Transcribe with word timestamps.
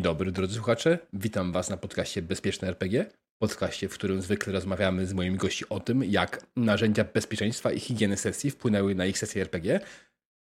Dzień 0.00 0.04
dobry, 0.04 0.32
drodzy 0.32 0.54
słuchacze. 0.54 0.98
Witam 1.12 1.52
Was 1.52 1.70
na 1.70 1.76
podcaście 1.76 2.22
Bezpieczne 2.22 2.68
RPG. 2.68 3.06
Podcaście, 3.38 3.88
w 3.88 3.94
którym 3.94 4.22
zwykle 4.22 4.52
rozmawiamy 4.52 5.06
z 5.06 5.12
moimi 5.12 5.36
gości 5.36 5.68
o 5.68 5.80
tym, 5.80 6.04
jak 6.04 6.46
narzędzia 6.56 7.04
bezpieczeństwa 7.04 7.72
i 7.72 7.80
higieny 7.80 8.16
sesji 8.16 8.50
wpłynęły 8.50 8.94
na 8.94 9.06
ich 9.06 9.18
sesję 9.18 9.42
RPG. 9.42 9.80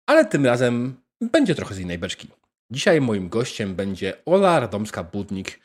Ale 0.09 0.25
tym 0.25 0.45
razem 0.45 1.01
będzie 1.21 1.55
trochę 1.55 1.75
z 1.75 1.79
innej 1.79 1.99
beczki. 1.99 2.27
Dzisiaj 2.71 3.01
moim 3.01 3.29
gościem 3.29 3.75
będzie 3.75 4.25
Ola 4.25 4.59
Radomska-Budnik 4.59 5.59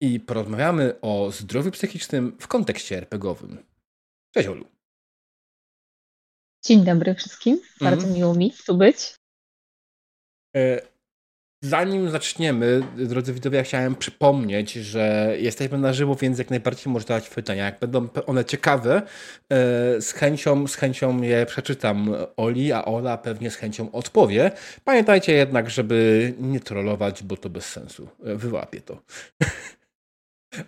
i 0.00 0.20
porozmawiamy 0.20 1.00
o 1.00 1.30
zdrowiu 1.32 1.70
psychicznym 1.70 2.36
w 2.40 2.48
kontekście 2.48 2.96
RPGowym. 2.96 3.58
Cześć 4.34 4.48
Olu. 4.48 4.66
Dzień 6.64 6.84
dobry 6.84 7.14
wszystkim. 7.14 7.60
Bardzo 7.80 8.06
mm. 8.06 8.18
miło 8.18 8.34
mi 8.34 8.52
tu 8.66 8.76
być. 8.76 9.14
Zanim 11.62 12.10
zaczniemy, 12.10 12.82
drodzy 12.96 13.32
widzowie, 13.32 13.58
ja 13.58 13.64
chciałem 13.64 13.96
przypomnieć, 13.96 14.72
że 14.72 15.34
jesteśmy 15.38 15.78
na 15.78 15.92
żywo, 15.92 16.14
więc 16.14 16.38
jak 16.38 16.50
najbardziej 16.50 16.92
można 16.92 17.08
zadać 17.08 17.28
pytania. 17.30 17.64
Jak 17.64 17.78
będą 17.78 18.08
one 18.26 18.44
ciekawe, 18.44 18.96
e, 18.96 20.00
z 20.00 20.12
chęcią, 20.12 20.66
z 20.66 20.74
chęcią 20.74 21.22
je 21.22 21.46
przeczytam 21.46 22.14
Oli, 22.36 22.72
a 22.72 22.84
Ola 22.84 23.18
pewnie 23.18 23.50
z 23.50 23.56
chęcią 23.56 23.92
odpowie. 23.92 24.50
Pamiętajcie 24.84 25.32
jednak, 25.32 25.70
żeby 25.70 26.34
nie 26.38 26.60
trollować, 26.60 27.22
bo 27.22 27.36
to 27.36 27.50
bez 27.50 27.64
sensu. 27.64 28.08
E, 28.24 28.36
wyłapię 28.36 28.80
to. 28.80 28.94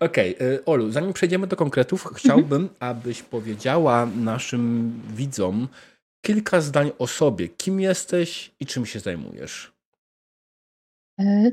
Okej, 0.00 0.36
okay, 0.36 0.48
e, 0.54 0.64
Olu, 0.64 0.90
zanim 0.90 1.12
przejdziemy 1.12 1.46
do 1.46 1.56
konkretów, 1.56 2.08
chciałbym, 2.14 2.68
abyś 2.80 3.22
powiedziała 3.22 4.06
naszym 4.06 4.92
widzom 5.14 5.68
kilka 6.27 6.60
zdań 6.60 6.90
o 6.98 7.06
sobie. 7.06 7.48
Kim 7.48 7.80
jesteś 7.80 8.50
i 8.60 8.66
czym 8.66 8.86
się 8.86 9.00
zajmujesz? 9.00 9.71
E, 11.22 11.50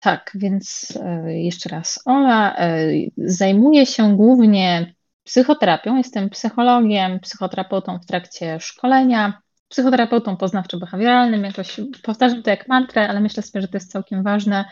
tak, 0.00 0.30
więc 0.34 0.98
e, 1.04 1.32
jeszcze 1.42 1.68
raz. 1.68 2.02
Ola 2.04 2.56
e, 2.56 2.88
zajmuje 3.16 3.86
się 3.86 4.16
głównie 4.16 4.94
psychoterapią. 5.24 5.96
Jestem 5.96 6.30
psychologiem, 6.30 7.20
psychoterapeutą 7.20 7.98
w 7.98 8.06
trakcie 8.06 8.60
szkolenia, 8.60 9.42
psychoterapeutą 9.68 10.36
poznawczo-behawioralnym. 10.36 11.44
Jakoś 11.44 11.80
powtarzam 12.02 12.42
to 12.42 12.50
jak 12.50 12.68
mantrę, 12.68 13.08
ale 13.08 13.20
myślę 13.20 13.42
sobie, 13.42 13.62
że 13.62 13.68
to 13.68 13.76
jest 13.76 13.92
całkiem 13.92 14.22
ważne, 14.22 14.64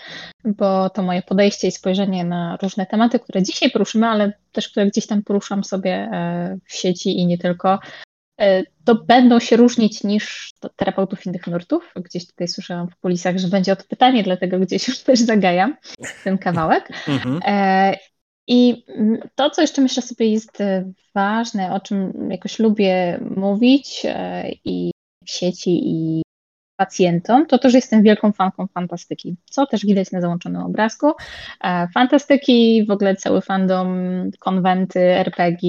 bo 0.44 0.90
to 0.90 1.02
moje 1.02 1.22
podejście 1.22 1.68
i 1.68 1.72
spojrzenie 1.72 2.24
na 2.24 2.58
różne 2.62 2.86
tematy, 2.86 3.18
które 3.18 3.42
dzisiaj 3.42 3.70
poruszymy, 3.70 4.06
ale 4.06 4.32
też 4.52 4.68
które 4.68 4.86
gdzieś 4.86 5.06
tam 5.06 5.22
poruszam 5.22 5.64
sobie 5.64 6.10
w 6.64 6.72
sieci 6.72 7.18
i 7.18 7.26
nie 7.26 7.38
tylko, 7.38 7.78
to 8.84 8.94
będą 8.94 9.40
się 9.40 9.56
różnić 9.56 10.04
niż 10.04 10.52
terapeutów 10.76 11.26
innych 11.26 11.46
nurtów. 11.46 11.94
Gdzieś 11.96 12.26
tutaj 12.26 12.48
słyszałam 12.48 12.88
w 12.88 12.96
polisach, 12.96 13.38
że 13.38 13.48
będzie 13.48 13.72
o 13.72 13.76
to 13.76 13.84
pytanie, 13.88 14.22
dlatego 14.22 14.58
gdzieś 14.58 14.88
już 14.88 14.98
też 14.98 15.20
zagajam 15.20 15.76
ten 16.24 16.38
kawałek. 16.38 16.88
Mhm. 17.08 17.40
E, 17.46 17.96
I 18.46 18.84
to, 19.34 19.50
co 19.50 19.60
jeszcze 19.60 19.82
myślę 19.82 20.02
sobie 20.02 20.32
jest 20.32 20.58
ważne, 21.14 21.72
o 21.74 21.80
czym 21.80 22.28
jakoś 22.30 22.58
lubię 22.58 23.20
mówić 23.36 24.02
e, 24.04 24.50
i 24.64 24.90
w 25.26 25.30
sieci, 25.30 25.80
i 25.84 26.22
pacjentom, 26.76 27.46
to 27.46 27.58
to, 27.58 27.70
że 27.70 27.78
jestem 27.78 28.02
wielką 28.02 28.32
fanką 28.32 28.66
fantastyki, 28.66 29.36
co 29.44 29.66
też 29.66 29.86
widać 29.86 30.12
na 30.12 30.20
załączonym 30.20 30.62
obrazku. 30.62 31.12
Fantastyki, 31.94 32.86
w 32.86 32.90
ogóle 32.90 33.16
cały 33.16 33.40
fandom, 33.40 33.94
konwenty, 34.38 35.00
RPG, 35.00 35.60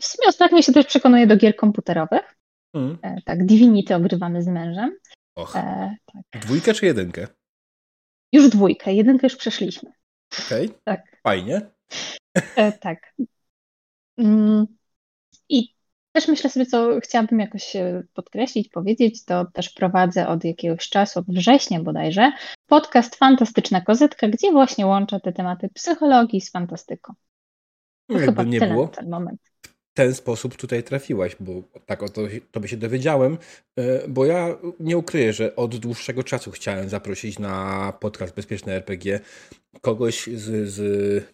w 0.00 0.04
sumie 0.04 0.28
ostatnio 0.28 0.62
się 0.62 0.72
też 0.72 0.86
przekonuję 0.86 1.26
do 1.26 1.36
gier 1.36 1.56
komputerowych. 1.56 2.36
Mm. 2.74 2.98
E, 3.02 3.16
tak, 3.24 3.46
Divinity 3.46 3.94
ogrywamy 3.94 4.42
z 4.42 4.46
mężem. 4.46 4.96
Och. 5.34 5.56
E, 5.56 5.96
tak. 6.12 6.42
Dwójkę 6.42 6.74
czy 6.74 6.86
jedynkę? 6.86 7.26
Już 8.32 8.48
dwójkę, 8.48 8.94
jedynkę 8.94 9.26
już 9.26 9.36
przeszliśmy. 9.36 9.92
Okej, 10.46 10.66
okay. 10.66 10.80
tak. 10.84 11.20
fajnie. 11.22 11.60
E, 12.56 12.72
tak. 12.72 13.14
Mm, 14.18 14.66
I 15.48 15.74
też 16.12 16.28
myślę 16.28 16.50
sobie, 16.50 16.66
co 16.66 17.00
chciałabym 17.00 17.40
jakoś 17.40 17.72
podkreślić, 18.14 18.68
powiedzieć, 18.68 19.24
to 19.24 19.44
też 19.44 19.70
prowadzę 19.70 20.28
od 20.28 20.44
jakiegoś 20.44 20.88
czasu, 20.88 21.20
od 21.20 21.26
września 21.26 21.80
bodajże, 21.80 22.32
podcast 22.66 23.16
Fantastyczna 23.16 23.80
Kozetka, 23.80 24.28
gdzie 24.28 24.52
właśnie 24.52 24.86
łączę 24.86 25.20
te 25.20 25.32
tematy 25.32 25.68
psychologii 25.68 26.40
z 26.40 26.50
fantastyką. 26.50 27.14
No, 28.08 28.18
chyba 28.18 28.42
nie 28.42 28.60
było. 28.60 28.88
ten 28.88 29.10
moment 29.10 29.40
ten 29.94 30.14
sposób 30.14 30.56
tutaj 30.56 30.82
trafiłaś, 30.82 31.36
bo 31.40 31.52
tak 31.86 32.02
o 32.02 32.08
to, 32.08 32.22
to 32.50 32.60
by 32.60 32.68
się 32.68 32.76
dowiedziałem, 32.76 33.38
e, 33.78 34.08
bo 34.08 34.24
ja 34.26 34.56
nie 34.80 34.98
ukryję, 34.98 35.32
że 35.32 35.56
od 35.56 35.76
dłuższego 35.76 36.22
czasu 36.22 36.50
chciałem 36.50 36.88
zaprosić 36.88 37.38
na 37.38 37.92
podcast 38.00 38.34
Bezpieczne 38.34 38.72
RPG 38.72 39.20
kogoś 39.80 40.26
z, 40.26 40.68
z 40.68 41.24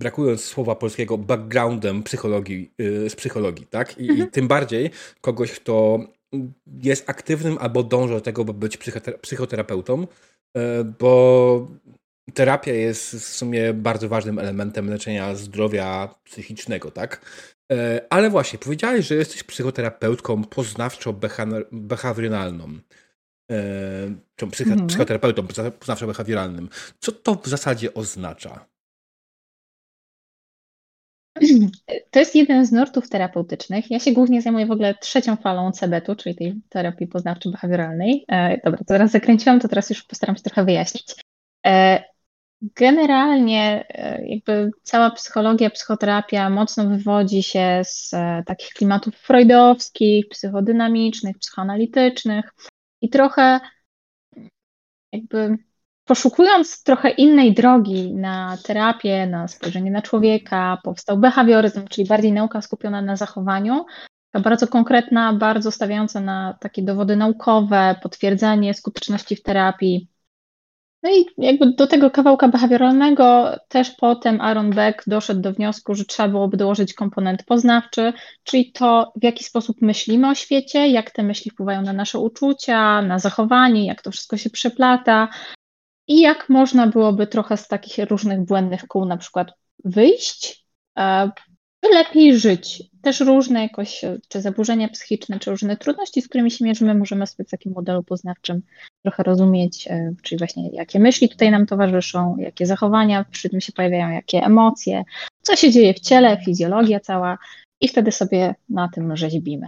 brakując 0.00 0.44
słowa 0.44 0.74
polskiego, 0.74 1.18
backgroundem 1.18 2.02
psychologii, 2.02 2.70
e, 2.78 3.10
z 3.10 3.16
psychologii, 3.16 3.66
tak? 3.66 3.98
I, 3.98 4.10
mhm. 4.10 4.28
i 4.28 4.30
tym 4.30 4.48
bardziej 4.48 4.90
kogoś, 5.20 5.52
kto 5.52 6.00
jest 6.82 7.10
aktywnym 7.10 7.58
albo 7.60 7.82
dąży 7.82 8.14
do 8.14 8.20
tego, 8.20 8.44
by 8.44 8.54
być 8.54 8.78
psychoterapeutą, 9.22 10.06
e, 10.56 10.84
bo 10.84 11.68
terapia 12.34 12.72
jest 12.72 13.14
w 13.14 13.24
sumie 13.24 13.74
bardzo 13.74 14.08
ważnym 14.08 14.38
elementem 14.38 14.90
leczenia 14.90 15.34
zdrowia 15.34 16.14
psychicznego, 16.24 16.90
tak? 16.90 17.20
E, 17.72 18.06
ale 18.10 18.30
właśnie, 18.30 18.58
powiedziałeś, 18.58 19.06
że 19.06 19.14
jesteś 19.14 19.42
psychoterapeutką 19.42 20.42
poznawczo-behawioralną. 20.42 22.78
E, 23.50 23.56
czy 24.36 24.46
psych 24.46 24.66
mhm. 24.66 24.86
psychoterapeutą 24.86 25.42
poznawczo-behawioralnym. 25.80 26.68
Co 27.00 27.12
to 27.12 27.34
w 27.34 27.46
zasadzie 27.46 27.94
oznacza? 27.94 28.66
To 32.10 32.18
jest 32.18 32.34
jeden 32.34 32.66
z 32.66 32.72
nurtów 32.72 33.08
terapeutycznych. 33.08 33.90
Ja 33.90 33.98
się 33.98 34.12
głównie 34.12 34.42
zajmuję 34.42 34.66
w 34.66 34.70
ogóle 34.70 34.94
trzecią 34.94 35.36
falą 35.36 35.72
CBT-u, 35.72 36.16
czyli 36.16 36.34
tej 36.34 36.54
terapii 36.68 37.06
poznawczo-behawioralnej. 37.06 38.24
E, 38.28 38.60
dobra, 38.64 38.78
to 38.78 38.84
teraz 38.84 39.10
zakręciłam, 39.10 39.60
to 39.60 39.68
teraz 39.68 39.90
już 39.90 40.02
postaram 40.02 40.36
się 40.36 40.42
trochę 40.42 40.64
wyjaśnić. 40.64 41.14
Generalnie 42.62 43.84
e, 43.88 44.26
jakby 44.26 44.70
cała 44.82 45.10
psychologia, 45.10 45.70
psychoterapia 45.70 46.50
mocno 46.50 46.88
wywodzi 46.88 47.42
się 47.42 47.80
z 47.84 48.14
e, 48.14 48.42
takich 48.46 48.72
klimatów 48.72 49.16
freudowskich, 49.16 50.28
psychodynamicznych, 50.28 51.38
psychoanalitycznych 51.38 52.54
i 53.00 53.08
trochę 53.08 53.60
jakby 55.12 55.58
poszukując 56.04 56.82
trochę 56.82 57.10
innej 57.10 57.54
drogi 57.54 58.14
na 58.14 58.58
terapię, 58.64 59.26
na 59.26 59.48
spojrzenie 59.48 59.90
na 59.90 60.02
człowieka, 60.02 60.78
powstał 60.84 61.18
behawioryzm, 61.18 61.88
czyli 61.88 62.08
bardziej 62.08 62.32
nauka 62.32 62.62
skupiona 62.62 63.02
na 63.02 63.16
zachowaniu, 63.16 63.84
bardzo 64.42 64.68
konkretna, 64.68 65.32
bardzo 65.32 65.70
stawiająca 65.70 66.20
na 66.20 66.58
takie 66.60 66.82
dowody 66.82 67.16
naukowe, 67.16 67.94
potwierdzenie 68.02 68.74
skuteczności 68.74 69.36
w 69.36 69.42
terapii. 69.42 70.08
No 71.02 71.10
i 71.10 71.26
jakby 71.38 71.72
do 71.72 71.86
tego 71.86 72.10
kawałka 72.10 72.48
behawioralnego 72.48 73.56
też 73.68 73.90
potem 73.90 74.40
Aaron 74.40 74.70
Beck 74.70 75.02
doszedł 75.06 75.40
do 75.40 75.52
wniosku, 75.52 75.94
że 75.94 76.04
trzeba 76.04 76.28
byłoby 76.28 76.56
dołożyć 76.56 76.94
komponent 76.94 77.44
poznawczy, 77.44 78.12
czyli 78.44 78.72
to, 78.72 79.12
w 79.16 79.24
jaki 79.24 79.44
sposób 79.44 79.76
myślimy 79.82 80.28
o 80.28 80.34
świecie, 80.34 80.88
jak 80.88 81.10
te 81.10 81.22
myśli 81.22 81.50
wpływają 81.50 81.82
na 81.82 81.92
nasze 81.92 82.18
uczucia, 82.18 83.02
na 83.02 83.18
zachowanie, 83.18 83.86
jak 83.86 84.02
to 84.02 84.10
wszystko 84.10 84.36
się 84.36 84.50
przeplata 84.50 85.28
i 86.08 86.20
jak 86.20 86.48
można 86.48 86.86
byłoby 86.86 87.26
trochę 87.26 87.56
z 87.56 87.68
takich 87.68 88.10
różnych 88.10 88.40
błędnych 88.40 88.86
kół 88.86 89.04
na 89.04 89.16
przykład 89.16 89.52
wyjść, 89.84 90.64
e, 90.98 91.30
lepiej 91.88 92.38
żyć. 92.38 92.82
Też 93.02 93.20
różne 93.20 93.62
jakoś, 93.62 94.04
czy 94.28 94.40
zaburzenia 94.40 94.88
psychiczne, 94.88 95.38
czy 95.38 95.50
różne 95.50 95.76
trudności, 95.76 96.22
z 96.22 96.28
którymi 96.28 96.50
się 96.50 96.64
mierzymy, 96.64 96.94
możemy 96.94 97.26
sobie 97.26 97.44
w 97.44 97.50
takim 97.50 97.72
modelu 97.72 98.02
poznawczym 98.02 98.62
trochę 99.02 99.22
rozumieć, 99.22 99.88
e, 99.88 100.14
czyli 100.22 100.38
właśnie 100.38 100.70
jakie 100.72 100.98
myśli 100.98 101.28
tutaj 101.28 101.50
nam 101.50 101.66
towarzyszą, 101.66 102.36
jakie 102.38 102.66
zachowania 102.66 103.24
przy 103.30 103.50
tym 103.50 103.60
się 103.60 103.72
pojawiają, 103.72 104.10
jakie 104.10 104.38
emocje, 104.38 105.02
co 105.42 105.56
się 105.56 105.70
dzieje 105.70 105.94
w 105.94 106.00
ciele, 106.00 106.40
fizjologia 106.44 107.00
cała 107.00 107.38
i 107.80 107.88
wtedy 107.88 108.12
sobie 108.12 108.54
na 108.68 108.88
tym 108.88 109.16
rzeźbimy. 109.16 109.66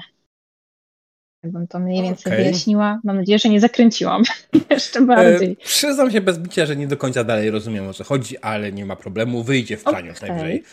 Jakbym 1.44 1.66
to 1.66 1.78
mniej 1.78 2.02
więcej 2.02 2.32
okay. 2.32 2.44
wyjaśniła. 2.44 3.00
Mam 3.04 3.16
nadzieję, 3.16 3.38
że 3.38 3.48
nie 3.48 3.60
zakręciłam 3.60 4.22
jeszcze 4.70 5.02
bardziej. 5.02 5.52
E, 5.52 5.56
przyznam 5.56 6.10
się 6.10 6.20
bez 6.20 6.38
bicia, 6.38 6.66
że 6.66 6.76
nie 6.76 6.86
do 6.86 6.96
końca 6.96 7.24
dalej 7.24 7.50
rozumiem 7.50 7.88
o 7.88 7.92
co 7.92 8.04
chodzi, 8.04 8.38
ale 8.38 8.72
nie 8.72 8.86
ma 8.86 8.96
problemu. 8.96 9.42
Wyjdzie 9.42 9.76
w 9.76 9.84
praniu 9.84 10.12
okay. 10.12 10.28
najwyżej. 10.28 10.64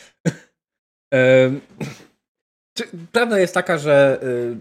Prawda 3.12 3.40
jest 3.40 3.54
taka, 3.54 3.78
że 3.78 4.20
y, 4.24 4.58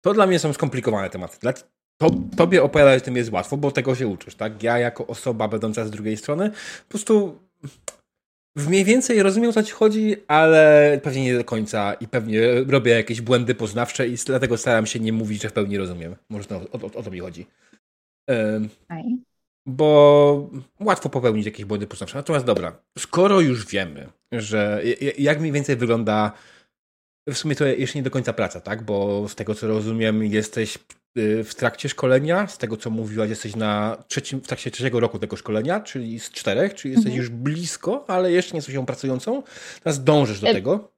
to 0.00 0.14
dla 0.14 0.26
mnie 0.26 0.38
są 0.38 0.52
skomplikowane 0.52 1.10
tematy. 1.10 1.38
To, 2.00 2.10
tobie 2.36 2.62
opowiadać 2.62 3.02
o 3.02 3.04
tym 3.04 3.16
jest 3.16 3.32
łatwo, 3.32 3.56
bo 3.56 3.70
tego 3.70 3.94
się 3.94 4.08
uczysz, 4.08 4.34
tak? 4.34 4.62
Ja 4.62 4.78
jako 4.78 5.06
osoba 5.06 5.48
będąca 5.48 5.84
z 5.84 5.90
drugiej 5.90 6.16
strony 6.16 6.50
po 6.50 6.88
prostu 6.88 7.38
w 8.56 8.68
mniej 8.68 8.84
więcej 8.84 9.22
rozumiem 9.22 9.50
o 9.50 9.52
co 9.52 9.62
ci 9.62 9.72
chodzi, 9.72 10.16
ale 10.28 11.00
pewnie 11.02 11.24
nie 11.24 11.34
do 11.34 11.44
końca 11.44 11.94
i 11.94 12.08
pewnie 12.08 12.40
robię 12.68 12.92
jakieś 12.92 13.20
błędy 13.20 13.54
poznawcze 13.54 14.08
i 14.08 14.16
dlatego 14.26 14.56
staram 14.56 14.86
się 14.86 15.00
nie 15.00 15.12
mówić, 15.12 15.42
że 15.42 15.48
w 15.48 15.52
pełni 15.52 15.78
rozumiem. 15.78 16.16
Może 16.30 16.44
to, 16.44 16.56
o, 16.56 16.80
o, 16.82 16.98
o 16.98 17.02
to 17.02 17.10
mi 17.10 17.20
chodzi. 17.20 17.46
Um, 18.28 18.68
bo 19.66 20.50
łatwo 20.80 21.08
popełnić 21.08 21.46
jakieś 21.46 21.64
błędy 21.64 21.86
poznawcze. 21.86 22.18
Natomiast 22.18 22.46
dobra, 22.46 22.76
skoro 22.98 23.40
już 23.40 23.66
wiemy, 23.66 24.08
że 24.32 24.82
jak 25.18 25.40
mniej 25.40 25.52
więcej 25.52 25.76
wygląda 25.76 26.32
w 27.28 27.34
sumie 27.34 27.56
to 27.56 27.66
jeszcze 27.66 27.98
nie 27.98 28.02
do 28.02 28.10
końca 28.10 28.32
praca, 28.32 28.60
tak? 28.60 28.82
Bo 28.82 29.28
z 29.28 29.34
tego 29.34 29.54
co 29.54 29.66
rozumiem, 29.66 30.24
jesteś 30.24 30.78
y, 31.18 31.44
w 31.44 31.54
trakcie 31.54 31.88
szkolenia, 31.88 32.46
z 32.46 32.58
tego 32.58 32.76
co 32.76 32.90
mówiłaś, 32.90 33.30
jesteś 33.30 33.56
na 33.56 33.96
trzecim, 34.08 34.40
w 34.40 34.46
trakcie 34.46 34.70
trzeciego 34.70 35.00
roku 35.00 35.18
tego 35.18 35.36
szkolenia, 35.36 35.80
czyli 35.80 36.20
z 36.20 36.30
czterech, 36.30 36.74
czyli 36.74 36.94
jesteś 36.94 37.12
mhm. 37.12 37.22
już 37.22 37.30
blisko, 37.30 38.04
ale 38.08 38.32
jeszcze 38.32 38.52
nie 38.52 38.58
jesteś 38.58 38.74
ją 38.74 38.86
pracującą. 38.86 39.42
Teraz 39.82 40.04
dążysz 40.04 40.40
do 40.40 40.48
e, 40.48 40.54
tego. 40.54 40.92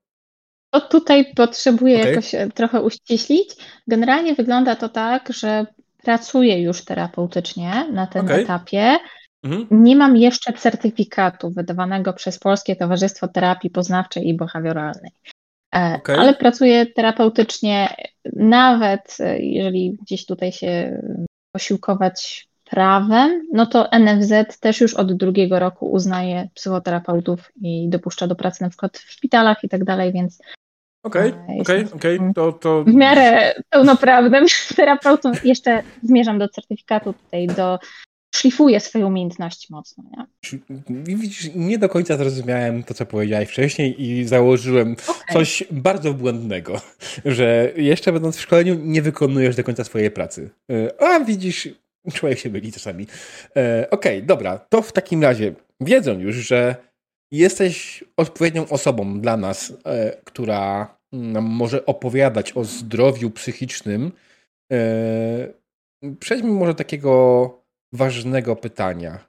To 0.71 0.81
tutaj 0.81 1.35
potrzebuję 1.35 1.99
okay. 1.99 2.11
jakoś 2.11 2.35
e, 2.35 2.49
trochę 2.55 2.83
uściślić. 2.83 3.51
Generalnie 3.89 4.35
wygląda 4.35 4.77
to 4.77 4.89
tak, 4.89 5.33
że 5.33 5.67
pracuję 6.03 6.63
już 6.63 6.85
terapeutycznie 6.85 7.87
na 7.93 8.07
tym 8.07 8.25
okay. 8.25 8.43
etapie. 8.43 8.99
Mhm. 9.45 9.67
Nie 9.71 9.97
mam 9.97 10.17
jeszcze 10.17 10.53
certyfikatu 10.53 11.51
wydawanego 11.51 12.13
przez 12.13 12.39
Polskie 12.39 12.77
Towarzystwo 12.77 13.29
Terapii 13.29 13.71
Poznawczej 13.71 14.29
i 14.29 14.35
Behawioralnej. 14.35 15.11
E, 15.75 15.95
okay. 15.97 16.19
Ale 16.19 16.35
pracuję 16.35 16.87
terapeutycznie, 16.87 17.95
nawet 18.37 19.17
e, 19.21 19.39
jeżeli 19.39 19.99
gdzieś 20.03 20.27
tutaj 20.27 20.53
się 20.53 21.03
posiłkować 21.53 22.49
prawem, 22.65 23.43
no 23.53 23.67
to 23.67 23.89
NFZ 23.93 24.61
też 24.61 24.81
już 24.81 24.95
od 24.95 25.13
drugiego 25.13 25.59
roku 25.59 25.93
uznaje 25.93 26.49
psychoterapeutów 26.55 27.53
i 27.63 27.89
dopuszcza 27.89 28.27
do 28.27 28.35
pracy 28.35 28.63
na 28.63 28.69
przykład 28.69 28.99
w 28.99 29.11
szpitalach 29.11 29.65
i 29.65 29.69
tak 29.69 29.85
dalej, 29.85 30.13
więc 30.13 30.39
Okej, 31.03 31.33
okay, 31.33 31.61
okej, 31.61 31.85
okej, 31.95 32.19
to, 32.35 32.53
to... 32.53 32.85
W 32.85 32.95
miarę 32.95 33.55
pełnoprawnym 33.71 34.47
terapeutą 34.77 35.33
jeszcze 35.45 35.83
zmierzam 36.03 36.39
do 36.39 36.49
certyfikatu 36.49 37.13
tutaj, 37.13 37.47
do 37.47 37.79
szlifuję 38.45 38.81
swoje 38.81 39.07
umiejętności 39.07 39.67
mocno. 39.71 40.05
Nie? 40.11 40.27
Widzisz, 41.17 41.51
nie 41.55 41.79
do 41.79 41.89
końca 41.89 42.17
zrozumiałem 42.17 42.83
to, 42.83 42.95
co 42.95 43.07
powiedziałeś 43.07 43.49
wcześniej 43.49 44.03
i 44.03 44.25
założyłem 44.25 44.97
okay. 45.09 45.33
coś 45.33 45.65
bardzo 45.71 46.15
błędnego, 46.15 46.81
że 47.25 47.73
jeszcze 47.77 48.13
będąc 48.13 48.37
w 48.37 48.41
szkoleniu 48.41 48.75
nie 48.75 49.03
wykonujesz 49.03 49.57
do 49.57 49.65
końca 49.65 49.85
swojej 49.85 50.11
pracy. 50.11 50.51
E, 50.71 51.03
a 51.03 51.21
widzisz, 51.21 51.69
człowiek 52.15 52.39
się 52.39 52.51
myli 52.51 52.73
czasami. 52.73 53.07
E, 53.57 53.89
okej, 53.91 54.17
okay, 54.17 54.27
dobra, 54.27 54.59
to 54.59 54.83
w 54.83 54.93
takim 54.93 55.23
razie 55.23 55.55
wiedzą 55.81 56.19
już, 56.19 56.37
że 56.37 56.77
jesteś 57.33 58.05
odpowiednią 58.17 58.69
osobą 58.69 59.21
dla 59.21 59.37
nas, 59.37 59.73
e, 59.87 60.17
która 60.25 60.97
nam 61.13 61.45
może 61.45 61.87
opowiadać 61.87 62.53
o 62.53 62.65
zdrowiu 62.65 63.31
psychicznym. 63.31 64.13
Przejdźmy 66.21 66.51
może 66.51 66.75
takiego 66.75 67.64
ważnego 67.95 68.57
pytania. 68.57 69.29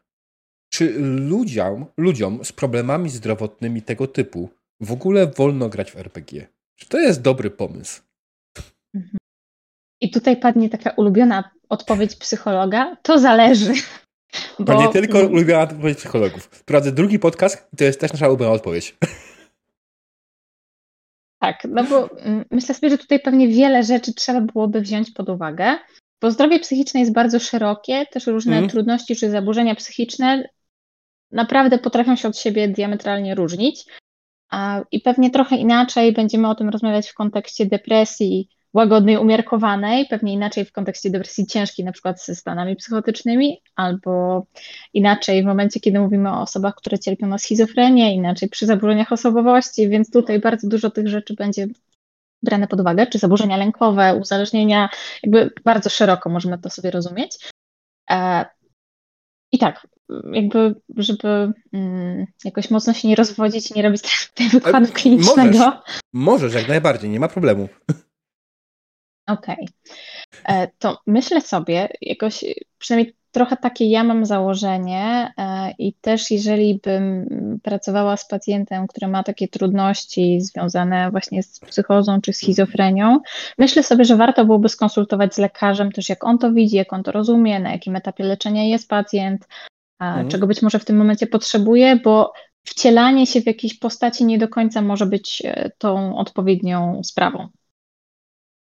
Czy 0.69 0.93
ludziom, 0.99 1.85
ludziom 1.97 2.45
z 2.45 2.51
problemami 2.51 3.09
zdrowotnymi 3.09 3.81
tego 3.81 4.07
typu 4.07 4.49
w 4.79 4.91
ogóle 4.91 5.27
wolno 5.27 5.69
grać 5.69 5.91
w 5.91 5.95
RPG? 5.95 6.47
Czy 6.75 6.89
to 6.89 6.99
jest 6.99 7.21
dobry 7.21 7.49
pomysł? 7.49 8.01
Mhm. 8.95 9.17
I 10.01 10.11
tutaj 10.11 10.37
padnie 10.37 10.69
taka 10.69 10.89
ulubiona 10.89 11.51
odpowiedź 11.69 12.15
psychologa. 12.15 12.97
To 13.01 13.19
zależy. 13.19 13.73
Bo... 14.59 14.65
To 14.65 14.81
nie 14.81 14.89
tylko 14.89 15.19
ulubiona 15.19 15.61
odpowiedź 15.61 15.97
psychologów. 15.97 16.63
Prowadzę 16.63 16.91
drugi 16.91 17.19
podcast 17.19 17.67
i 17.73 17.77
to 17.77 17.83
jest 17.83 17.99
też 17.99 18.13
nasza 18.13 18.27
ulubiona 18.27 18.51
odpowiedź. 18.51 18.97
Tak, 21.39 21.67
no 21.69 21.83
bo 21.83 22.19
mm, 22.19 22.45
myślę 22.51 22.75
sobie, 22.75 22.89
że 22.89 22.97
tutaj 22.97 23.19
pewnie 23.19 23.47
wiele 23.47 23.83
rzeczy 23.83 24.13
trzeba 24.13 24.41
byłoby 24.41 24.81
wziąć 24.81 25.11
pod 25.11 25.29
uwagę. 25.29 25.77
Bo 26.21 26.31
zdrowie 26.31 26.59
psychiczne 26.59 26.99
jest 26.99 27.13
bardzo 27.13 27.39
szerokie, 27.39 28.05
też 28.11 28.27
różne 28.27 28.57
mm. 28.57 28.69
trudności 28.69 29.15
czy 29.15 29.29
zaburzenia 29.29 29.75
psychiczne 29.75 30.49
naprawdę 31.31 31.77
potrafią 31.77 32.15
się 32.15 32.27
od 32.27 32.37
siebie 32.37 32.67
diametralnie 32.67 33.35
różnić. 33.35 33.85
I 34.91 35.01
pewnie 35.01 35.31
trochę 35.31 35.55
inaczej 35.55 36.13
będziemy 36.13 36.49
o 36.49 36.55
tym 36.55 36.69
rozmawiać 36.69 37.09
w 37.09 37.13
kontekście 37.13 37.65
depresji 37.65 38.49
łagodnej, 38.73 39.17
umiarkowanej, 39.17 40.05
pewnie 40.05 40.33
inaczej 40.33 40.65
w 40.65 40.71
kontekście 40.71 41.09
depresji 41.09 41.47
ciężkiej, 41.47 41.85
na 41.85 41.91
przykład 41.91 42.23
ze 42.23 42.35
stanami 42.35 42.75
psychotycznymi, 42.75 43.61
albo 43.75 44.45
inaczej 44.93 45.43
w 45.43 45.45
momencie, 45.45 45.79
kiedy 45.79 45.99
mówimy 45.99 46.29
o 46.29 46.41
osobach, 46.41 46.75
które 46.75 46.99
cierpią 46.99 47.27
na 47.27 47.37
schizofrenię, 47.37 48.15
inaczej 48.15 48.49
przy 48.49 48.65
zaburzeniach 48.65 49.11
osobowości, 49.11 49.89
więc 49.89 50.11
tutaj 50.11 50.39
bardzo 50.39 50.67
dużo 50.67 50.89
tych 50.89 51.07
rzeczy 51.07 51.33
będzie 51.33 51.67
brane 52.43 52.67
pod 52.67 52.79
uwagę, 52.79 53.07
czy 53.07 53.19
zaburzenia 53.19 53.57
lękowe, 53.57 54.15
uzależnienia, 54.15 54.89
jakby 55.23 55.51
bardzo 55.63 55.89
szeroko 55.89 56.29
możemy 56.29 56.57
to 56.57 56.69
sobie 56.69 56.91
rozumieć. 56.91 57.37
E, 58.09 58.45
I 59.51 59.59
tak, 59.59 59.87
jakby, 60.31 60.75
żeby 60.97 61.53
mm, 61.73 62.25
jakoś 62.43 62.69
mocno 62.69 62.93
się 62.93 63.07
nie 63.07 63.15
rozwodzić, 63.15 63.75
nie 63.75 63.81
robić 63.81 64.29
tego 64.33 64.49
wykładu 64.59 64.93
klinicznego. 64.93 65.59
Możesz, 65.59 66.01
możesz, 66.13 66.53
jak 66.53 66.67
najbardziej, 66.67 67.09
nie 67.09 67.19
ma 67.19 67.27
problemu. 67.27 67.69
Okej. 69.27 69.67
Okay. 70.41 70.55
E, 70.55 70.67
to 70.79 71.01
myślę 71.07 71.41
sobie, 71.41 71.89
jakoś 72.01 72.45
przynajmniej 72.77 73.15
trochę 73.35 73.57
takie 73.57 73.85
ja 73.85 74.03
mam 74.03 74.25
założenie 74.25 75.33
e, 75.37 75.71
i 75.77 75.93
też 75.93 76.31
jeżeli 76.31 76.79
bym 76.83 77.27
pracowała 77.63 78.17
z 78.17 78.27
pacjentem, 78.27 78.87
który 78.87 79.07
ma 79.07 79.23
takie 79.23 79.47
trudności 79.47 80.41
związane 80.41 81.11
właśnie 81.11 81.43
z 81.43 81.59
psychozą 81.59 82.21
czy 82.21 82.33
schizofrenią, 82.33 83.19
myślę 83.57 83.83
sobie, 83.83 84.05
że 84.05 84.15
warto 84.15 84.45
byłoby 84.45 84.69
skonsultować 84.69 85.35
z 85.35 85.37
lekarzem 85.37 85.91
też 85.91 86.09
jak 86.09 86.23
on 86.23 86.37
to 86.37 86.51
widzi, 86.51 86.75
jak 86.75 86.93
on 86.93 87.03
to 87.03 87.11
rozumie, 87.11 87.59
na 87.59 87.71
jakim 87.71 87.95
etapie 87.95 88.23
leczenia 88.23 88.63
jest 88.63 88.89
pacjent, 88.89 89.47
mhm. 89.99 90.29
czego 90.29 90.47
być 90.47 90.61
może 90.61 90.79
w 90.79 90.85
tym 90.85 90.97
momencie 90.97 91.27
potrzebuje, 91.27 91.95
bo 91.95 92.33
wcielanie 92.63 93.27
się 93.27 93.41
w 93.41 93.45
jakiejś 93.45 93.79
postaci 93.79 94.25
nie 94.25 94.37
do 94.37 94.47
końca 94.47 94.81
może 94.81 95.05
być 95.05 95.41
e, 95.45 95.71
tą 95.77 96.17
odpowiednią 96.17 97.03
sprawą. 97.03 97.47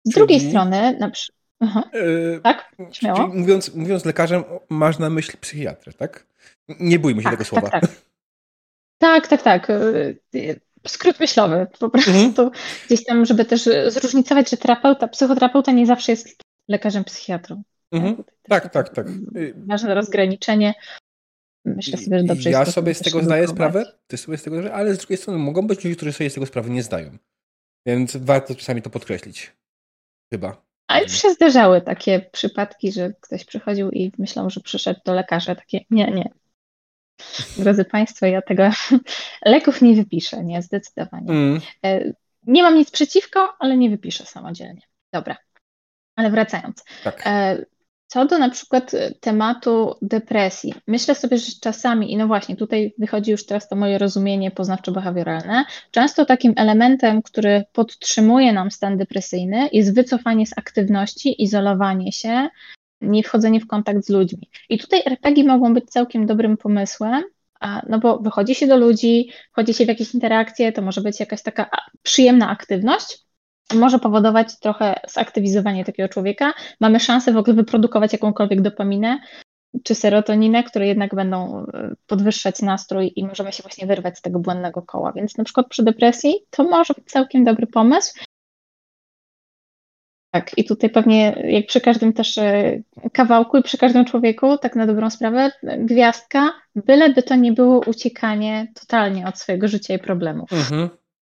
Z 0.05 0.13
Czyli... 0.13 0.15
drugiej 0.15 0.41
strony, 0.41 0.97
na 1.01 1.11
przykład 1.11 1.36
Yy, 1.61 2.41
tak? 2.43 2.73
Śmiało? 2.93 3.29
Mówiąc, 3.29 3.75
mówiąc 3.75 4.05
lekarzem, 4.05 4.45
masz 4.69 4.99
na 4.99 5.11
myśli 5.11 5.39
psychiatrę, 5.41 5.93
tak? 5.93 6.27
Nie 6.69 6.99
bójmy 6.99 7.23
się 7.23 7.25
tak, 7.25 7.33
tego 7.33 7.45
tak, 7.45 7.49
słowa. 7.49 7.71
Tak, 7.71 7.81
tak. 7.81 7.91
tak, 8.99 9.29
tak, 9.29 9.43
tak. 9.43 9.73
Skrót 10.87 11.21
myślowy, 11.21 11.67
po 11.81 11.91
prostu 11.91 12.11
mhm. 12.11 12.51
gdzieś 12.87 13.05
tam, 13.05 13.25
żeby 13.25 13.45
też 13.45 13.69
zróżnicować, 13.87 14.51
że 14.51 14.57
terapeuta, 14.57 15.09
psychoterapeuta 15.09 15.73
nie 15.73 15.87
zawsze 15.87 16.13
jest 16.13 16.43
lekarzem 16.69 17.05
psychiatrą. 17.05 17.63
Mhm. 17.93 18.25
Tak, 18.43 18.73
tak, 18.73 18.89
tak. 18.89 19.07
Ważne 19.57 19.95
rozgraniczenie. 19.95 20.75
Myślę 21.65 21.99
sobie, 21.99 22.19
że 22.19 22.25
dobrze 22.25 22.51
Ja 22.51 22.65
sobie 22.65 22.95
z 22.95 23.01
tego 23.01 23.23
zdaję 23.23 23.49
sprawę, 23.49 23.93
ty 24.07 24.17
sobie 24.17 24.39
z 24.39 24.43
tego 24.43 24.57
zdaję, 24.57 24.75
ale 24.75 24.95
z 24.95 24.99
drugiej 24.99 25.19
strony 25.19 25.39
mogą 25.39 25.67
być 25.67 25.85
ludzie, 25.85 25.97
którzy 25.97 26.13
sobie 26.13 26.31
z 26.31 26.35
tego 26.35 26.47
sprawy 26.47 26.71
nie 26.71 26.83
zdają. 26.83 27.19
Więc 27.87 28.17
warto 28.17 28.55
czasami 28.55 28.83
to 28.83 28.91
podkreślić. 28.91 29.53
Chyba. 30.33 30.66
A 30.87 31.01
już 31.01 31.13
się 31.13 31.31
zdarzały 31.31 31.81
takie 31.81 32.21
przypadki, 32.33 32.93
że 32.93 33.13
ktoś 33.21 33.45
przychodził 33.45 33.91
i 33.91 34.13
myślał, 34.19 34.51
że 34.51 34.61
przyszedł 34.61 35.01
do 35.05 35.15
lekarza. 35.15 35.55
Takie, 35.55 35.81
nie, 35.91 36.07
nie. 36.07 36.31
Drodzy 37.59 37.85
Państwo, 37.85 38.27
ja 38.27 38.43
tego 38.43 38.71
leków 39.45 39.83
nie 39.83 39.95
wypiszę, 39.95 40.45
nie, 40.45 40.63
zdecydowanie. 40.63 41.31
Mm. 41.31 41.61
E, 41.85 42.13
nie 42.47 42.63
mam 42.63 42.75
nic 42.75 42.91
przeciwko, 42.91 43.57
ale 43.59 43.77
nie 43.77 43.91
wypiszę 43.91 44.27
samodzielnie. 44.27 44.83
Dobra. 45.13 45.37
Ale 46.17 46.31
wracając. 46.31 46.85
Tak. 47.05 47.27
Co 48.07 48.27
do 48.27 48.39
na 48.39 48.51
przykład 48.51 48.95
e, 48.95 49.15
tematu 49.21 49.95
depresji, 50.03 50.75
myślę 50.87 51.15
sobie, 51.15 51.39
że 51.39 51.53
czasami, 51.61 52.13
i 52.13 52.17
no 52.17 52.27
właśnie, 52.27 52.57
tutaj 52.57 52.95
wychodzi 52.99 53.31
już 53.31 53.47
teraz 53.47 53.69
to 53.69 53.77
moje 53.77 53.99
rozumienie 53.99 54.51
poznawczo-behawioralne, 54.51 55.65
często 55.91 56.25
takim 56.25 56.53
elementem, 56.57 57.23
który 57.23 57.65
podtrzymuje 57.73 58.53
nam 58.53 58.71
stan 58.71 58.97
depresyjny, 58.97 59.69
jest 59.73 59.95
wycofanie 59.95 60.47
z 60.47 60.59
aktywności, 60.59 61.43
izolowanie 61.43 62.13
się, 62.13 62.49
nie 63.01 63.23
wchodzenie 63.23 63.61
w 63.61 63.67
kontakt 63.67 64.05
z 64.05 64.09
ludźmi. 64.09 64.51
I 64.69 64.79
tutaj 64.79 65.03
RPG 65.07 65.45
mogą 65.45 65.75
być 65.75 65.85
całkiem 65.85 66.27
dobrym 66.27 66.57
pomysłem, 66.57 67.25
no 67.89 67.99
bo 67.99 68.19
wychodzi 68.19 68.55
się 68.55 68.67
do 68.67 68.77
ludzi, 68.77 69.31
wchodzi 69.53 69.75
się 69.75 69.85
w 69.85 69.89
jakieś 69.89 70.15
interakcje, 70.15 70.73
to 70.73 70.83
może 70.83 71.01
być 71.01 71.21
jakaś 71.21 71.43
taka 71.43 71.71
przyjemna 72.03 72.49
aktywność, 72.49 73.26
może 73.75 73.99
powodować 73.99 74.59
trochę 74.59 75.01
zaktywizowanie 75.09 75.85
takiego 75.85 76.09
człowieka. 76.09 76.53
Mamy 76.81 77.01
szansę 77.01 77.33
w 77.33 77.37
ogóle 77.37 77.57
wyprodukować 77.57 78.13
jakąkolwiek 78.13 78.61
dopaminę 78.61 79.19
czy 79.85 79.95
serotoninę, 79.95 80.65
które 80.65 80.87
jednak 80.87 81.15
będą 81.15 81.67
e, 81.67 81.95
podwyższać 82.07 82.63
nastrój 82.63 83.13
i 83.17 83.27
możemy 83.27 83.53
się 83.53 83.63
właśnie 83.63 83.87
wyrwać 83.87 84.19
z 84.19 84.23
tego 84.23 84.39
błędnego 84.39 84.83
koła. 84.83 85.13
Więc 85.13 85.39
na 85.39 85.45
przykład 85.45 85.69
przy 85.69 85.83
depresji 85.83 86.35
to 86.51 86.65
może 86.65 86.95
być 86.95 87.05
całkiem 87.05 87.45
dobry 87.45 87.67
pomysł. 87.67 88.15
Tak, 90.31 90.59
i 90.59 90.65
tutaj 90.65 90.91
pewnie 90.91 91.43
jak 91.49 91.67
przy 91.67 91.81
każdym 91.81 92.13
też 92.13 92.39
e, 92.39 92.83
kawałku 93.13 93.57
i 93.59 93.63
przy 93.63 93.79
każdym 93.79 94.05
człowieku, 94.05 94.59
tak 94.59 94.77
na 94.77 94.87
dobrą 94.87 95.11
sprawę, 95.11 95.51
gwiazdka, 95.79 96.53
byleby 96.75 97.23
to 97.23 97.35
nie 97.35 97.53
było 97.53 97.81
uciekanie 97.87 98.73
totalnie 98.81 99.27
od 99.27 99.39
swojego 99.39 99.69
życia 99.69 99.95
i 99.95 99.99
problemów. 99.99 100.53
Mhm. 100.53 100.89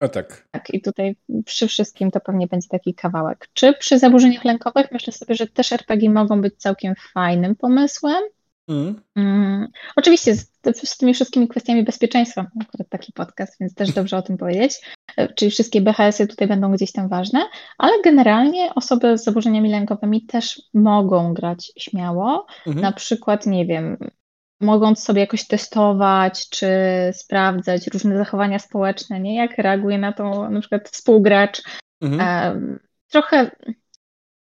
A 0.01 0.09
tak. 0.09 0.49
Tak, 0.51 0.71
i 0.71 0.81
tutaj 0.81 1.17
przy 1.45 1.69
wszystkim 1.69 2.11
to 2.11 2.21
pewnie 2.21 2.47
będzie 2.47 2.69
taki 2.69 2.95
kawałek. 2.95 3.49
Czy 3.53 3.73
przy 3.73 3.99
zaburzeniach 3.99 4.45
lękowych 4.45 4.93
myślę 4.93 5.13
sobie, 5.13 5.35
że 5.35 5.47
też 5.47 5.73
RPG 5.73 6.11
mogą 6.11 6.41
być 6.41 6.57
całkiem 6.57 6.95
fajnym 7.15 7.57
pomysłem. 7.57 8.23
Mm. 8.69 9.01
Mm. 9.17 9.69
Oczywiście 9.97 10.35
z, 10.35 10.51
z, 10.83 10.97
tymi 10.97 11.15
wszystkimi 11.15 11.49
kwestiami 11.49 11.85
bezpieczeństwa, 11.85 12.47
akurat 12.61 12.89
taki 12.89 13.13
podcast, 13.13 13.57
więc 13.61 13.75
też 13.75 13.93
dobrze 13.93 14.17
o 14.17 14.23
tym 14.23 14.37
powiedzieć, 14.37 14.81
e, 15.17 15.35
czyli 15.35 15.51
wszystkie 15.51 15.81
BHS-y 15.81 16.27
tutaj 16.27 16.49
będą 16.49 16.73
gdzieś 16.73 16.93
tam 16.93 17.09
ważne, 17.09 17.41
ale 17.79 17.93
generalnie 18.05 18.75
osoby 18.75 19.19
z 19.19 19.25
zaburzeniami 19.25 19.71
lękowymi 19.71 20.27
też 20.27 20.63
mogą 20.75 21.35
grać 21.35 21.73
śmiało, 21.79 22.47
mhm. 22.67 22.83
na 22.83 22.93
przykład, 22.93 23.47
nie 23.47 23.67
wiem, 23.67 23.99
mogąc 24.61 25.05
sobie 25.05 25.21
jakoś 25.21 25.47
testować, 25.47 26.49
czy 26.49 26.67
sprawdzać 27.13 27.87
różne 27.87 28.19
zachowania 28.19 28.59
społeczne, 28.59 29.21
nie? 29.21 29.37
Jak 29.37 29.59
reaguje 29.59 29.99
na 29.99 30.13
to 30.13 30.51
na 30.51 30.61
przykład 30.61 30.89
współgracz. 30.89 31.63
Mhm. 32.01 32.79
Trochę 33.09 33.51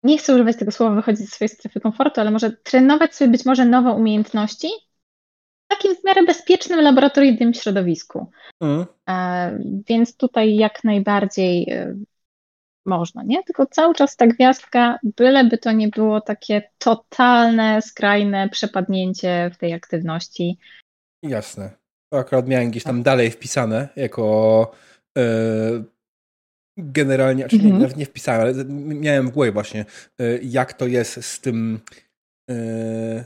nie 0.02 0.18
chcę 0.18 0.34
używać 0.34 0.56
tego 0.56 0.72
słowa 0.72 0.94
wychodzić 0.94 1.20
ze 1.20 1.26
swojej 1.26 1.48
strefy 1.48 1.80
komfortu, 1.80 2.20
ale 2.20 2.30
może 2.30 2.50
trenować 2.50 3.14
sobie 3.14 3.30
być 3.30 3.44
może 3.44 3.64
nowe 3.64 3.90
umiejętności 3.90 4.68
w 5.64 5.68
takim 5.68 5.96
w 5.96 6.04
miarę 6.04 6.22
bezpiecznym 6.22 6.80
laboratoryjnym 6.80 7.54
środowisku. 7.54 8.30
Mhm. 8.60 8.86
Więc 9.88 10.16
tutaj 10.16 10.56
jak 10.56 10.84
najbardziej 10.84 11.66
można, 12.86 13.22
nie? 13.22 13.42
Tylko 13.44 13.66
cały 13.66 13.94
czas 13.94 14.16
ta 14.16 14.26
gwiazdka, 14.26 14.98
byleby 15.02 15.58
to 15.58 15.72
nie 15.72 15.88
było 15.88 16.20
takie 16.20 16.62
totalne, 16.78 17.82
skrajne 17.82 18.48
przepadnięcie 18.48 19.50
w 19.54 19.56
tej 19.56 19.72
aktywności. 19.72 20.58
Jasne. 21.22 21.70
To 22.12 22.18
akurat 22.18 22.48
miałem 22.48 22.70
gdzieś 22.70 22.84
tam 22.84 23.02
dalej 23.02 23.30
wpisane 23.30 23.88
jako 23.96 24.70
yy, 25.16 25.84
generalnie, 26.76 27.42
znaczy 27.42 27.56
mhm. 27.56 27.74
nie, 27.74 27.80
nawet 27.80 27.96
nie 27.96 28.06
wpisałem, 28.06 28.42
ale 28.42 28.64
miałem 28.94 29.28
w 29.28 29.30
głowie 29.30 29.52
właśnie, 29.52 29.84
yy, 30.18 30.40
jak 30.42 30.72
to 30.72 30.86
jest 30.86 31.24
z 31.24 31.40
tym 31.40 31.80
yy, 32.48 33.24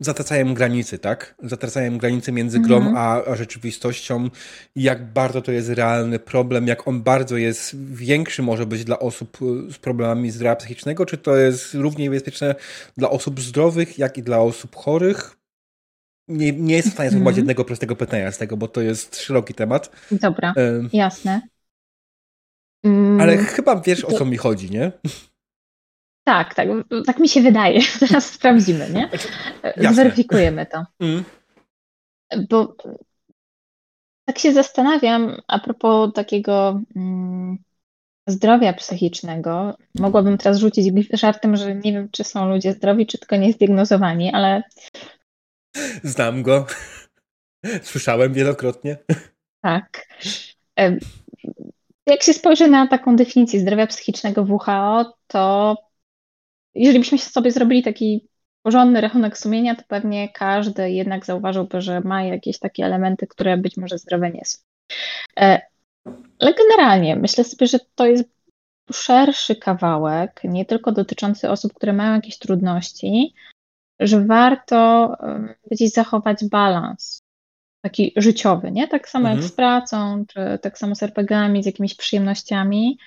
zatracają 0.00 0.54
granicy, 0.54 0.98
tak? 0.98 1.34
Zatracają 1.42 1.98
granicy 1.98 2.32
między 2.32 2.60
grą 2.60 2.76
mm 2.76 2.94
-hmm. 2.94 2.98
a, 2.98 3.24
a, 3.24 3.36
rzeczywistością. 3.36 4.30
Jak 4.76 5.12
bardzo 5.12 5.42
to 5.42 5.52
jest 5.52 5.68
realny 5.68 6.18
problem, 6.18 6.66
jak 6.66 6.88
on 6.88 7.02
bardzo 7.02 7.36
jest 7.36 7.76
większy 7.92 8.42
może 8.42 8.66
być 8.66 8.84
dla 8.84 8.98
osób 8.98 9.38
y, 9.68 9.72
z 9.72 9.78
problemami 9.78 10.30
zdrowia 10.30 10.56
psychicznego, 10.56 11.06
czy 11.06 11.18
to 11.18 11.36
jest 11.36 11.74
równie 11.74 12.10
bezpieczne 12.10 12.54
dla 12.96 13.10
osób 13.10 13.40
zdrowych, 13.40 13.98
jak 13.98 14.18
i 14.18 14.22
dla 14.22 14.38
osób 14.38 14.76
chorych? 14.76 15.36
Nie, 16.28 16.52
nie 16.52 16.74
jestem 16.74 16.90
w 16.90 16.94
stanie 16.94 17.10
mm 17.10 17.24
-hmm. 17.24 17.36
jednego 17.36 17.64
prostego 17.64 17.96
pytania 17.96 18.32
z 18.32 18.38
tego, 18.38 18.56
bo 18.56 18.68
to 18.68 18.80
jest 18.80 19.20
szeroki 19.20 19.54
temat. 19.54 19.90
Dobra, 20.10 20.54
y 20.58 20.88
jasne. 20.92 21.40
Ale 23.20 23.32
mm, 23.32 23.44
chyba 23.44 23.80
wiesz, 23.80 24.04
o 24.04 24.12
co 24.12 24.24
mi 24.24 24.36
chodzi, 24.36 24.70
nie? 24.70 24.92
Tak, 26.26 26.54
tak, 26.54 26.68
tak 27.06 27.18
mi 27.18 27.28
się 27.28 27.42
wydaje. 27.42 27.80
Teraz 28.00 28.30
sprawdzimy, 28.30 28.90
nie? 28.90 29.08
Znaczy, 29.08 29.94
Zweryfikujemy 29.94 30.66
to. 30.66 30.84
Mm. 31.00 31.24
Bo 32.50 32.76
tak 34.24 34.38
się 34.38 34.52
zastanawiam 34.52 35.36
a 35.48 35.58
propos 35.58 36.12
takiego 36.14 36.82
mm, 36.96 37.58
zdrowia 38.26 38.72
psychicznego. 38.72 39.76
Mogłabym 39.94 40.38
teraz 40.38 40.58
rzucić 40.58 41.08
żartem, 41.12 41.56
że 41.56 41.74
nie 41.74 41.92
wiem, 41.92 42.08
czy 42.12 42.24
są 42.24 42.48
ludzie 42.48 42.72
zdrowi, 42.72 43.06
czy 43.06 43.18
tylko 43.18 43.36
niezdiagnozowani, 43.36 44.32
ale. 44.32 44.62
Znam 46.04 46.42
go. 46.42 46.66
Słyszałem 47.82 48.32
wielokrotnie. 48.32 48.96
Tak. 49.62 50.06
Jak 52.06 52.22
się 52.22 52.32
spojrzy 52.32 52.68
na 52.68 52.86
taką 52.86 53.16
definicję 53.16 53.60
zdrowia 53.60 53.86
psychicznego 53.86 54.42
WHO, 54.42 55.14
to 55.26 55.76
jeżeli 56.76 56.98
byśmy 56.98 57.18
sobie 57.18 57.50
zrobili 57.50 57.82
taki 57.82 58.28
porządny 58.62 59.00
rachunek 59.00 59.38
sumienia, 59.38 59.74
to 59.74 59.82
pewnie 59.88 60.28
każdy 60.28 60.90
jednak 60.90 61.26
zauważyłby, 61.26 61.80
że 61.80 62.00
ma 62.00 62.22
jakieś 62.22 62.58
takie 62.58 62.84
elementy, 62.84 63.26
które 63.26 63.56
być 63.56 63.76
może 63.76 63.98
zdrowe 63.98 64.30
nie 64.30 64.44
są. 64.44 64.58
E, 65.40 65.60
ale 66.38 66.54
generalnie 66.54 67.16
myślę 67.16 67.44
sobie, 67.44 67.66
że 67.66 67.78
to 67.94 68.06
jest 68.06 68.24
szerszy 68.92 69.56
kawałek, 69.56 70.40
nie 70.44 70.64
tylko 70.64 70.92
dotyczący 70.92 71.50
osób, 71.50 71.74
które 71.74 71.92
mają 71.92 72.14
jakieś 72.14 72.38
trudności, 72.38 73.34
że 74.00 74.24
warto 74.24 75.12
gdzieś 75.70 75.90
zachować 75.90 76.44
balans 76.50 77.22
taki 77.82 78.12
życiowy, 78.16 78.72
nie? 78.72 78.88
Tak 78.88 79.08
samo 79.08 79.28
mhm. 79.28 79.36
jak 79.40 79.52
z 79.52 79.54
pracą, 79.56 80.24
czy 80.26 80.58
tak 80.62 80.78
samo 80.78 80.94
z 80.94 81.02
RPGami, 81.02 81.62
z 81.62 81.66
jakimiś 81.66 81.94
przyjemnościami, 81.94 82.98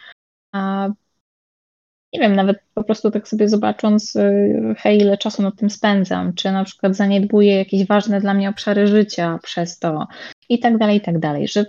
nie 2.13 2.19
wiem, 2.19 2.35
nawet 2.35 2.59
po 2.73 2.83
prostu 2.83 3.11
tak 3.11 3.27
sobie 3.27 3.49
zobacząc, 3.49 4.15
y, 4.15 4.75
hej, 4.77 4.97
ile 5.01 5.17
czasu 5.17 5.41
nad 5.41 5.55
tym 5.55 5.69
spędzam, 5.69 6.33
czy 6.33 6.51
na 6.51 6.63
przykład 6.63 6.95
zaniedbuję 6.95 7.55
jakieś 7.55 7.87
ważne 7.87 8.21
dla 8.21 8.33
mnie 8.33 8.49
obszary 8.49 8.87
życia 8.87 9.39
przez 9.43 9.79
to 9.79 10.07
i 10.49 10.59
tak 10.59 10.77
dalej, 10.77 10.97
i 10.97 11.01
tak 11.01 11.19
dalej, 11.19 11.47
że 11.47 11.65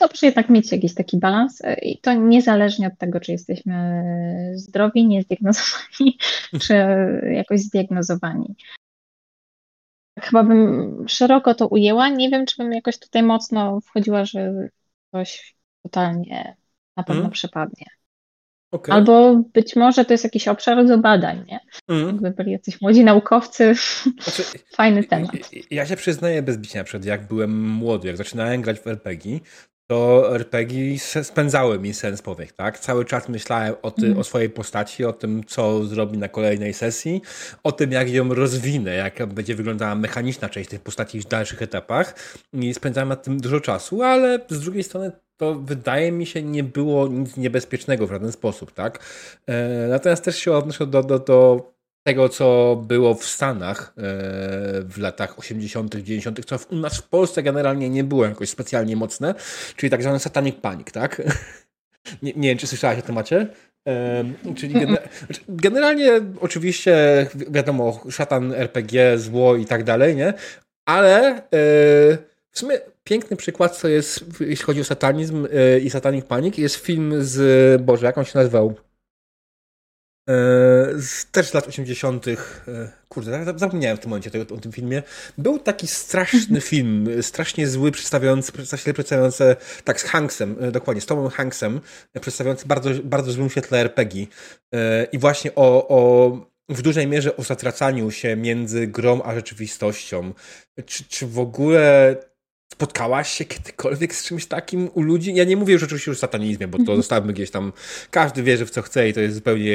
dobrze 0.00 0.26
jednak 0.26 0.50
mieć 0.50 0.72
jakiś 0.72 0.94
taki 0.94 1.18
balans 1.18 1.60
y, 1.60 1.74
i 1.82 2.00
to 2.00 2.12
niezależnie 2.12 2.86
od 2.86 2.98
tego, 2.98 3.20
czy 3.20 3.32
jesteśmy 3.32 4.02
zdrowi, 4.54 5.06
niezdiagnozowani, 5.06 6.18
czy 6.62 6.74
jakoś 7.32 7.60
zdiagnozowani. 7.60 8.54
Chyba 10.20 10.44
bym 10.44 11.04
szeroko 11.08 11.54
to 11.54 11.68
ujęła. 11.68 12.08
Nie 12.08 12.30
wiem, 12.30 12.46
czy 12.46 12.56
bym 12.56 12.72
jakoś 12.72 12.98
tutaj 12.98 13.22
mocno 13.22 13.80
wchodziła, 13.80 14.24
że 14.24 14.68
coś 15.12 15.56
totalnie 15.82 16.56
na 16.96 17.02
pewno 17.02 17.22
hmm. 17.22 17.32
przepadnie. 17.32 17.86
Okay. 18.72 18.94
Albo 18.94 19.42
być 19.54 19.76
może 19.76 20.04
to 20.04 20.14
jest 20.14 20.24
jakiś 20.24 20.48
obszar 20.48 20.86
do 20.86 20.98
badań, 20.98 21.44
nie? 21.48 21.60
Mm. 21.88 22.06
Jakby 22.06 22.30
byli 22.30 22.52
jacyś 22.52 22.80
młodzi 22.80 23.04
naukowcy. 23.04 23.74
Znaczy, 24.22 24.42
Fajny 24.76 25.04
temat. 25.04 25.30
Ja 25.70 25.86
się 25.86 25.96
przyznaję 25.96 26.42
bez 26.42 26.58
bicia, 26.58 26.84
przed 26.84 27.04
jak 27.04 27.26
byłem 27.26 27.68
młody, 27.68 28.08
jak 28.08 28.16
zaczynałem 28.16 28.62
grać 28.62 28.80
w 28.80 28.86
RPG, 28.86 29.38
to 29.86 30.34
RPG 30.34 30.98
spędzały 31.22 31.78
mi 31.78 31.94
sens 31.94 32.22
powiek, 32.22 32.52
tak? 32.52 32.78
Cały 32.78 33.04
czas 33.04 33.28
myślałem 33.28 33.74
o, 33.82 33.90
ty, 33.90 34.06
mm. 34.06 34.18
o 34.18 34.24
swojej 34.24 34.50
postaci, 34.50 35.04
o 35.04 35.12
tym, 35.12 35.44
co 35.46 35.84
zrobi 35.84 36.18
na 36.18 36.28
kolejnej 36.28 36.74
sesji, 36.74 37.22
o 37.62 37.72
tym, 37.72 37.92
jak 37.92 38.10
ją 38.10 38.34
rozwinę, 38.34 38.94
jak 38.94 39.26
będzie 39.26 39.54
wyglądała 39.54 39.94
mechaniczna 39.94 40.48
część 40.48 40.70
tych 40.70 40.80
postaci 40.80 41.20
w 41.20 41.24
dalszych 41.24 41.62
etapach 41.62 42.14
i 42.52 42.74
spędzałem 42.74 43.08
nad 43.08 43.22
tym 43.22 43.40
dużo 43.40 43.60
czasu, 43.60 44.02
ale 44.02 44.40
z 44.48 44.60
drugiej 44.60 44.82
strony 44.82 45.12
to 45.42 45.54
wydaje 45.54 46.12
mi 46.12 46.26
się 46.26 46.42
nie 46.42 46.64
było 46.64 47.08
nic 47.08 47.36
niebezpiecznego 47.36 48.06
w 48.06 48.10
żaden 48.10 48.32
sposób, 48.32 48.72
tak? 48.72 48.98
E, 49.46 49.88
natomiast 49.88 50.24
też 50.24 50.36
się 50.38 50.52
odnoszę 50.52 50.86
do, 50.86 51.02
do, 51.02 51.18
do 51.18 51.72
tego, 52.06 52.28
co 52.28 52.76
było 52.86 53.14
w 53.14 53.24
Stanach 53.24 53.92
e, 53.96 54.02
w 54.82 54.98
latach 54.98 55.38
80., 55.38 55.94
90., 55.94 56.44
co 56.44 56.56
u 56.70 56.76
nas 56.76 56.98
w 56.98 57.08
Polsce 57.08 57.42
generalnie 57.42 57.90
nie 57.90 58.04
było 58.04 58.24
jakoś 58.24 58.48
specjalnie 58.48 58.96
mocne, 58.96 59.34
czyli 59.76 59.90
tak 59.90 60.02
zwany 60.02 60.18
satanic 60.18 60.56
panic, 60.56 60.92
tak? 60.92 61.22
Nie, 62.22 62.32
nie 62.36 62.48
wiem, 62.48 62.58
czy 62.58 62.66
słyszałaś 62.66 62.98
o 62.98 63.02
temacie? 63.02 63.46
czyli 64.56 64.72
znaczy, 64.72 65.40
generalnie 65.48 66.20
oczywiście 66.40 67.26
wiadomo, 67.50 68.00
szatan 68.10 68.52
RPG, 68.52 69.18
zło 69.18 69.56
i 69.56 69.66
tak 69.66 69.84
dalej, 69.84 70.16
nie? 70.16 70.34
Ale 70.86 71.36
e, 71.36 71.42
w 72.50 72.58
sumie 72.58 72.78
piękny 73.04 73.36
przykład, 73.36 73.76
co 73.76 73.88
jest, 73.88 74.24
jeśli 74.40 74.64
chodzi 74.64 74.80
o 74.80 74.84
satanizm 74.84 75.46
e, 75.52 75.78
i 75.78 75.90
satanic 75.90 76.26
panic, 76.26 76.58
jest 76.58 76.76
film 76.76 77.24
z, 77.24 77.82
Boże, 77.82 78.06
jak 78.06 78.18
on 78.18 78.24
się 78.24 78.38
nazywał? 78.38 78.74
E, 80.28 80.34
z, 81.00 81.30
też 81.30 81.48
z 81.48 81.54
lat 81.54 81.68
80. 81.68 82.28
E, 82.28 82.36
kurde, 83.08 83.44
zapomniałem 83.56 83.96
w 83.96 84.00
tym 84.00 84.10
momencie 84.10 84.30
tego, 84.30 84.54
o 84.54 84.58
tym 84.58 84.72
filmie. 84.72 85.02
Był 85.38 85.58
taki 85.58 85.86
straszny 85.86 86.60
film, 86.70 87.08
strasznie 87.22 87.66
zły, 87.66 87.90
przedstawiający, 87.90 88.66
strasznie 88.66 88.92
przedstawiający, 88.92 89.56
tak, 89.84 90.00
z 90.00 90.04
Hanksem, 90.04 90.56
dokładnie, 90.72 91.00
z 91.00 91.06
Tomem 91.06 91.30
Hanksem, 91.30 91.80
przedstawiający 92.20 92.66
bardzo, 92.66 92.90
bardzo 93.04 93.32
złym 93.32 93.50
świetle 93.50 93.80
RPG. 93.80 94.26
I 95.12 95.18
właśnie 95.18 95.54
o, 95.54 95.88
o 95.88 96.52
w 96.68 96.82
dużej 96.82 97.06
mierze 97.06 97.36
o 97.36 97.42
zatracaniu 97.42 98.10
się 98.10 98.36
między 98.36 98.86
grą 98.86 99.22
a 99.22 99.34
rzeczywistością. 99.34 100.32
Czy, 100.86 101.04
czy 101.04 101.26
w 101.26 101.38
ogóle 101.38 102.16
Spotkałaś 102.72 103.28
się 103.32 103.44
kiedykolwiek 103.44 104.14
z 104.14 104.24
czymś 104.24 104.46
takim 104.46 104.90
u 104.94 105.02
ludzi? 105.02 105.34
Ja 105.34 105.44
nie 105.44 105.56
mówię 105.56 105.72
już 105.72 105.82
oczywiście 105.82 106.10
już 106.10 106.18
o 106.18 106.20
satanizmie, 106.20 106.68
bo 106.68 106.78
to 106.78 106.82
mhm. 106.82 106.98
zostawmy 106.98 107.32
gdzieś 107.32 107.50
tam. 107.50 107.72
Każdy 108.10 108.42
wierzy 108.42 108.66
w 108.66 108.70
co 108.70 108.82
chce 108.82 109.08
i 109.08 109.12
to 109.12 109.20
jest 109.20 109.34
zupełnie 109.34 109.70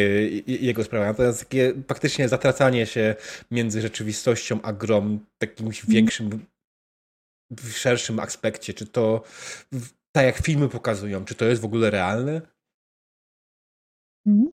jego 0.48 0.84
sprawa. 0.84 1.06
Natomiast 1.06 1.40
takie 1.40 1.74
faktycznie 1.88 2.30
zatracanie 2.30 2.86
się 2.86 3.16
między 3.52 3.82
rzeczywistością 3.82 4.62
a 4.62 4.74
grą 4.74 5.20
w 5.40 5.42
jakimś 5.42 5.80
mhm. 5.80 5.94
większym, 5.94 6.46
w 7.52 7.72
szerszym 7.72 8.20
aspekcie, 8.20 8.74
czy 8.74 8.86
to 8.86 9.24
tak 10.12 10.26
jak 10.26 10.38
filmy 10.38 10.70
pokazują, 10.70 11.26
czy 11.26 11.36
to 11.36 11.46
jest 11.46 11.62
w 11.62 11.66
ogóle 11.66 11.90
realne? 11.90 12.42
Mhm. 14.28 14.52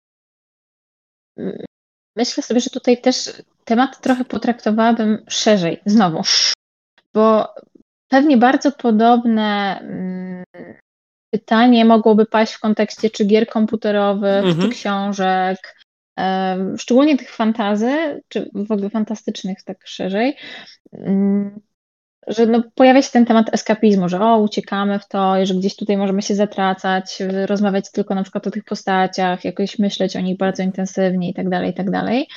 Myślę 2.16 2.42
sobie, 2.42 2.60
że 2.60 2.70
tutaj 2.70 3.00
też 3.00 3.42
temat 3.64 4.00
trochę 4.00 4.24
potraktowałabym 4.24 5.24
szerzej, 5.28 5.80
znowu, 5.86 6.22
bo 7.14 7.54
Pewnie 8.14 8.36
bardzo 8.36 8.72
podobne 8.72 9.80
mm, 9.80 10.44
pytanie 11.30 11.84
mogłoby 11.84 12.26
paść 12.26 12.52
w 12.52 12.60
kontekście 12.60 13.10
czy 13.10 13.24
gier 13.24 13.46
komputerowych, 13.46 14.44
mhm. 14.44 14.60
czy 14.60 14.68
książek, 14.68 15.76
szczególnie 16.78 17.16
tych 17.18 17.30
fantazy, 17.30 18.22
czy 18.28 18.50
w 18.54 18.72
ogóle 18.72 18.90
fantastycznych 18.90 19.62
tak 19.64 19.86
szerzej, 19.86 20.36
mm, 20.92 21.60
że 22.26 22.46
no, 22.46 22.62
pojawia 22.74 23.02
się 23.02 23.10
ten 23.10 23.26
temat 23.26 23.54
eskapizmu, 23.54 24.08
że 24.08 24.20
o, 24.20 24.38
uciekamy 24.38 24.98
w 24.98 25.08
to, 25.08 25.46
że 25.46 25.54
gdzieś 25.54 25.76
tutaj 25.76 25.96
możemy 25.96 26.22
się 26.22 26.34
zatracać, 26.34 27.18
rozmawiać 27.46 27.90
tylko 27.90 28.14
na 28.14 28.22
przykład 28.22 28.46
o 28.46 28.50
tych 28.50 28.64
postaciach, 28.64 29.44
jakoś 29.44 29.78
myśleć 29.78 30.16
o 30.16 30.20
nich 30.20 30.38
bardzo 30.38 30.62
intensywnie 30.62 31.30
i 31.30 31.34
tak 31.34 31.48
dalej, 31.48 31.70
i 31.70 31.74
tak 31.74 31.90
dalej. 31.90 32.28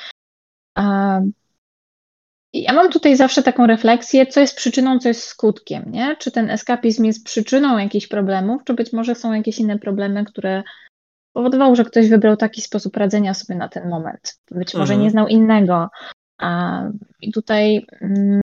Ja 2.53 2.73
mam 2.73 2.91
tutaj 2.91 3.15
zawsze 3.15 3.43
taką 3.43 3.67
refleksję, 3.67 4.25
co 4.25 4.39
jest 4.39 4.57
przyczyną, 4.57 4.99
co 4.99 5.07
jest 5.07 5.23
skutkiem, 5.23 5.91
nie? 5.91 6.15
Czy 6.15 6.31
ten 6.31 6.49
eskapizm 6.49 7.03
jest 7.03 7.25
przyczyną 7.25 7.77
jakichś 7.77 8.07
problemów, 8.07 8.63
czy 8.63 8.73
być 8.73 8.93
może 8.93 9.15
są 9.15 9.33
jakieś 9.33 9.59
inne 9.59 9.79
problemy, 9.79 10.25
które 10.25 10.63
powodowały, 11.33 11.75
że 11.75 11.85
ktoś 11.85 12.09
wybrał 12.09 12.37
taki 12.37 12.61
sposób 12.61 12.97
radzenia 12.97 13.33
sobie 13.33 13.59
na 13.59 13.69
ten 13.69 13.89
moment. 13.89 14.39
Być 14.51 14.73
może 14.73 14.93
mhm. 14.93 15.01
nie 15.01 15.11
znał 15.11 15.27
innego. 15.27 15.89
I 17.21 17.31
tutaj 17.31 17.85
mm, 18.01 18.41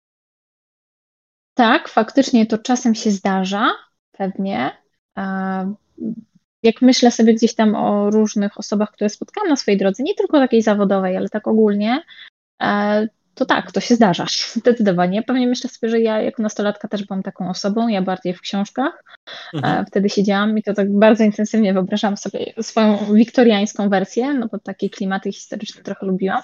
tak, 1.54 1.88
faktycznie 1.88 2.46
to 2.46 2.58
czasem 2.58 2.94
się 2.94 3.10
zdarza, 3.10 3.70
pewnie. 4.12 4.70
Jak 6.62 6.82
myślę 6.82 7.10
sobie 7.10 7.34
gdzieś 7.34 7.54
tam 7.54 7.74
o 7.74 8.10
różnych 8.10 8.58
osobach, 8.58 8.90
które 8.90 9.10
spotkałam 9.10 9.50
na 9.50 9.56
swojej 9.56 9.78
drodze, 9.78 10.02
nie 10.02 10.14
tylko 10.14 10.38
takiej 10.38 10.62
zawodowej, 10.62 11.16
ale 11.16 11.28
tak 11.28 11.48
ogólnie, 11.48 12.02
e, 12.62 13.08
to 13.40 13.46
tak, 13.46 13.72
to 13.72 13.80
się 13.80 13.94
zdarza, 13.94 14.26
zdecydowanie. 14.60 15.22
Pewnie 15.22 15.46
myślę 15.46 15.70
sobie, 15.70 15.90
że 15.90 16.00
ja 16.00 16.22
jako 16.22 16.42
nastolatka 16.42 16.88
też 16.88 17.04
byłam 17.04 17.22
taką 17.22 17.50
osobą, 17.50 17.88
ja 17.88 18.02
bardziej 18.02 18.34
w 18.34 18.40
książkach. 18.40 19.04
Mhm. 19.54 19.86
Wtedy 19.86 20.08
siedziałam 20.08 20.58
i 20.58 20.62
to 20.62 20.74
tak 20.74 20.98
bardzo 20.98 21.24
intensywnie 21.24 21.72
wyobrażałam 21.72 22.16
sobie 22.16 22.52
swoją 22.62 23.14
wiktoriańską 23.14 23.88
wersję, 23.88 24.34
no 24.34 24.48
bo 24.52 24.58
takie 24.58 24.90
klimaty 24.90 25.32
historyczne 25.32 25.82
trochę 25.82 26.06
lubiłam. 26.06 26.42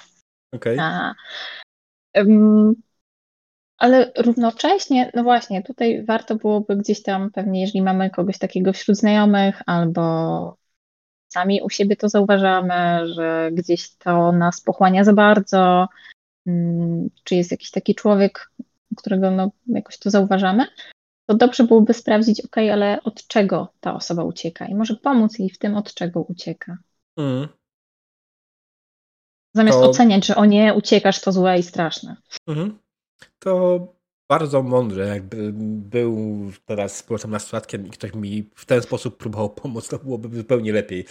Okay. 0.52 0.76
Ale 3.78 4.12
równocześnie, 4.18 5.10
no 5.14 5.22
właśnie, 5.22 5.62
tutaj 5.62 6.04
warto 6.04 6.36
byłoby 6.36 6.76
gdzieś 6.76 7.02
tam 7.02 7.30
pewnie, 7.30 7.60
jeżeli 7.60 7.82
mamy 7.82 8.10
kogoś 8.10 8.38
takiego 8.38 8.72
wśród 8.72 8.96
znajomych, 8.96 9.62
albo 9.66 10.56
sami 11.28 11.62
u 11.62 11.70
siebie 11.70 11.96
to 11.96 12.08
zauważamy, 12.08 13.08
że 13.14 13.50
gdzieś 13.52 13.96
to 13.96 14.32
nas 14.32 14.60
pochłania 14.60 15.04
za 15.04 15.12
bardzo, 15.12 15.86
czy 17.24 17.34
jest 17.34 17.50
jakiś 17.50 17.70
taki 17.70 17.94
człowiek, 17.94 18.50
którego 18.96 19.30
no 19.30 19.50
jakoś 19.66 19.98
to 19.98 20.10
zauważamy, 20.10 20.66
to 21.26 21.34
dobrze 21.34 21.64
byłoby 21.64 21.94
sprawdzić, 21.94 22.40
ok, 22.40 22.56
ale 22.58 23.02
od 23.04 23.26
czego 23.26 23.72
ta 23.80 23.94
osoba 23.94 24.24
ucieka 24.24 24.66
i 24.66 24.74
może 24.74 24.96
pomóc 24.96 25.38
jej 25.38 25.50
w 25.50 25.58
tym, 25.58 25.76
od 25.76 25.94
czego 25.94 26.22
ucieka. 26.22 26.78
Mm. 27.16 27.48
Zamiast 29.54 29.78
to... 29.78 29.90
oceniać, 29.90 30.26
że 30.26 30.36
o 30.36 30.44
nie, 30.44 30.74
uciekasz, 30.74 31.20
to 31.20 31.32
złe 31.32 31.58
i 31.58 31.62
straszne. 31.62 32.16
Mhm 32.46 32.78
to 33.38 33.95
bardzo 34.28 34.62
mądre, 34.62 35.06
jakby 35.06 35.52
był 35.90 36.50
teraz 36.64 36.96
z 36.96 37.26
nastolatkiem 37.26 37.86
i 37.86 37.90
ktoś 37.90 38.14
mi 38.14 38.50
w 38.54 38.64
ten 38.64 38.82
sposób 38.82 39.16
próbował 39.16 39.50
pomóc, 39.50 39.88
to 39.88 39.98
byłoby 39.98 40.36
zupełnie 40.36 40.72
lepiej, 40.72 41.04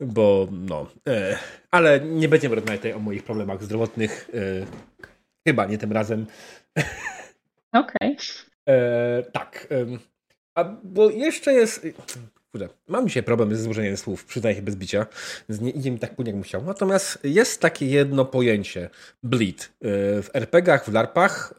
bo 0.00 0.48
no, 0.50 0.86
e, 1.08 1.38
ale 1.70 2.00
nie 2.00 2.28
będziemy 2.28 2.54
rozmawiać 2.54 2.80
tutaj 2.80 2.92
o 2.92 2.98
moich 2.98 3.24
problemach 3.24 3.62
zdrowotnych, 3.64 4.30
e, 4.34 4.66
chyba 5.48 5.66
nie 5.66 5.78
tym 5.78 5.92
razem. 5.92 6.26
Okej. 7.72 8.16
Okay. 8.16 8.16
E, 8.68 9.22
tak, 9.22 9.68
a 10.54 10.64
bo 10.64 11.10
jeszcze 11.10 11.52
jest, 11.52 11.86
Kurde, 12.52 12.68
mam 12.88 13.08
dzisiaj 13.08 13.22
problem 13.22 13.56
ze 13.56 13.62
złożeniem 13.62 13.96
słów, 13.96 14.24
przyznaję 14.24 14.56
się 14.56 14.62
bez 14.62 14.76
bicia, 14.76 15.06
więc 15.48 15.60
nie 15.60 15.70
idzie 15.70 15.90
mi 15.90 15.98
tak 15.98 16.14
płynnie 16.14 16.30
jak 16.30 16.38
musiał. 16.38 16.62
Natomiast 16.62 17.18
jest 17.24 17.60
takie 17.60 17.86
jedno 17.86 18.24
pojęcie, 18.24 18.90
bleed, 19.22 19.64
y, 19.64 19.68
w 20.22 20.30
RPGach, 20.34 20.84
w 20.84 20.92
LARPach, 20.92 21.54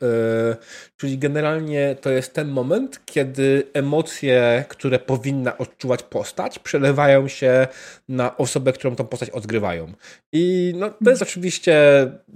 y, 0.53 0.95
czyli 0.97 1.17
generalnie 1.17 1.95
to 2.01 2.09
jest 2.09 2.33
ten 2.33 2.47
moment, 2.47 3.01
kiedy 3.05 3.63
emocje, 3.73 4.65
które 4.69 4.99
powinna 4.99 5.57
odczuwać 5.57 6.03
postać, 6.03 6.59
przelewają 6.59 7.27
się 7.27 7.67
na 8.07 8.37
osobę, 8.37 8.73
którą 8.73 8.95
tą 8.95 9.07
postać 9.07 9.29
odgrywają. 9.29 9.93
I 10.31 10.73
no, 10.77 10.89
to 11.03 11.09
jest 11.09 11.21
oczywiście 11.21 11.81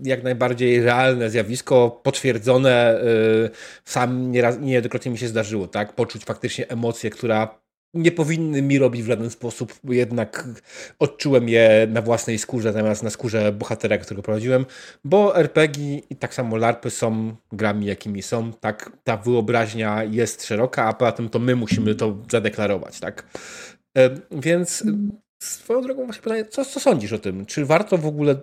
jak 0.04 0.24
najbardziej 0.24 0.84
realne 0.84 1.30
zjawisko, 1.30 2.02
potwierdzone, 2.04 3.02
y, 3.04 3.50
sam 3.86 4.32
nieraz, 4.32 4.60
niejednokrotnie 4.60 5.12
mi 5.12 5.18
się 5.18 5.28
zdarzyło, 5.28 5.68
tak, 5.68 5.94
poczuć 5.94 6.26
faktycznie 6.26 6.70
emocję, 6.70 7.10
która 7.10 7.63
nie 7.94 8.12
powinny 8.12 8.62
mi 8.62 8.80
robić 8.80 9.04
w 9.04 9.08
żaden 9.08 9.30
sposób, 9.30 9.74
jednak 9.84 10.48
odczułem 11.00 11.50
je 11.50 11.88
na 11.90 12.02
własnej 12.02 12.40
skórze 12.40 12.74
zamiast 12.74 13.04
na 13.04 13.10
skórze 13.10 13.52
bohatera, 13.52 13.98
którego 13.98 14.24
prowadziłem, 14.24 14.66
bo 15.04 15.36
RPG 15.36 16.02
i 16.10 16.16
tak 16.16 16.34
samo 16.34 16.58
LARPy 16.58 16.90
są 16.90 17.36
grami, 17.52 17.86
jakimi 17.86 18.22
są, 18.22 18.54
tak, 18.54 18.92
ta 19.04 19.18
wyobraźnia 19.18 20.04
jest 20.04 20.46
szeroka, 20.46 20.86
a 20.86 20.94
poza 20.94 21.12
tym 21.12 21.30
to 21.30 21.40
my 21.40 21.56
musimy 21.56 21.96
to 21.96 22.18
zadeklarować, 22.32 23.00
tak. 23.00 23.26
E, 23.98 24.10
więc 24.32 24.84
swoją 25.40 25.82
drogą 25.82 26.06
właśnie 26.06 26.24
pytanie, 26.24 26.46
co, 26.46 26.66
co 26.66 26.80
sądzisz 26.80 27.14
o 27.14 27.20
tym? 27.20 27.46
Czy 27.46 27.66
warto 27.66 27.98
w 27.98 28.06
ogóle, 28.06 28.36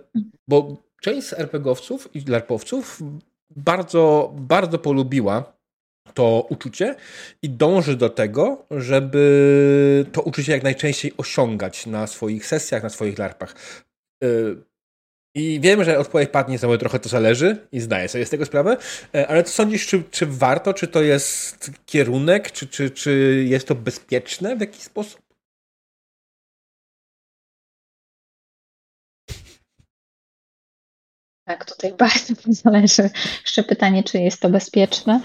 bo 0.49 0.77
część 1.01 1.27
z 1.27 1.33
RPGowców 1.33 2.09
i 2.15 2.25
LARPowców 2.27 3.01
bardzo, 3.57 4.35
bardzo 4.37 4.79
polubiła 4.79 5.60
to 6.15 6.47
uczucie 6.51 6.95
i 7.43 7.51
dąży 7.51 7.97
do 7.97 8.09
tego, 8.09 8.67
żeby 8.71 10.07
to 10.13 10.23
uczucie 10.23 10.53
jak 10.53 10.63
najczęściej 10.63 11.13
osiągać 11.17 11.87
na 11.87 12.07
swoich 12.07 12.47
sesjach, 12.47 12.83
na 12.83 12.89
swoich 12.89 13.19
larpach. 13.19 13.55
Y, 14.25 14.57
I 15.35 15.61
wiem, 15.61 15.85
że 15.85 15.99
odpowiedź 15.99 16.31
padnie 16.31 16.59
sobie 16.59 16.79
trochę 16.79 16.99
to 16.99 17.09
zależy 17.09 17.57
i 17.73 17.81
zdaję 17.81 18.09
sobie 18.09 18.27
z 18.27 18.31
tego 18.31 18.47
sprawę, 18.47 18.77
y, 19.15 19.29
ale 19.29 19.45
co 19.45 19.53
sądzisz, 19.53 19.87
czy, 19.87 20.03
czy 20.11 20.27
warto, 20.27 20.75
czy 20.75 20.89
to 20.89 21.03
jest 21.03 21.71
kierunek, 21.87 22.53
czy, 22.53 22.67
czy, 22.67 22.91
czy 22.91 23.45
jest 23.49 23.69
to 23.69 23.75
bezpieczne 23.75 24.57
w 24.57 24.61
jakiś 24.61 24.83
sposób? 24.83 25.31
Tak, 31.51 31.65
tutaj 31.65 31.93
bardzo 32.05 32.35
zależy. 32.49 33.11
Jeszcze 33.41 33.63
pytanie, 33.63 34.05
czy 34.05 34.19
jest 34.19 34.41
to 34.41 34.51
bezpieczne. 34.51 35.21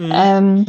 Um, 0.00 0.64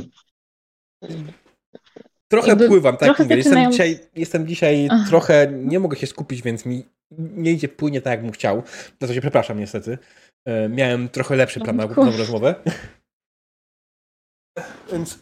trochę 2.27 2.49
jakby, 2.49 2.67
pływam, 2.67 2.97
tak 2.97 3.15
trochę 3.15 3.35
Jestem 3.35 3.71
dzisiaj, 3.71 3.99
jestem 4.15 4.47
dzisiaj 4.47 4.89
trochę, 5.09 5.47
nie 5.51 5.79
mogę 5.79 5.97
się 5.97 6.07
skupić, 6.07 6.41
więc 6.41 6.65
mi 6.65 6.83
nie 7.17 7.51
idzie 7.51 7.67
płynie 7.67 8.01
tak, 8.01 8.11
jakbym 8.11 8.31
chciał. 8.31 8.63
Za 9.01 9.07
to 9.07 9.13
się 9.13 9.21
przepraszam 9.21 9.59
niestety. 9.59 9.97
E, 10.45 10.69
miałem 10.69 11.09
trochę 11.09 11.35
lepszy 11.35 11.59
plan 11.59 11.75
na 11.75 11.87
tą 11.87 12.17
rozmowę. 12.17 12.55
Więc... 14.91 15.19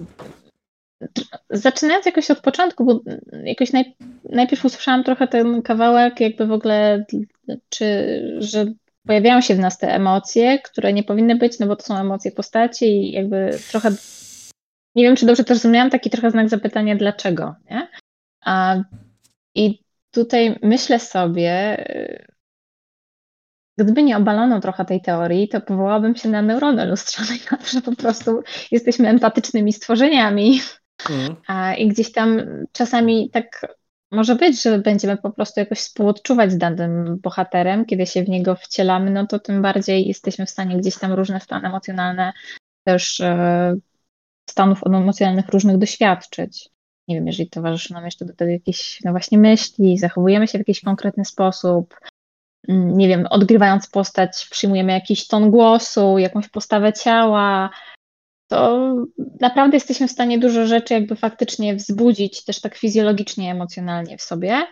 Zaczynając 1.50 2.06
jakoś 2.06 2.32
od 2.32 2.42
początku, 2.42 2.86
bo 2.86 3.02
jakoś 3.44 3.72
naj, 3.72 3.96
najpierw 4.24 4.66
usłyszałam 4.66 5.04
trochę 5.04 5.28
ten 5.28 5.62
kawałek, 5.62 6.20
jakby 6.20 6.48
w 6.48 6.52
ogóle, 6.52 7.06
czy, 7.70 7.86
że 8.40 8.66
pojawiają 9.10 9.42
się 9.42 9.56
w 9.56 9.60
nas 9.60 9.78
te 9.78 9.94
emocje, 9.96 10.60
które 10.60 10.94
nie 10.94 11.04
powinny 11.04 11.36
być, 11.36 11.60
no 11.60 11.68
bo 11.68 11.76
to 11.76 11.84
są 11.84 11.98
emocje 11.98 12.32
postaci 12.32 12.86
i 12.86 13.12
jakby 13.12 13.58
trochę, 13.72 13.92
nie 14.96 15.04
wiem, 15.04 15.16
czy 15.16 15.26
dobrze 15.26 15.44
to 15.44 15.56
zrozumiałam, 15.56 15.90
taki 15.90 16.10
trochę 16.10 16.32
znak 16.32 16.50
zapytania, 16.50 16.96
dlaczego, 16.96 17.56
nie? 17.72 17.88
A, 18.46 18.76
I 19.56 19.84
tutaj 20.12 20.60
myślę 20.62 21.00
sobie, 21.00 21.86
gdyby 23.78 24.04
nie 24.04 24.18
obalono 24.18 24.60
trochę 24.60 24.86
tej 24.86 25.02
teorii, 25.02 25.50
to 25.50 25.62
powołałabym 25.62 26.16
się 26.16 26.30
na 26.30 26.42
neurony 26.42 26.86
lustrzane, 26.86 27.40
że 27.74 27.82
po 27.82 27.96
prostu 27.96 28.44
jesteśmy 28.72 29.10
empatycznymi 29.10 29.74
stworzeniami. 29.74 30.62
Mm. 31.10 31.36
A, 31.48 31.74
I 31.74 31.88
gdzieś 31.88 32.12
tam 32.12 32.42
czasami 32.72 33.30
tak 33.30 33.76
może 34.12 34.36
być, 34.36 34.64
że 34.64 34.80
będziemy 34.80 35.18
po 35.18 35.32
prostu 35.32 35.60
jakoś 35.60 35.80
współodczuwać 35.80 36.52
z 36.52 36.58
danym 36.58 37.18
bohaterem, 37.18 37.86
kiedy 37.86 38.06
się 38.06 38.24
w 38.24 38.30
niego 38.30 38.56
wcielamy, 38.56 39.12
no 39.12 39.28
to 39.28 39.40
tym 39.40 39.62
bardziej 39.62 40.08
jesteśmy 40.08 40.46
w 40.46 40.50
stanie 40.50 40.78
gdzieś 40.78 40.98
tam 40.98 41.14
różne 41.14 41.40
stany 41.40 41.68
emocjonalne, 41.68 42.34
też 42.84 43.20
e, 43.20 43.76
stanów 44.50 44.84
emocjonalnych 44.86 45.50
różnych 45.50 45.78
doświadczyć. 45.78 46.70
Nie 47.08 47.16
wiem, 47.16 47.28
jeżeli 47.28 47.50
towarzyszy 47.50 47.94
nam 47.94 48.06
jeszcze 48.06 48.26
do 48.26 48.34
tego 48.34 48.52
jakieś 48.52 49.00
no 49.06 49.12
właśnie 49.12 49.38
myśli, 49.38 49.98
zachowujemy 49.98 50.48
się 50.48 50.58
w 50.58 50.62
jakiś 50.62 50.82
konkretny 50.82 51.26
sposób, 51.26 51.96
mm, 52.68 52.98
nie 52.98 53.08
wiem, 53.08 53.28
odgrywając 53.30 53.88
postać, 53.88 54.48
przyjmujemy 54.52 54.92
jakiś 54.92 55.28
ton 55.28 55.52
głosu, 55.52 56.18
jakąś 56.18 56.50
postawę 56.50 56.94
ciała, 56.94 57.70
to 58.50 58.96
naprawdę 59.40 59.78
jesteśmy 59.78 60.08
w 60.08 60.12
stanie 60.12 60.40
dużo 60.40 60.68
rzeczy 60.68 60.94
jakby 60.94 61.16
faktycznie 61.16 61.76
wzbudzić 61.76 62.44
też 62.46 62.62
tak 62.62 62.76
fizjologicznie, 62.76 63.52
emocjonalnie 63.52 64.18
w 64.18 64.22
sobie. 64.22 64.68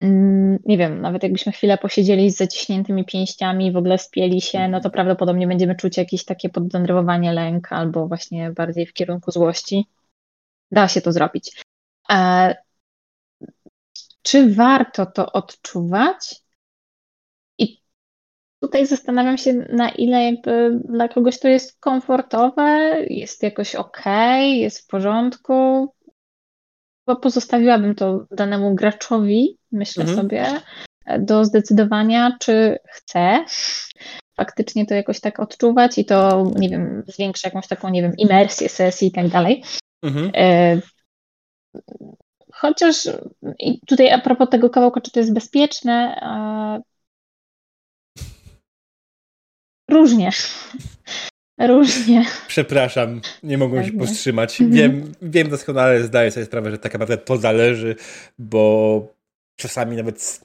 Mm, 0.00 0.58
nie 0.66 0.78
wiem, 0.78 1.00
nawet 1.00 1.22
jakbyśmy 1.22 1.52
chwilę 1.52 1.78
posiedzieli 1.78 2.30
z 2.30 2.36
zaciśniętymi 2.36 3.04
pięściami, 3.04 3.72
w 3.72 3.76
ogóle 3.76 3.98
spieli 3.98 4.40
się, 4.40 4.68
no 4.68 4.80
to 4.80 4.90
prawdopodobnie 4.90 5.46
będziemy 5.46 5.74
czuć 5.74 5.96
jakieś 5.96 6.24
takie 6.24 6.48
poddenerwowanie, 6.48 7.32
lęk 7.32 7.72
albo 7.72 8.08
właśnie 8.08 8.50
bardziej 8.50 8.86
w 8.86 8.92
kierunku 8.92 9.30
złości. 9.30 9.86
Da 10.70 10.88
się 10.88 11.00
to 11.00 11.12
zrobić. 11.12 11.62
E, 12.10 12.56
czy 14.22 14.54
warto 14.54 15.06
to 15.06 15.32
odczuwać? 15.32 16.42
Tutaj 18.60 18.86
zastanawiam 18.86 19.38
się, 19.38 19.52
na 19.52 19.88
ile 19.88 20.24
jakby 20.24 20.80
dla 20.84 21.08
kogoś 21.08 21.38
to 21.38 21.48
jest 21.48 21.80
komfortowe, 21.80 22.96
jest 23.06 23.42
jakoś 23.42 23.74
ok, 23.74 24.04
jest 24.40 24.84
w 24.84 24.86
porządku. 24.86 25.88
Bo 27.06 27.16
pozostawiłabym 27.16 27.94
to 27.94 28.26
danemu 28.30 28.74
graczowi, 28.74 29.58
myślę 29.72 30.04
mhm. 30.04 30.18
sobie, 30.18 30.46
do 31.18 31.44
zdecydowania, 31.44 32.36
czy 32.40 32.78
chce 32.88 33.44
faktycznie 34.36 34.86
to 34.86 34.94
jakoś 34.94 35.20
tak 35.20 35.40
odczuwać 35.40 35.98
i 35.98 36.04
to, 36.04 36.44
nie 36.56 36.68
wiem, 36.68 37.02
zwiększa 37.06 37.48
jakąś 37.48 37.66
taką, 37.68 37.88
nie 37.88 38.02
wiem, 38.02 38.12
imersję 38.16 38.68
sesji 38.68 39.08
i 39.08 39.12
tak 39.12 39.28
dalej. 39.28 39.62
Mhm. 40.02 40.30
E, 40.34 40.80
chociaż 42.52 43.08
tutaj 43.86 44.10
a 44.10 44.18
propos 44.18 44.48
tego 44.50 44.70
kawałka, 44.70 45.00
czy 45.00 45.10
to 45.10 45.20
jest 45.20 45.34
bezpieczne, 45.34 46.20
różnie. 49.90 50.30
Różnie. 51.60 52.24
Przepraszam, 52.48 53.20
nie 53.42 53.58
mogłem 53.58 53.84
się 53.84 53.92
powstrzymać. 53.92 54.60
Mhm. 54.60 54.76
Wiem, 54.76 55.12
wiem 55.22 55.48
doskonale, 55.48 56.02
zdaję 56.02 56.30
sobie 56.30 56.46
sprawę, 56.46 56.70
że 56.70 56.78
tak 56.78 56.92
naprawdę 56.92 57.16
to 57.16 57.36
zależy, 57.36 57.96
bo 58.38 59.14
czasami 59.56 59.96
nawet 59.96 60.40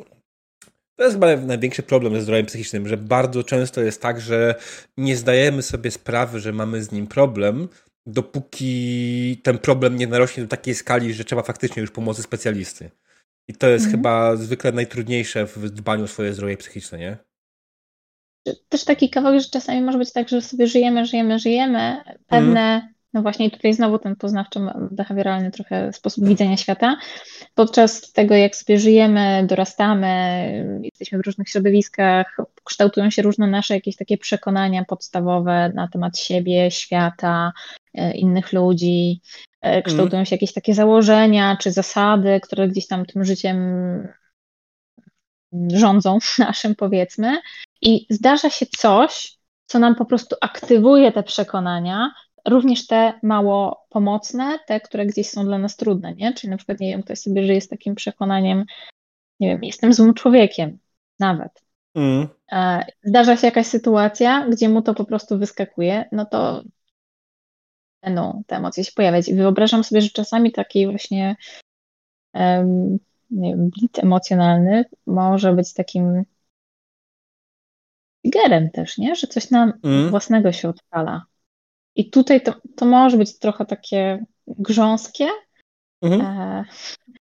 to 0.96 1.04
jest 1.04 1.16
chyba 1.16 1.36
największy 1.36 1.84
problem 1.84 2.16
ze 2.16 2.22
zdrowiem 2.22 2.46
psychicznym, 2.46 2.88
że 2.88 2.98
bardzo 2.98 3.44
często 3.44 3.82
jest 3.82 4.02
tak, 4.02 4.22
że 4.22 4.56
nie 4.98 5.18
zdajemy 5.18 5.62
sobie 5.62 5.92
sprawy, 5.92 6.40
że 6.40 6.54
mamy 6.54 6.84
z 6.84 6.92
nim 6.92 7.08
problem, 7.08 7.68
dopóki 8.06 9.42
ten 9.44 9.58
problem 9.58 9.96
nie 9.96 10.08
narośnie 10.08 10.44
do 10.44 10.50
takiej 10.50 10.76
skali, 10.76 11.14
że 11.14 11.24
trzeba 11.24 11.44
faktycznie 11.44 11.82
już 11.82 11.92
pomocy 11.92 12.24
specjalisty. 12.24 12.92
I 13.48 13.54
to 13.54 13.68
jest 13.68 13.86
mhm. 13.86 14.02
chyba 14.02 14.36
zwykle 14.36 14.72
najtrudniejsze 14.72 15.46
w 15.46 15.70
dbaniu 15.70 16.04
o 16.04 16.08
swoje 16.08 16.34
zdrowie 16.34 16.58
psychiczne, 16.58 17.00
nie? 17.00 17.18
Też 18.70 18.84
taki 18.84 19.10
kawałek, 19.10 19.42
że 19.42 19.50
czasami 19.50 19.82
może 19.82 19.98
być 19.98 20.14
tak, 20.14 20.30
że 20.30 20.42
sobie 20.42 20.68
żyjemy, 20.68 21.06
żyjemy, 21.06 21.40
żyjemy, 21.40 21.98
pewne 22.28 22.76
mhm. 22.76 22.96
No 23.16 23.22
właśnie 23.22 23.52
tutaj 23.52 23.74
znowu 23.74 24.00
ten 24.00 24.16
poznawczo-behawioralny 24.16 25.52
trochę 25.52 25.94
sposób 25.94 26.28
widzenia 26.28 26.58
świata. 26.58 26.98
Podczas 27.54 28.12
tego, 28.12 28.36
jak 28.36 28.56
sobie 28.56 28.80
żyjemy, 28.80 29.46
dorastamy, 29.50 30.80
jesteśmy 30.84 31.18
w 31.20 31.26
różnych 31.26 31.50
środowiskach, 31.50 32.38
kształtują 32.64 33.10
się 33.10 33.22
różne 33.22 33.48
nasze 33.48 33.74
jakieś 33.74 33.96
takie 33.96 34.18
przekonania 34.18 34.86
podstawowe 34.86 35.72
na 35.76 35.88
temat 35.88 36.20
siebie, 36.20 36.72
świata, 36.72 37.54
e, 37.94 38.12
innych 38.12 38.54
ludzi. 38.54 39.22
E, 39.62 39.82
kształtują 39.82 40.26
się 40.26 40.36
jakieś 40.36 40.54
takie 40.54 40.74
założenia 40.74 41.58
czy 41.62 41.72
zasady, 41.72 42.40
które 42.44 42.68
gdzieś 42.68 42.88
tam 42.88 43.06
tym 43.06 43.26
życiem 43.26 43.58
rządzą 45.72 46.18
naszym, 46.40 46.76
powiedzmy. 46.76 47.38
I 47.86 48.06
zdarza 48.10 48.50
się 48.50 48.66
coś, 48.66 49.38
co 49.66 49.80
nam 49.80 49.96
po 49.96 50.06
prostu 50.06 50.36
aktywuje 50.42 51.12
te 51.12 51.24
przekonania, 51.24 52.12
również 52.48 52.88
te 52.88 53.20
mało 53.24 53.86
pomocne, 53.90 54.60
te, 54.68 54.80
które 54.80 55.06
gdzieś 55.06 55.30
są 55.30 55.46
dla 55.46 55.58
nas 55.58 55.76
trudne, 55.76 56.16
nie? 56.16 56.34
Czyli 56.34 56.52
na 56.52 56.58
przykład, 56.58 56.80
nie 56.80 56.92
wiem, 56.92 57.04
ktoś 57.04 57.20
sobie 57.20 57.46
żyje 57.46 57.62
z 57.62 57.68
takim 57.68 57.96
przekonaniem, 57.96 58.66
nie 59.40 59.48
wiem, 59.48 59.64
jestem 59.64 59.94
złym 59.94 60.14
człowiekiem, 60.14 60.78
nawet. 61.20 61.64
Mm. 61.96 62.28
E, 62.52 62.86
zdarza 63.04 63.38
się 63.38 63.48
jakaś 63.48 63.68
sytuacja, 63.68 64.48
gdzie 64.50 64.70
mu 64.70 64.82
to 64.82 64.94
po 64.94 65.06
prostu 65.06 65.40
wyskakuje, 65.40 66.06
no 66.12 66.26
to 66.26 66.64
będą 68.04 68.44
te 68.48 68.56
emocje 68.56 68.84
się 68.84 68.92
pojawiać. 68.96 69.28
I 69.28 69.36
wyobrażam 69.36 69.84
sobie, 69.84 70.02
że 70.02 70.10
czasami 70.10 70.52
taki 70.52 70.88
właśnie 70.88 71.36
um, 72.34 72.98
nie 73.32 73.50
wiem, 73.50 73.70
blit 73.70 74.00
emocjonalny 74.00 74.86
może 75.08 75.54
być 75.54 75.74
takim 75.74 76.26
triggerem 78.26 78.70
też, 78.70 78.98
nie? 78.98 79.16
Że 79.16 79.28
coś 79.28 79.50
nam 79.50 79.74
mm. 79.84 80.10
własnego 80.10 80.52
się 80.52 80.70
odpala. 80.70 81.26
I 81.96 82.10
tutaj 82.10 82.42
to, 82.42 82.54
to 82.76 82.86
może 82.86 83.18
być 83.18 83.40
trochę 83.40 83.66
takie 83.66 84.26
grząskie. 84.48 85.28
Mhm. 86.02 86.22
E, 86.22 86.66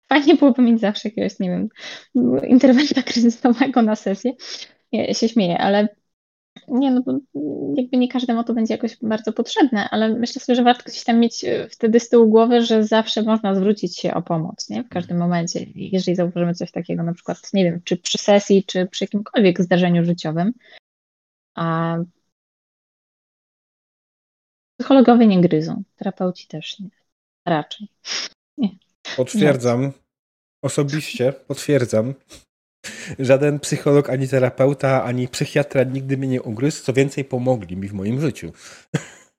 fajnie 0.10 0.36
byłoby 0.36 0.62
mieć 0.62 0.80
zawsze 0.80 1.10
jakiegoś, 1.10 1.40
nie 1.40 1.50
wiem, 1.50 1.70
interwenta 2.48 3.02
kryzysowego 3.04 3.82
na 3.82 3.96
sesję. 3.96 4.32
Ja 4.92 5.14
się 5.14 5.30
śmieję, 5.30 5.58
ale 5.58 5.88
nie, 6.68 6.92
no 6.92 7.02
bo 7.02 7.20
jakby 7.78 7.98
nie 7.98 8.08
każdemu 8.08 8.44
to 8.44 8.54
będzie 8.54 8.74
jakoś 8.74 8.98
bardzo 9.02 9.34
potrzebne, 9.34 9.90
ale 9.90 10.10
myślę 10.10 10.42
sobie, 10.42 10.56
że 10.56 10.64
warto 10.64 10.84
gdzieś 10.84 11.04
tam 11.04 11.20
mieć 11.20 11.44
e, 11.46 11.68
wtedy 11.70 12.00
z 12.00 12.10
tyłu 12.10 12.30
głowy, 12.30 12.62
że 12.62 12.84
zawsze 12.84 13.22
można 13.22 13.56
zwrócić 13.56 14.00
się 14.00 14.14
o 14.14 14.22
pomoc, 14.22 14.70
nie? 14.70 14.84
W 14.84 14.90
każdym 14.90 15.18
momencie. 15.18 15.66
Jeżeli 15.76 16.16
zauważymy 16.16 16.54
coś 16.54 16.72
takiego, 16.72 17.04
na 17.04 17.14
przykład, 17.14 17.54
nie 17.54 17.64
wiem, 17.64 17.82
czy 17.84 17.98
przy 17.98 18.18
sesji, 18.18 18.64
czy 18.68 18.86
przy 18.86 19.04
jakimkolwiek 19.04 19.62
zdarzeniu 19.62 20.06
życiowym, 20.06 20.54
a 21.56 21.98
Psychologowie 24.80 25.28
nie 25.28 25.42
gryzą, 25.42 25.84
terapeuci 25.96 26.48
też 26.48 26.80
nie. 26.80 26.90
Raczej. 27.48 27.88
Nie. 28.58 28.70
Potwierdzam. 29.18 29.92
Osobiście 30.64 31.34
potwierdzam. 31.34 32.14
Żaden 33.20 33.60
psycholog, 33.60 34.10
ani 34.10 34.28
terapeuta, 34.28 35.04
ani 35.04 35.28
psychiatra 35.28 35.84
nigdy 35.84 36.18
mnie 36.18 36.28
nie 36.28 36.42
ugryzł. 36.42 36.84
Co 36.84 36.94
więcej, 36.94 37.26
pomogli 37.26 37.78
mi 37.78 37.88
w 37.88 37.94
moim 37.94 38.22
życiu. 38.22 38.52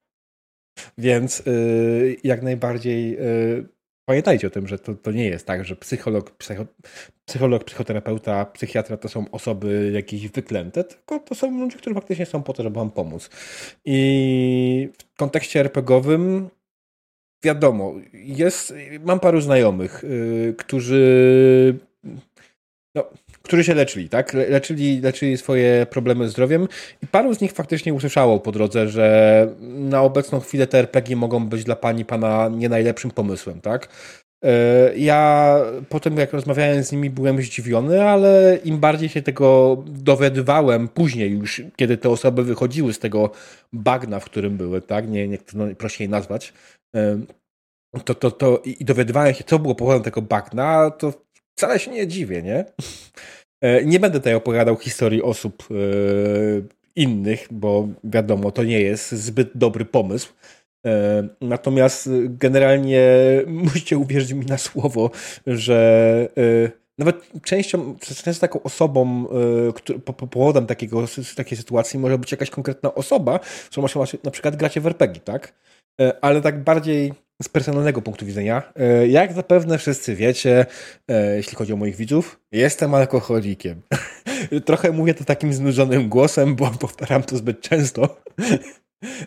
Więc 0.99 1.43
yy, 1.47 2.17
jak 2.25 2.43
najbardziej 2.43 3.11
yy, 3.11 3.69
pamiętajcie 4.05 4.47
o 4.47 4.51
tym, 4.51 4.69
że 4.69 4.79
to, 4.79 4.95
to 4.95 5.13
nie 5.13 5.27
jest 5.27 5.47
tak, 5.47 5.65
że 5.65 5.77
psycholog, 5.77 6.31
psycho, 6.31 6.67
psycholog, 7.25 7.65
psychoterapeuta, 7.65 8.45
psychiatra 8.45 8.97
to 8.97 9.09
są 9.09 9.31
osoby 9.31 9.91
jakieś 9.95 10.29
wyklęte, 10.29 10.85
tylko 10.85 11.19
to 11.19 11.35
są 11.35 11.61
ludzie, 11.61 11.77
którzy 11.77 11.95
faktycznie 11.95 12.27
są 12.27 12.43
po 12.43 12.53
to, 12.53 12.63
żeby 12.63 12.77
wam 12.77 12.91
pomóc. 12.91 13.31
I 13.85 14.89
w 14.99 15.17
kontekście 15.17 15.61
RPGowym 15.61 16.51
wiadomo, 17.45 17.95
jest, 18.13 18.75
mam 19.05 19.21
paru 19.21 19.41
znajomych, 19.41 20.03
yy, 20.03 20.55
którzy 20.59 21.79
no, 22.95 23.11
którzy 23.45 23.65
się 23.65 23.75
leczyli, 23.75 24.09
tak? 24.09 24.33
Leczyli, 24.33 25.01
leczyli 25.01 25.37
swoje 25.37 25.87
problemy 25.91 26.29
z 26.29 26.33
zdrowiem 26.33 26.69
i 27.03 27.07
paru 27.07 27.35
z 27.35 27.41
nich 27.41 27.53
faktycznie 27.53 27.95
usłyszało 27.95 28.41
po 28.41 28.53
drodze, 28.53 28.89
że 28.89 29.49
na 29.61 30.03
obecną 30.03 30.41
chwilę 30.41 30.67
te 30.67 30.79
RPG 30.79 31.17
mogą 31.17 31.47
być 31.47 31.65
dla 31.65 31.77
pani 31.77 32.05
pana 32.05 32.49
nie 32.49 32.69
najlepszym 32.69 33.11
pomysłem, 33.11 33.61
tak? 33.61 33.89
E, 34.45 34.97
ja 34.97 35.59
potem, 35.89 36.17
jak 36.17 36.33
rozmawiałem 36.33 36.85
z 36.85 36.93
nimi, 36.93 37.11
byłem 37.11 37.43
zdziwiony, 37.43 38.03
ale 38.03 38.59
im 38.65 38.79
bardziej 38.79 39.09
się 39.09 39.23
tego 39.23 39.77
dowiadywałem 39.87 40.89
później, 40.89 41.31
już 41.31 41.63
kiedy 41.77 41.97
te 41.97 42.09
osoby 42.09 42.45
wychodziły 42.45 42.93
z 42.93 42.99
tego 42.99 43.31
bagna, 43.73 44.21
w 44.21 44.25
którym 44.25 44.57
były, 44.57 44.81
tak? 44.81 45.09
Nie, 45.11 45.29
nie 45.29 45.39
no, 45.55 45.65
nazwać. 46.09 46.53
E, 46.97 47.21
to, 48.05 48.15
to, 48.15 48.31
to, 48.31 48.63
I 48.65 48.85
dowiadywałem 48.85 49.35
się, 49.35 49.45
co 49.45 49.59
było 49.59 49.75
powodem 49.75 50.03
tego 50.03 50.23
bagna, 50.23 50.91
to 50.91 51.24
wcale 51.57 51.79
się 51.79 51.91
nie 51.91 52.09
dziwię, 52.09 52.43
nie? 52.43 52.65
E, 53.65 53.85
nie 53.85 54.01
będę 54.01 54.19
tutaj 54.19 54.35
opowiadał 54.35 54.77
historii 54.77 55.23
osób 55.23 55.69
e, 55.71 55.75
innych, 56.97 57.49
bo 57.51 57.89
wiadomo, 58.05 58.51
to 58.51 58.65
nie 58.65 58.81
jest 58.81 59.13
zbyt 59.13 59.51
dobry 59.55 59.85
pomysł. 59.85 60.33
E, 60.87 61.29
natomiast 61.41 62.09
generalnie 62.29 63.09
musicie 63.47 63.99
uwierzyć 63.99 64.33
mi 64.33 64.47
na 64.47 64.59
słowo, 64.59 65.11
że 65.47 66.29
nawet 66.99 67.17
częścią, 67.43 67.97
często 68.01 68.41
taką 68.41 68.63
osobą, 68.63 69.27
powodem 70.31 70.67
takiego, 70.67 71.05
takiej 71.37 71.59
sytuacji 71.59 71.99
może 71.99 72.19
być 72.19 72.33
jakaś 72.33 72.51
konkretna 72.51 72.95
osoba, 72.95 73.41
z 73.45 73.69
którą 73.69 73.87
na 74.25 74.31
przykład 74.31 74.57
gracie 74.57 74.81
w 74.81 74.87
RPG, 74.87 75.21
tak? 75.21 75.55
Ale 76.21 76.41
tak 76.41 76.65
bardziej 76.65 77.13
z 77.45 77.49
personalnego 77.49 78.03
punktu 78.03 78.27
widzenia. 78.27 78.73
E, 78.77 79.09
jak 79.09 79.33
zapewne 79.33 79.79
wszyscy 79.79 80.15
wiecie, 80.15 80.67
e, 81.09 81.37
jeśli 81.37 81.57
chodzi 81.57 81.73
o 81.73 81.77
moich 81.77 81.97
widzów, 81.97 82.41
jestem 82.53 82.95
alkoholikiem. 82.95 83.83
Trochę 84.67 84.93
mówię 84.93 85.15
to 85.15 85.25
takim 85.25 85.53
znużonym 85.53 86.09
głosem, 86.09 86.57
bo 86.57 86.71
powtarzam 86.81 87.23
to 87.23 87.37
zbyt 87.37 87.61
często. 87.61 88.17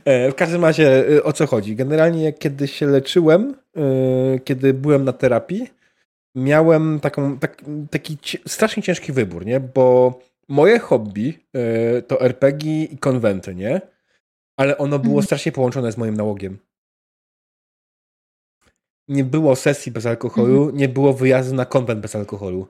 E, 0.06 0.32
w 0.32 0.36
każdym 0.36 0.66
razie 0.66 1.06
o 1.24 1.34
co 1.34 1.48
chodzi? 1.48 1.76
Generalnie 1.76 2.34
kiedy 2.34 2.68
się 2.68 2.86
leczyłem, 2.86 3.56
kiedy 4.44 4.74
byłem 4.74 5.04
na 5.04 5.14
terapii, 5.14 5.70
miałem 6.36 7.00
taką, 7.00 7.40
tak, 7.40 7.62
taki 7.92 8.18
strasznie 8.48 8.84
ciężki 8.84 9.12
wybór, 9.12 9.46
nie? 9.46 9.60
Bo 9.60 10.20
moje 10.48 10.80
hobby 10.80 11.40
to 12.08 12.22
RPG 12.22 12.84
i 12.84 12.98
konwenty, 12.98 13.56
nie? 13.56 13.82
Ale 14.58 14.78
ono 14.78 15.00
było 15.00 15.14
mhm. 15.14 15.26
strasznie 15.26 15.52
połączone 15.52 15.92
z 15.92 15.98
moim 15.98 16.18
nałogiem 16.18 16.60
nie 19.08 19.24
było 19.24 19.56
sesji 19.56 19.92
bez 19.92 20.06
alkoholu, 20.06 20.62
mhm. 20.62 20.78
nie 20.78 20.90
było 20.90 21.14
wyjazdu 21.14 21.56
na 21.56 21.66
konwent 21.66 22.02
bez 22.02 22.16
alkoholu. 22.16 22.68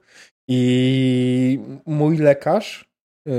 I 0.47 1.60
mój 1.86 2.17
lekarz 2.17 2.89
yy, 3.26 3.34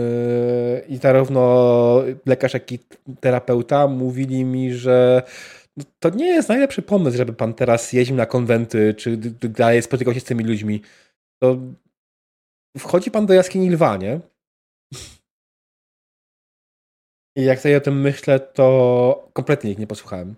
i 0.88 0.96
zarówno 0.96 2.02
lekarz, 2.26 2.54
jak 2.54 2.72
i 2.72 2.78
terapeuta 3.20 3.88
mówili 3.88 4.44
mi, 4.44 4.74
że 4.74 5.22
to 5.98 6.10
nie 6.10 6.26
jest 6.26 6.48
najlepszy 6.48 6.82
pomysł, 6.82 7.16
żeby 7.16 7.32
pan 7.32 7.54
teraz 7.54 7.92
jeździł 7.92 8.16
na 8.16 8.26
konwenty, 8.26 8.94
czy 8.94 9.16
dalej 9.48 9.82
spotykał 9.82 10.14
się 10.14 10.20
z 10.20 10.24
tymi 10.24 10.44
ludźmi. 10.44 10.82
To 11.42 11.56
wchodzi 12.78 13.10
pan 13.10 13.26
do 13.26 13.34
jaskini 13.34 13.70
lwa, 13.70 13.96
nie? 13.96 14.20
I 17.36 17.44
jak 17.44 17.60
sobie 17.60 17.76
o 17.76 17.80
tym 17.80 18.00
myślę, 18.00 18.40
to 18.40 19.28
kompletnie 19.32 19.70
ich 19.70 19.78
nie 19.78 19.86
posłuchałem. 19.86 20.34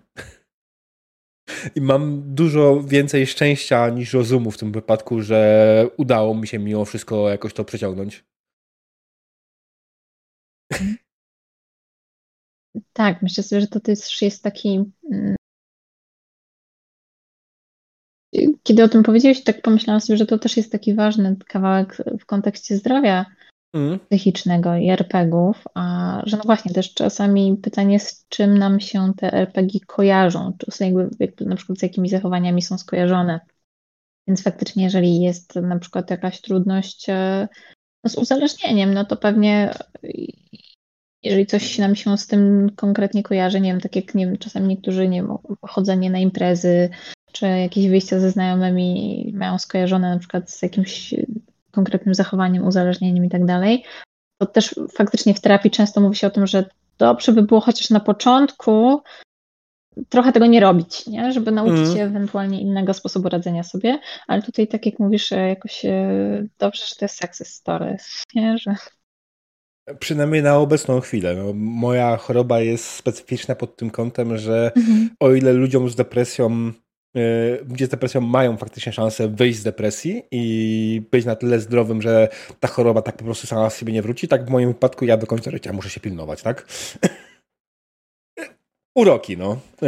I 1.75 1.81
mam 1.81 2.33
dużo 2.35 2.83
więcej 2.83 3.27
szczęścia 3.27 3.89
niż 3.89 4.13
rozumu 4.13 4.51
w 4.51 4.57
tym 4.57 4.71
wypadku, 4.71 5.21
że 5.21 5.87
udało 5.97 6.35
mi 6.35 6.47
się 6.47 6.59
mimo 6.59 6.85
wszystko 6.85 7.29
jakoś 7.29 7.53
to 7.53 7.65
przeciągnąć. 7.65 8.23
Tak, 12.93 13.21
myślę 13.21 13.43
sobie, 13.43 13.61
że 13.61 13.67
to 13.67 13.79
też 13.79 14.21
jest 14.21 14.43
taki. 14.43 14.83
Mm, 15.11 15.35
kiedy 18.63 18.83
o 18.83 18.89
tym 18.89 19.03
powiedziałeś, 19.03 19.43
tak 19.43 19.61
pomyślałam 19.61 20.01
sobie, 20.01 20.17
że 20.17 20.25
to 20.25 20.39
też 20.39 20.57
jest 20.57 20.71
taki 20.71 20.95
ważny 20.95 21.35
kawałek 21.47 21.97
w 22.19 22.25
kontekście 22.25 22.77
zdrowia 22.77 23.25
mm. 23.73 23.99
psychicznego 23.99 24.75
i 24.75 24.89
RPGów, 24.89 25.63
a 25.73 26.21
że 26.25 26.37
no 26.37 26.43
właśnie 26.45 26.73
też 26.73 26.93
czasami 26.93 27.57
pytanie, 27.57 27.99
z 27.99 28.25
czym 28.29 28.57
nam 28.57 28.79
się 28.79 29.13
te 29.17 29.33
RPG 29.33 29.79
kojarzą, 29.87 30.53
czy 30.57 30.71
są 30.71 30.85
jakby, 30.85 31.09
jakby 31.19 31.45
na 31.45 31.55
przykład 31.55 31.79
z 31.79 31.81
jakimi 31.81 32.09
zachowaniami 32.09 32.61
są 32.61 32.77
skojarzone. 32.77 33.39
Więc 34.27 34.43
faktycznie, 34.43 34.83
jeżeli 34.83 35.21
jest 35.21 35.55
na 35.55 35.79
przykład 35.79 36.11
jakaś 36.11 36.41
trudność 36.41 37.09
e, 37.09 37.47
no 38.03 38.09
z 38.09 38.15
uzależnieniem, 38.15 38.93
no 38.93 39.05
to 39.05 39.17
pewnie 39.17 39.73
jeżeli 41.23 41.45
coś 41.45 41.77
nam 41.77 41.95
się 41.95 42.17
z 42.17 42.27
tym 42.27 42.71
konkretnie 42.75 43.23
kojarzy, 43.23 43.61
nie 43.61 43.71
wiem, 43.71 43.81
tak 43.81 43.95
jak 43.95 44.15
nie 44.15 44.25
wiem, 44.25 44.37
czasami 44.37 44.67
niektórzy, 44.67 45.07
nie 45.07 45.21
wiem, 45.21 45.37
chodzenie 45.61 46.09
na 46.09 46.19
imprezy, 46.19 46.89
czy 47.31 47.45
jakieś 47.45 47.87
wyjścia 47.87 48.19
ze 48.19 48.31
znajomymi 48.31 49.31
mają 49.35 49.59
skojarzone 49.59 50.09
na 50.09 50.19
przykład 50.19 50.51
z 50.51 50.61
jakimś 50.61 51.13
konkretnym 51.71 52.15
zachowaniem, 52.15 52.67
uzależnieniem 52.67 53.25
i 53.25 53.29
tak 53.29 53.45
dalej, 53.45 53.83
to 54.41 54.45
też 54.45 54.75
faktycznie 54.95 55.33
w 55.33 55.41
terapii 55.41 55.71
często 55.71 56.01
mówi 56.01 56.15
się 56.15 56.27
o 56.27 56.31
tym, 56.31 56.47
że 56.47 56.69
dobrze 56.97 57.31
by 57.31 57.41
było 57.41 57.61
chociaż 57.61 57.89
na 57.89 57.99
początku 57.99 59.01
trochę 60.09 60.31
tego 60.31 60.45
nie 60.45 60.59
robić, 60.59 61.07
nie? 61.07 61.33
żeby 61.33 61.51
nauczyć 61.51 61.79
mm. 61.79 61.95
się 61.95 62.03
ewentualnie 62.03 62.61
innego 62.61 62.93
sposobu 62.93 63.29
radzenia 63.29 63.63
sobie, 63.63 63.99
ale 64.27 64.41
tutaj 64.41 64.67
tak 64.67 64.85
jak 64.85 64.99
mówisz, 64.99 65.31
e, 65.31 65.47
jakoś 65.47 65.85
e, 65.85 66.47
dobrze, 66.59 66.85
że 66.85 66.95
to 66.95 67.05
jest 67.05 67.21
success 67.21 67.53
story, 67.53 67.97
nie? 68.35 68.57
Że... 68.57 68.75
Przynajmniej 69.99 70.43
na 70.43 70.57
obecną 70.57 70.99
chwilę. 70.99 71.35
No, 71.35 71.53
moja 71.55 72.17
choroba 72.17 72.59
jest 72.59 72.85
specyficzna 72.85 73.55
pod 73.55 73.75
tym 73.75 73.89
kątem, 73.89 74.37
że 74.37 74.71
mm 74.75 74.89
-hmm. 74.89 75.07
o 75.19 75.33
ile 75.33 75.53
ludziom 75.53 75.89
z 75.89 75.95
depresją 75.95 76.71
ludzie 77.69 77.85
z 77.85 77.89
depresją 77.89 78.21
mają 78.21 78.57
faktycznie 78.57 78.93
szansę 78.93 79.27
wyjść 79.27 79.59
z 79.59 79.63
depresji 79.63 80.23
i 80.31 81.01
być 81.11 81.25
na 81.25 81.35
tyle 81.35 81.59
zdrowym, 81.59 82.01
że 82.01 82.29
ta 82.59 82.67
choroba 82.67 83.01
tak 83.01 83.17
po 83.17 83.23
prostu 83.23 83.47
sama 83.47 83.69
z 83.69 83.77
siebie 83.77 83.93
nie 83.93 84.01
wróci. 84.01 84.27
Tak 84.27 84.45
w 84.45 84.49
moim 84.49 84.69
wypadku 84.69 85.05
ja 85.05 85.17
do 85.17 85.27
końca 85.27 85.51
życia 85.51 85.73
muszę 85.73 85.89
się 85.89 85.99
pilnować, 85.99 86.41
tak? 86.41 86.67
Uroki, 88.95 89.37
no. 89.37 89.59
E, 89.83 89.87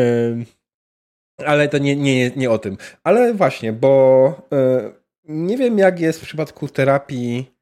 ale 1.45 1.69
to 1.69 1.77
nie, 1.77 1.95
nie, 1.95 2.29
nie 2.29 2.51
o 2.51 2.57
tym. 2.57 2.77
Ale 3.03 3.33
właśnie, 3.33 3.73
bo 3.73 4.27
e, 4.53 4.91
nie 5.23 5.57
wiem 5.57 5.77
jak 5.77 5.99
jest 5.99 6.19
w 6.19 6.25
przypadku 6.25 6.67
terapii 6.67 7.53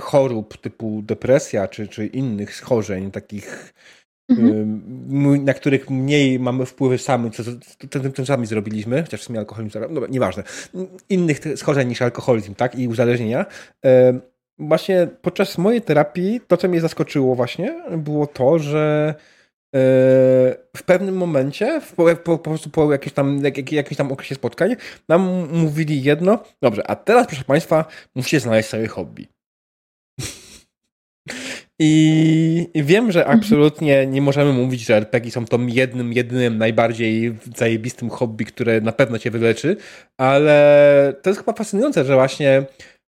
chorób 0.00 0.58
typu 0.58 1.02
depresja 1.02 1.68
czy, 1.68 1.88
czy 1.88 2.06
innych 2.06 2.54
schorzeń 2.54 3.10
takich 3.10 3.74
mhm. 4.28 5.44
na 5.44 5.54
których 5.54 5.90
mniej 5.90 6.40
mamy 6.40 6.66
wpływy 6.66 6.98
sami, 6.98 7.30
co 7.30 7.42
tym, 7.90 8.12
tym 8.12 8.26
sami 8.26 8.46
zrobiliśmy, 8.46 9.02
chociaż 9.02 9.20
w 9.20 9.24
sumie 9.24 9.38
alkoholizm, 9.38 9.78
no 9.90 10.06
nieważne, 10.06 10.42
innych 11.08 11.40
schorzeń 11.56 11.88
niż 11.88 12.02
alkoholizm, 12.02 12.54
tak, 12.54 12.78
i 12.78 12.88
uzależnienia. 12.88 13.46
Właśnie 14.58 15.08
podczas 15.22 15.58
mojej 15.58 15.82
terapii 15.82 16.40
to, 16.48 16.56
co 16.56 16.68
mnie 16.68 16.80
zaskoczyło 16.80 17.34
właśnie, 17.34 17.82
było 17.90 18.26
to, 18.26 18.58
że 18.58 19.14
e, 19.74 19.80
w 20.76 20.82
pewnym 20.86 21.16
momencie, 21.16 21.80
po, 21.96 22.16
po, 22.16 22.38
po 22.38 22.38
prostu 22.38 22.70
po 22.70 22.92
jakimś 22.92 23.12
tam, 23.12 23.42
jak, 23.72 23.94
tam 23.96 24.12
okresie 24.12 24.34
spotkań, 24.34 24.76
nam 25.08 25.48
mówili 25.52 26.02
jedno, 26.02 26.42
dobrze, 26.62 26.90
a 26.90 26.96
teraz 26.96 27.26
proszę 27.26 27.44
Państwa, 27.44 27.84
musicie 28.14 28.40
znaleźć 28.40 28.68
sobie 28.68 28.86
hobby. 28.86 29.33
I 31.78 32.68
wiem, 32.74 33.12
że 33.12 33.26
absolutnie 33.26 34.06
nie 34.06 34.22
możemy 34.22 34.52
mówić, 34.52 34.80
że 34.80 34.96
RPG 34.96 35.30
są 35.30 35.44
tą 35.44 35.66
jednym, 35.66 36.12
jedynym, 36.12 36.58
najbardziej 36.58 37.38
zajebistym 37.56 38.10
hobby, 38.10 38.44
które 38.44 38.80
na 38.80 38.92
pewno 38.92 39.18
cię 39.18 39.30
wyleczy, 39.30 39.76
ale 40.18 41.14
to 41.22 41.30
jest 41.30 41.40
chyba 41.40 41.52
fascynujące, 41.52 42.04
że 42.04 42.14
właśnie 42.14 42.64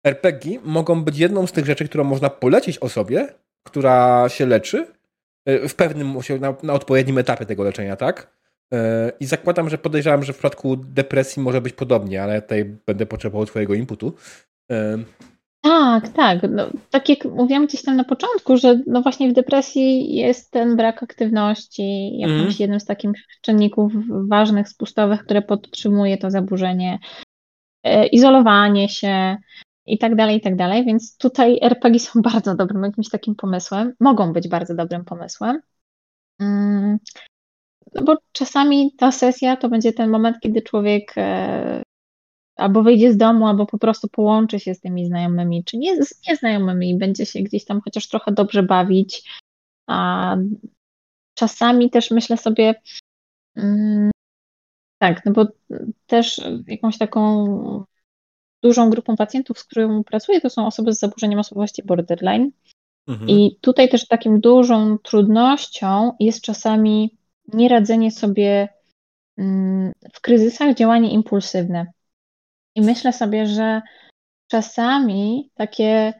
RPG 0.07 0.61
mogą 0.65 1.05
być 1.05 1.19
jedną 1.19 1.47
z 1.47 1.53
tych 1.53 1.67
rzeczy, 1.67 1.89
którą 1.89 2.05
można 2.05 2.31
polecić 2.31 2.79
osobie, 2.79 3.29
która 3.67 4.29
się 4.29 4.47
leczy 4.47 4.87
e, 5.47 5.69
w 5.69 5.75
pewnym, 5.75 6.15
na, 6.41 6.55
na 6.63 6.73
odpowiednim 6.73 7.19
etapie 7.19 7.47
tego 7.47 7.65
leczenia, 7.65 7.97
tak? 7.97 8.39
E, 8.75 9.13
I 9.21 9.27
zakładam, 9.27 9.71
że 9.71 9.79
podejrzewam, 9.79 10.23
że 10.23 10.33
w 10.33 10.37
przypadku 10.37 10.77
depresji 10.77 11.43
może 11.43 11.61
być 11.61 11.73
podobnie, 11.73 12.23
ale 12.23 12.43
tutaj 12.43 12.65
będę 12.87 13.07
potrzebował 13.07 13.47
Twojego 13.47 13.75
inputu. 13.75 14.15
Tak, 15.61 16.09
tak. 16.09 16.39
No, 16.51 16.67
tak 16.91 17.09
jak 17.09 17.25
mówiłam 17.25 17.67
gdzieś 17.67 17.83
tam 17.83 17.97
na 17.97 18.05
początku, 18.05 18.57
że 18.57 18.81
no 18.87 19.03
właśnie 19.03 19.31
w 19.31 19.33
depresji 19.33 20.17
jest 20.17 20.51
ten 20.51 20.77
brak 20.77 21.03
aktywności 21.03 22.19
jakimś 22.19 22.41
mm. 22.41 22.55
jednym 22.59 22.81
z 22.81 22.85
takich 22.85 23.11
czynników 23.41 23.93
ważnych, 24.29 24.69
spustowych, 24.69 25.25
które 25.25 25.43
podtrzymuje 25.43 26.19
to 26.19 26.31
zaburzenie, 26.31 26.99
e, 27.85 28.07
izolowanie 28.07 28.89
się 28.89 29.37
i 29.87 29.99
tak 29.99 30.15
dalej, 30.15 30.37
i 30.37 30.41
tak 30.41 30.57
dalej. 30.57 30.85
Więc 30.85 31.17
tutaj 31.17 31.59
RPG 31.63 32.01
są 32.01 32.23
bardzo 32.33 32.55
dobrym 32.55 32.83
jakimś 32.83 33.09
takim 33.09 33.35
pomysłem, 33.35 33.93
mogą 34.01 34.33
być 34.33 34.49
bardzo 34.49 34.75
dobrym 34.75 35.05
pomysłem. 35.05 35.61
Mm, 36.41 36.99
no 37.95 38.03
bo 38.03 38.17
czasami 38.33 38.93
ta 38.99 39.13
sesja 39.13 39.57
to 39.57 39.69
będzie 39.69 39.93
ten 39.93 40.11
moment, 40.11 40.37
kiedy 40.41 40.63
człowiek 40.63 41.13
e, 41.17 41.83
albo 42.59 42.83
wyjdzie 42.83 43.13
z 43.13 43.17
domu, 43.17 43.47
albo 43.47 43.67
po 43.67 43.79
prostu 43.79 44.09
połączy 44.09 44.61
się 44.61 44.75
z 44.75 44.81
tymi 44.81 45.07
znajomymi, 45.07 45.65
czy 45.65 45.77
nie 45.77 46.05
z 46.05 46.29
nieznajomymi 46.29 46.91
i 46.91 46.99
będzie 46.99 47.27
się 47.27 47.41
gdzieś 47.41 47.65
tam 47.65 47.81
chociaż 47.85 48.09
trochę 48.09 48.33
dobrze 48.33 48.63
bawić. 48.63 49.41
A 49.87 50.37
czasami 51.35 51.91
też 51.91 52.11
myślę 52.11 52.37
sobie, 52.37 52.75
mm, 53.57 54.11
tak, 54.99 55.25
no 55.25 55.33
bo 55.33 55.47
też 56.07 56.41
jakąś 56.67 56.99
taką 56.99 57.85
dużą 58.63 58.91
grupą 58.91 59.17
pacjentów, 59.17 59.59
z 59.59 59.65
którą 59.65 60.05
pracuję, 60.05 60.41
to 60.41 60.51
są 60.51 60.67
osoby 60.67 60.93
z 60.93 60.99
zaburzeniem 60.99 61.39
osobowości 61.39 61.83
borderline. 61.83 62.51
Mhm. 63.09 63.31
I 63.31 63.59
tutaj 63.61 63.89
też 63.89 64.07
takim 64.07 64.41
dużą 64.41 64.99
trudnością 64.99 66.13
jest 66.21 66.41
czasami 66.41 67.17
nieradzenie 67.55 68.11
sobie 68.11 68.69
mm, 69.39 69.93
w 70.13 70.21
kryzysach 70.21 70.75
działanie 70.75 71.13
impulsywne. 71.13 71.87
I 72.79 72.83
myślę 72.83 73.13
sobie, 73.13 73.47
że 73.47 73.83
czasami 74.51 75.51
takie 75.55 76.13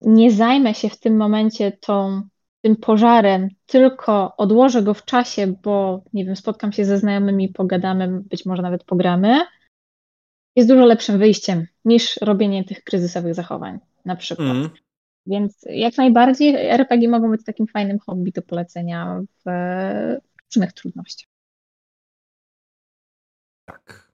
nie 0.00 0.32
zajmę 0.32 0.74
się 0.74 0.88
w 0.88 1.00
tym 1.00 1.16
momencie 1.16 1.72
tą, 1.72 2.22
tym 2.60 2.76
pożarem, 2.76 3.48
tylko 3.66 4.36
odłożę 4.36 4.82
go 4.82 4.94
w 4.94 5.04
czasie, 5.04 5.46
bo 5.46 6.02
nie 6.12 6.24
wiem, 6.24 6.36
spotkam 6.36 6.72
się 6.72 6.84
ze 6.84 6.98
znajomymi, 6.98 7.48
pogadamy, 7.48 8.08
być 8.08 8.46
może 8.46 8.62
nawet 8.62 8.84
pogramy, 8.84 9.40
jest 10.56 10.68
dużo 10.68 10.86
lepszym 10.86 11.18
wyjściem 11.18 11.66
niż 11.84 12.16
robienie 12.16 12.64
tych 12.64 12.84
kryzysowych 12.84 13.34
zachowań, 13.34 13.78
na 14.04 14.16
przykład. 14.16 14.48
Mm. 14.48 14.70
Więc 15.26 15.58
jak 15.70 15.96
najbardziej 15.96 16.54
RPG 16.56 17.08
mogą 17.08 17.30
być 17.30 17.44
takim 17.44 17.66
fajnym 17.66 17.98
hobby 17.98 18.32
do 18.32 18.42
polecenia 18.42 19.20
w 19.44 19.50
różnych 20.54 20.72
trudnościach. 20.72 21.30
Tak. 23.64 24.09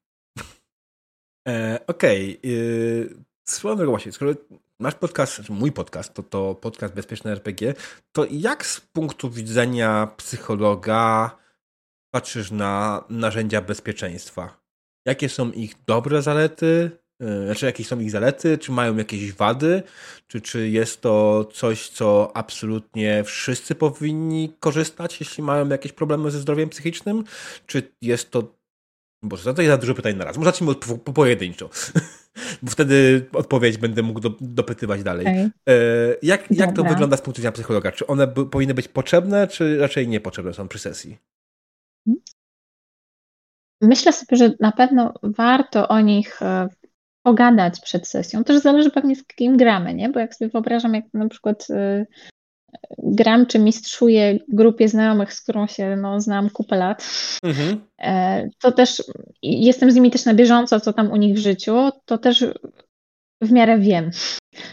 E, 1.46 1.80
Okej. 1.86 2.38
Okay. 2.38 3.26
Swoją 3.44 3.76
drogą 3.76 3.92
właśnie, 3.92 4.12
skoro 4.12 4.34
masz 4.78 4.94
podcast, 4.94 5.36
znaczy 5.36 5.52
mój 5.52 5.72
podcast, 5.72 6.14
to, 6.14 6.22
to 6.22 6.54
podcast 6.54 6.94
Bezpieczne 6.94 7.32
RPG, 7.32 7.74
to 8.12 8.26
jak 8.30 8.66
z 8.66 8.80
punktu 8.80 9.30
widzenia 9.30 10.08
psychologa 10.16 11.30
patrzysz 12.10 12.50
na 12.50 13.04
narzędzia 13.08 13.60
bezpieczeństwa? 13.60 14.60
Jakie 15.06 15.28
są 15.28 15.52
ich 15.52 15.74
dobre 15.86 16.22
zalety? 16.22 16.90
E, 17.20 17.46
znaczy, 17.46 17.66
jakie 17.66 17.84
są 17.84 18.00
ich 18.00 18.10
zalety? 18.10 18.58
Czy 18.58 18.72
mają 18.72 18.96
jakieś 18.96 19.32
wady? 19.32 19.82
Czy, 20.26 20.40
czy 20.40 20.68
jest 20.68 21.00
to 21.00 21.44
coś, 21.52 21.88
co 21.88 22.36
absolutnie 22.36 23.24
wszyscy 23.24 23.74
powinni 23.74 24.52
korzystać, 24.60 25.20
jeśli 25.20 25.42
mają 25.42 25.68
jakieś 25.68 25.92
problemy 25.92 26.30
ze 26.30 26.38
zdrowiem 26.38 26.68
psychicznym? 26.68 27.24
Czy 27.66 27.92
jest 28.02 28.30
to 28.30 28.56
Boże, 29.22 29.54
to 29.54 29.62
jest 29.62 29.72
za 29.72 29.78
dużo 29.78 29.94
pytań 29.94 30.16
na 30.16 30.24
raz. 30.24 30.36
Może 30.36 30.50
zacznijmy 30.50 30.74
po, 30.74 30.98
po, 30.98 31.12
pojedynczo, 31.12 31.70
bo 32.62 32.70
wtedy 32.70 33.26
odpowiedź 33.32 33.78
będę 33.78 34.02
mógł 34.02 34.20
do, 34.20 34.30
dopytywać 34.40 35.02
dalej. 35.02 35.26
Okay. 35.26 35.50
E, 35.68 35.76
jak, 36.22 36.50
jak 36.50 36.76
to 36.76 36.84
wygląda 36.84 37.16
z 37.16 37.22
punktu 37.22 37.40
widzenia 37.40 37.52
psychologa? 37.52 37.92
Czy 37.92 38.06
one 38.06 38.28
powinny 38.28 38.74
być 38.74 38.88
potrzebne, 38.88 39.48
czy 39.48 39.78
raczej 39.78 40.08
niepotrzebne 40.08 40.54
są 40.54 40.68
przy 40.68 40.78
sesji? 40.78 41.18
Myślę 43.80 44.12
sobie, 44.12 44.36
że 44.36 44.52
na 44.60 44.72
pewno 44.72 45.14
warto 45.22 45.88
o 45.88 46.00
nich 46.00 46.42
e, 46.42 46.68
pogadać 47.22 47.80
przed 47.80 48.08
sesją. 48.08 48.44
Też 48.44 48.62
zależy 48.62 48.90
pewnie 48.90 49.16
z 49.16 49.24
kim 49.24 49.56
gramy, 49.56 49.94
nie? 49.94 50.08
Bo 50.08 50.20
jak 50.20 50.34
sobie 50.34 50.50
wyobrażam, 50.50 50.94
jak 50.94 51.04
na 51.14 51.28
przykład 51.28 51.66
e, 51.70 52.06
gram 52.98 53.46
czy 53.46 53.58
mistrzuję 53.58 54.38
grupie 54.48 54.88
znajomych, 54.88 55.32
z 55.32 55.40
którą 55.40 55.66
się 55.66 55.96
no, 55.96 56.20
znam 56.20 56.50
kupę 56.50 56.76
lat, 56.76 57.08
mhm. 57.42 57.80
E, 57.98 58.48
to 58.60 58.72
też 58.72 59.02
jestem 59.42 59.90
z 59.90 59.94
nimi 59.94 60.10
też 60.10 60.24
na 60.24 60.34
bieżąco, 60.34 60.80
co 60.80 60.92
tam 60.92 61.10
u 61.10 61.16
nich 61.16 61.36
w 61.36 61.38
życiu, 61.38 61.90
to 62.04 62.18
też 62.18 62.44
w 63.40 63.52
miarę 63.52 63.78
wiem. 63.78 64.10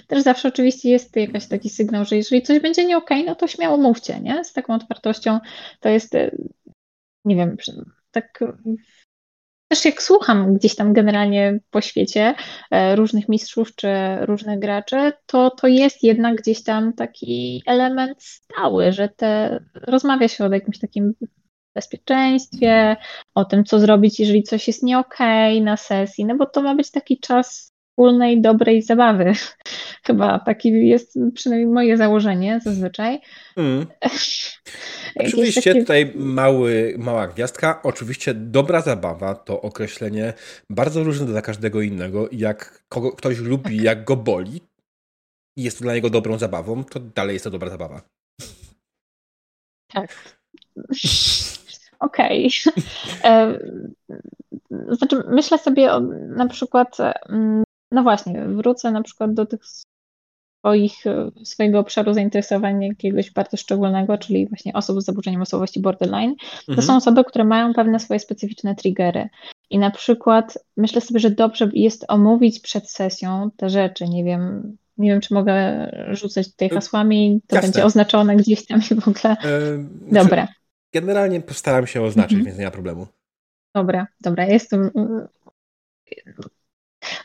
Też 0.08 0.24
zawsze 0.24 0.48
oczywiście 0.48 0.90
jest 0.90 1.16
jakiś 1.16 1.48
taki 1.48 1.70
sygnał, 1.70 2.06
że 2.06 2.16
jeżeli 2.16 2.42
coś 2.42 2.60
będzie 2.60 2.86
nie 2.86 2.98
okej, 2.98 3.22
okay, 3.22 3.30
no 3.30 3.36
to 3.36 3.48
śmiało 3.48 3.78
mówcie, 3.78 4.20
nie? 4.20 4.44
Z 4.44 4.54
taką 4.54 4.76
otwartością 4.76 5.40
to 5.80 5.90
jest, 5.90 6.16
e, 6.16 6.32
nie 7.26 7.36
wiem, 7.36 7.58
tak 8.12 8.40
też 9.74 9.86
jak 9.86 10.04
słucham 10.04 10.54
gdzieś 10.54 10.76
tam 10.76 10.94
generalnie 10.94 11.60
po 11.72 11.82
świecie 11.82 12.36
e, 12.72 12.96
różnych 12.96 13.30
mistrzów 13.30 13.76
czy 13.76 13.88
różnych 14.22 14.60
graczy, 14.60 15.12
to 15.26 15.50
to 15.50 15.68
jest 15.68 16.04
jednak 16.04 16.36
gdzieś 16.36 16.64
tam 16.64 16.94
taki 16.94 17.64
element 17.66 18.24
stały, 18.24 18.92
że 18.92 19.10
te 19.10 19.60
rozmawia 19.74 20.28
się 20.28 20.46
o 20.46 20.54
jakimś 20.54 20.80
takim 20.80 21.14
bezpieczeństwie, 21.76 22.96
o 23.36 23.46
tym, 23.46 23.66
co 23.66 23.80
zrobić, 23.80 24.20
jeżeli 24.20 24.44
coś 24.44 24.68
jest 24.68 24.84
nie 24.84 25.00
okay 25.00 25.62
na 25.62 25.78
sesji, 25.78 26.26
no 26.26 26.36
bo 26.36 26.46
to 26.46 26.62
ma 26.62 26.76
być 26.76 26.92
taki 26.92 27.20
czas 27.20 27.73
wspólnej, 27.94 28.42
dobrej 28.42 28.82
zabawy. 28.82 29.34
Chyba 30.08 30.40
taki 30.40 30.88
jest 30.88 31.20
przynajmniej 31.34 31.74
moje 31.74 31.98
założenie 31.98 32.60
zazwyczaj. 32.64 33.20
Mm. 33.58 33.86
Oczywiście 35.28 35.62
takie... 35.62 35.80
tutaj 35.80 36.14
mały, 36.16 36.96
mała 36.98 37.28
gwiazdka. 37.28 37.82
Oczywiście 37.84 38.34
dobra 38.34 38.82
zabawa 38.82 39.36
to 39.36 39.62
określenie 39.62 40.34
bardzo 40.70 41.04
różne 41.04 41.26
dla 41.26 41.42
każdego 41.42 41.82
innego. 41.82 42.30
Jak 42.32 42.84
kogo, 42.90 43.12
ktoś 43.12 43.40
lubi, 43.40 43.76
tak. 43.76 43.86
jak 43.86 44.04
go 44.04 44.16
boli 44.16 44.62
jest 45.58 45.78
to 45.78 45.84
dla 45.84 45.94
niego 45.94 46.10
dobrą 46.10 46.38
zabawą, 46.38 46.84
to 46.84 47.00
dalej 47.00 47.34
jest 47.34 47.44
to 47.44 47.52
dobra 47.52 47.70
zabawa. 47.70 48.02
Tak. 49.88 50.38
Okej. 52.00 52.52
Okay. 52.68 53.32
E, 53.32 53.60
znaczy, 54.90 55.24
myślę 55.28 55.58
sobie 55.58 55.94
o, 55.94 56.00
na 56.36 56.48
przykład 56.48 56.98
mm, 57.30 57.64
no 57.94 58.04
właśnie, 58.04 58.46
wrócę 58.46 58.92
na 58.92 59.04
przykład 59.04 59.34
do 59.34 59.46
tych 59.46 59.62
swoich, 60.64 61.04
swojego 61.44 61.80
obszaru 61.80 62.14
zainteresowań 62.14 62.84
jakiegoś 62.84 63.32
bardzo 63.32 63.58
szczególnego, 63.58 64.18
czyli 64.18 64.48
właśnie 64.48 64.74
osób 64.74 65.02
z 65.02 65.06
zaburzeniem 65.06 65.42
osobowości 65.42 65.80
borderline. 65.80 66.36
To 66.66 66.72
mhm. 66.72 66.88
są 66.88 66.96
osoby, 66.96 67.24
które 67.24 67.44
mają 67.44 67.74
pewne 67.74 68.00
swoje 68.00 68.20
specyficzne 68.20 68.76
triggery. 68.76 69.30
I 69.70 69.80
na 69.80 69.92
przykład 69.92 70.58
myślę 70.78 71.02
sobie, 71.02 71.20
że 71.20 71.32
dobrze 71.32 71.70
jest 71.74 72.06
omówić 72.08 72.60
przed 72.60 72.90
sesją 72.90 73.50
te 73.58 73.70
rzeczy. 73.70 74.10
Nie 74.10 74.24
wiem, 74.24 74.78
nie 74.98 75.10
wiem, 75.10 75.22
czy 75.22 75.34
mogę 75.34 75.88
rzucać 76.12 76.52
tutaj 76.52 76.70
hasłami, 76.70 77.42
to 77.48 77.56
Jasne. 77.56 77.68
będzie 77.68 77.86
oznaczone 77.86 78.36
gdzieś 78.36 78.66
tam 78.66 78.82
i 78.92 78.96
w 78.96 79.08
ogóle. 79.08 79.38
Yy, 79.44 80.22
Dobra. 80.22 80.48
Generalnie 80.94 81.42
postaram 81.42 81.88
się 81.88 82.02
oznaczyć, 82.02 82.34
mhm. 82.34 82.46
więc 82.46 82.58
nie 82.58 82.66
ma 82.66 82.72
problemu. 82.72 83.08
Dobra, 83.76 84.08
dobra. 84.22 84.46
Jestem 84.46 84.92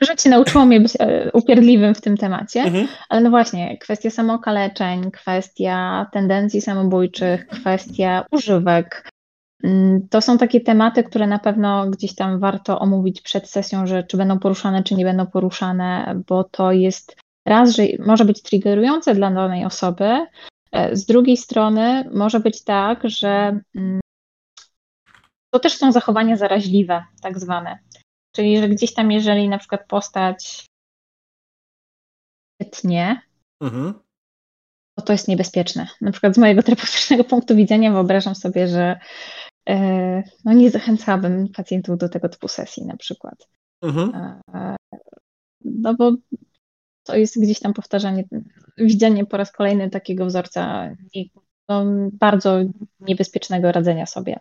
Życie 0.01 0.31
nauczyło 0.31 0.65
mnie 0.65 0.81
być 0.81 0.93
e, 0.99 1.31
upierdliwym 1.33 1.95
w 1.95 2.01
tym 2.01 2.17
temacie, 2.17 2.63
mhm. 2.63 2.89
ale 3.09 3.21
no 3.21 3.31
właśnie, 3.31 3.79
kwestia 3.79 4.11
samookaleczeń, 4.11 5.11
kwestia 5.11 6.07
tendencji 6.13 6.61
samobójczych, 6.61 7.47
kwestia 7.47 8.25
używek. 8.31 9.11
Mm, 9.65 10.09
to 10.11 10.21
są 10.21 10.39
takie 10.39 10.61
tematy, 10.61 11.05
które 11.05 11.27
na 11.27 11.39
pewno 11.39 11.91
gdzieś 11.91 12.15
tam 12.15 12.41
warto 12.41 12.79
omówić 12.79 13.21
przed 13.21 13.51
sesją, 13.51 13.87
że 13.87 14.03
czy 14.03 14.17
będą 14.17 14.39
poruszane, 14.39 14.83
czy 14.83 14.95
nie 14.95 15.05
będą 15.05 15.27
poruszane, 15.27 16.21
bo 16.29 16.45
to 16.45 16.73
jest 16.73 17.17
raz, 17.47 17.71
że 17.71 17.83
może 18.07 18.25
być 18.25 18.43
triggerujące 18.43 19.15
dla 19.15 19.31
danej 19.31 19.65
osoby, 19.65 20.27
e, 20.73 20.97
z 20.97 21.07
drugiej 21.07 21.37
strony 21.37 22.11
może 22.15 22.41
być 22.41 22.65
tak, 22.65 23.01
że 23.05 23.61
mm, 23.77 24.01
to 25.51 25.59
też 25.59 25.77
są 25.77 25.93
zachowania 25.93 26.37
zaraźliwe, 26.37 27.05
tak 27.23 27.39
zwane. 27.39 27.79
Czyli, 28.33 28.59
że 28.59 28.69
gdzieś 28.69 28.95
tam, 28.95 29.13
jeżeli 29.13 29.49
na 29.49 29.59
przykład 29.59 29.87
postać 29.87 30.67
tnie, 32.71 33.23
mhm. 33.63 33.95
to 34.99 35.03
to 35.05 35.13
jest 35.13 35.29
niebezpieczne. 35.29 35.87
Na 36.01 36.13
przykład 36.13 36.35
z 36.35 36.39
mojego 36.39 36.63
terapeutycznego 36.63 37.25
punktu 37.35 37.57
widzenia 37.57 37.93
wyobrażam 37.93 38.35
sobie, 38.35 38.69
że 38.69 39.01
e, 39.69 40.23
no 40.45 40.53
nie 40.53 40.71
zachęcałabym 40.71 41.49
pacjentów 41.49 41.99
do 41.99 42.09
tego 42.09 42.29
typu 42.29 42.49
sesji 42.49 42.87
na 42.87 42.97
przykład. 42.97 43.49
Mhm. 43.83 44.15
E, 44.55 44.77
no 45.65 45.95
bo 45.95 46.13
to 47.05 47.17
jest 47.17 47.41
gdzieś 47.41 47.61
tam 47.61 47.75
powtarzanie, 47.75 48.25
widzenie 48.79 49.27
po 49.27 49.37
raz 49.37 49.53
kolejny 49.53 49.91
takiego 49.91 50.27
wzorca 50.27 50.91
no, 51.69 51.85
bardzo 52.13 52.59
niebezpiecznego 53.01 53.73
radzenia 53.73 54.07
sobie. 54.07 54.41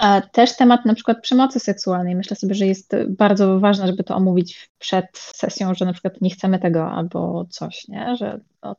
A 0.00 0.20
też 0.20 0.56
temat 0.56 0.84
na 0.84 0.94
przykład 0.94 1.22
przemocy 1.22 1.60
seksualnej. 1.60 2.14
Myślę 2.14 2.36
sobie, 2.36 2.54
że 2.54 2.66
jest 2.66 2.92
bardzo 3.08 3.60
ważne, 3.60 3.86
żeby 3.86 4.04
to 4.04 4.16
omówić 4.16 4.70
przed 4.78 5.06
sesją, 5.14 5.74
że 5.74 5.84
na 5.84 5.92
przykład 5.92 6.20
nie 6.20 6.30
chcemy 6.30 6.58
tego 6.58 6.90
albo 6.90 7.44
coś, 7.50 7.88
nie? 7.88 8.16
Że 8.16 8.40
no, 8.62 8.76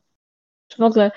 czy 0.68 0.78
w 0.78 0.82
ogóle 0.82 1.10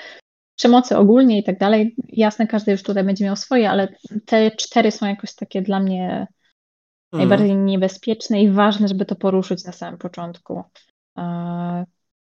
przemocy 0.55 0.97
ogólnie 0.97 1.39
i 1.39 1.43
tak 1.43 1.59
dalej. 1.59 1.95
Jasne, 2.07 2.47
każdy 2.47 2.71
już 2.71 2.83
tutaj 2.83 3.03
będzie 3.03 3.25
miał 3.25 3.35
swoje, 3.35 3.69
ale 3.69 3.87
te 4.25 4.51
cztery 4.51 4.91
są 4.91 5.05
jakoś 5.05 5.35
takie 5.35 5.61
dla 5.61 5.79
mnie 5.79 6.09
mm. 6.09 6.27
najbardziej 7.11 7.55
niebezpieczne 7.55 8.43
i 8.43 8.51
ważne, 8.51 8.87
żeby 8.87 9.05
to 9.05 9.15
poruszyć 9.15 9.63
na 9.65 9.71
samym 9.71 9.97
początku. 9.97 10.63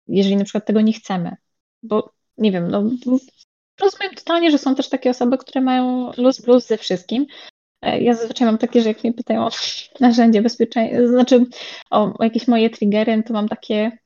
Jeżeli 0.08 0.36
na 0.36 0.44
przykład 0.44 0.66
tego 0.66 0.80
nie 0.80 0.92
chcemy, 0.92 1.36
bo 1.82 2.12
nie 2.38 2.52
wiem, 2.52 2.70
no 2.70 2.82
rozumiem 3.80 4.14
totalnie, 4.14 4.50
że 4.50 4.58
są 4.58 4.74
też 4.74 4.88
takie 4.88 5.10
osoby, 5.10 5.38
które 5.38 5.60
mają 5.60 6.12
luz 6.16 6.40
blues 6.40 6.66
ze 6.66 6.78
wszystkim, 6.78 7.26
ja 8.00 8.14
zazwyczaj 8.14 8.46
mam 8.46 8.58
takie, 8.58 8.82
że 8.82 8.88
jak 8.88 9.04
mnie 9.04 9.12
pytają 9.12 9.46
o 9.46 9.50
narzędzie 10.00 10.42
bezpieczeństwa, 10.42 11.06
znaczy 11.06 11.46
o, 11.90 12.14
jakieś 12.20 12.48
moje 12.48 12.70
triggery, 12.70 13.22
to 13.22 13.32
mam 13.32 13.48
takie 13.48 13.98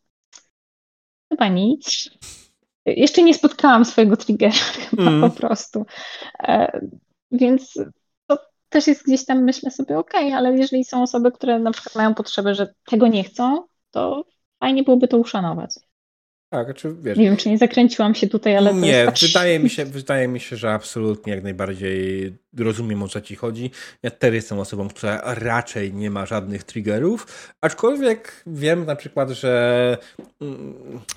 chyba 1.32 1.48
nic. 1.48 2.10
Jeszcze 2.86 3.22
nie 3.22 3.34
spotkałam 3.34 3.84
swojego 3.84 4.16
triggera 4.16 4.54
mm. 4.98 5.20
po 5.20 5.30
prostu. 5.36 5.86
E, 6.42 6.80
więc 7.30 7.74
to 8.26 8.38
też 8.68 8.86
jest 8.86 9.04
gdzieś 9.04 9.24
tam, 9.24 9.44
myślę 9.44 9.70
sobie, 9.70 9.98
ok, 9.98 10.14
ale 10.14 10.56
jeżeli 10.56 10.84
są 10.84 11.02
osoby, 11.02 11.32
które 11.32 11.58
na 11.58 11.70
przykład 11.70 11.94
mają 11.94 12.14
potrzebę, 12.14 12.54
że 12.54 12.74
tego 12.84 13.06
nie 13.06 13.24
chcą, 13.24 13.66
to 13.90 14.24
fajnie 14.60 14.82
byłoby 14.82 15.08
to 15.08 15.18
uszanować. 15.18 15.70
Tak, 16.50 16.74
czy 16.74 16.90
znaczy, 16.90 17.02
wiesz. 17.02 17.18
Nie 17.18 17.24
wiem, 17.24 17.36
czy 17.36 17.50
nie 17.50 17.58
zakręciłam 17.58 18.14
się 18.14 18.28
tutaj, 18.28 18.56
ale. 18.56 18.74
Nie, 18.74 19.04
tak... 19.04 19.14
wydaje, 19.18 19.58
mi 19.58 19.70
się, 19.70 19.84
wydaje 19.84 20.28
mi 20.28 20.40
się, 20.40 20.56
że 20.56 20.72
absolutnie 20.72 21.32
jak 21.32 21.42
najbardziej 21.42 22.32
rozumiem 22.58 23.02
o 23.02 23.08
co 23.08 23.20
ci 23.20 23.36
chodzi. 23.36 23.70
Ja 24.02 24.10
też 24.10 24.34
jestem 24.34 24.58
osobą, 24.58 24.88
która 24.88 25.20
raczej 25.24 25.94
nie 25.94 26.10
ma 26.10 26.26
żadnych 26.26 26.64
triggerów, 26.64 27.52
aczkolwiek 27.60 28.42
wiem 28.46 28.86
na 28.86 28.96
przykład, 28.96 29.30
że 29.30 29.98
mm, 30.40 30.74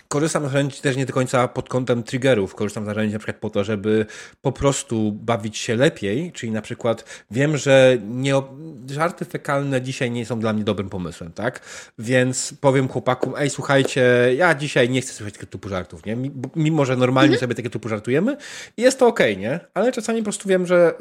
korzystam 0.07 0.43
z 0.43 0.45
narzędzi 0.45 0.81
też 0.81 0.97
nie 0.97 1.05
do 1.05 1.13
końca 1.13 1.47
pod 1.47 1.69
kątem 1.69 2.03
triggerów. 2.03 2.55
Korzystam 2.55 2.83
z 2.83 2.87
narzędzi 2.87 3.13
na 3.13 3.19
przykład 3.19 3.37
po 3.37 3.49
to, 3.49 3.63
żeby 3.63 4.05
po 4.41 4.51
prostu 4.51 5.11
bawić 5.11 5.57
się 5.57 5.75
lepiej, 5.75 6.31
czyli 6.31 6.51
na 6.51 6.61
przykład 6.61 7.23
wiem, 7.31 7.57
że 7.57 7.97
nie, 8.07 8.41
żarty 8.91 9.25
fekalne 9.25 9.81
dzisiaj 9.81 10.11
nie 10.11 10.25
są 10.25 10.39
dla 10.39 10.53
mnie 10.53 10.63
dobrym 10.63 10.89
pomysłem, 10.89 11.31
tak? 11.31 11.61
Więc 11.99 12.53
powiem 12.61 12.87
chłopakom, 12.87 13.33
ej 13.37 13.49
słuchajcie, 13.49 14.03
ja 14.37 14.55
dzisiaj 14.55 14.89
nie 14.89 15.01
chcę 15.01 15.13
słyszeć 15.13 15.35
tego 15.35 15.47
typu 15.47 15.69
żartów, 15.69 16.05
nie? 16.05 16.17
Mimo, 16.55 16.85
że 16.85 16.97
normalnie 16.97 17.33
mhm. 17.33 17.39
sobie 17.39 17.55
takie 17.55 17.69
typu 17.69 17.89
żartujemy 17.89 18.37
i 18.77 18.81
jest 18.81 18.99
to 18.99 19.07
okej, 19.07 19.33
okay, 19.33 19.41
nie? 19.41 19.59
Ale 19.73 19.91
czasami 19.91 20.19
po 20.19 20.23
prostu 20.23 20.49
wiem, 20.49 20.65
że 20.65 20.93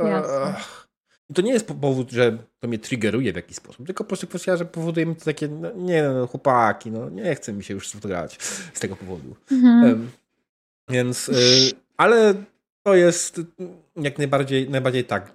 i 1.30 1.34
to 1.34 1.42
nie 1.42 1.52
jest 1.52 1.66
powód, 1.66 2.10
że 2.10 2.38
to 2.60 2.68
mnie 2.68 2.78
triggeruje 2.78 3.32
w 3.32 3.36
jakiś 3.36 3.56
sposób, 3.56 3.86
tylko 3.86 4.04
po 4.04 4.08
prostu 4.08 4.26
kwestia, 4.26 4.56
że 4.56 4.64
powoduje 4.64 5.06
mi 5.06 5.16
to 5.16 5.24
takie, 5.24 5.48
no, 5.48 5.72
nie 5.76 6.02
no, 6.02 6.26
chłopaki, 6.26 6.90
no 6.90 7.10
nie 7.10 7.34
chce 7.34 7.52
mi 7.52 7.64
się 7.64 7.74
już 7.74 7.90
fotografować 7.90 8.38
z 8.74 8.80
tego 8.80 8.96
powodu. 8.96 9.36
Mhm. 9.50 9.84
Um, 9.84 10.10
więc, 10.88 11.28
y, 11.28 11.32
ale 11.96 12.34
to 12.82 12.94
jest 12.94 13.40
jak 13.96 14.18
najbardziej, 14.18 14.70
najbardziej 14.70 15.04
tak. 15.04 15.32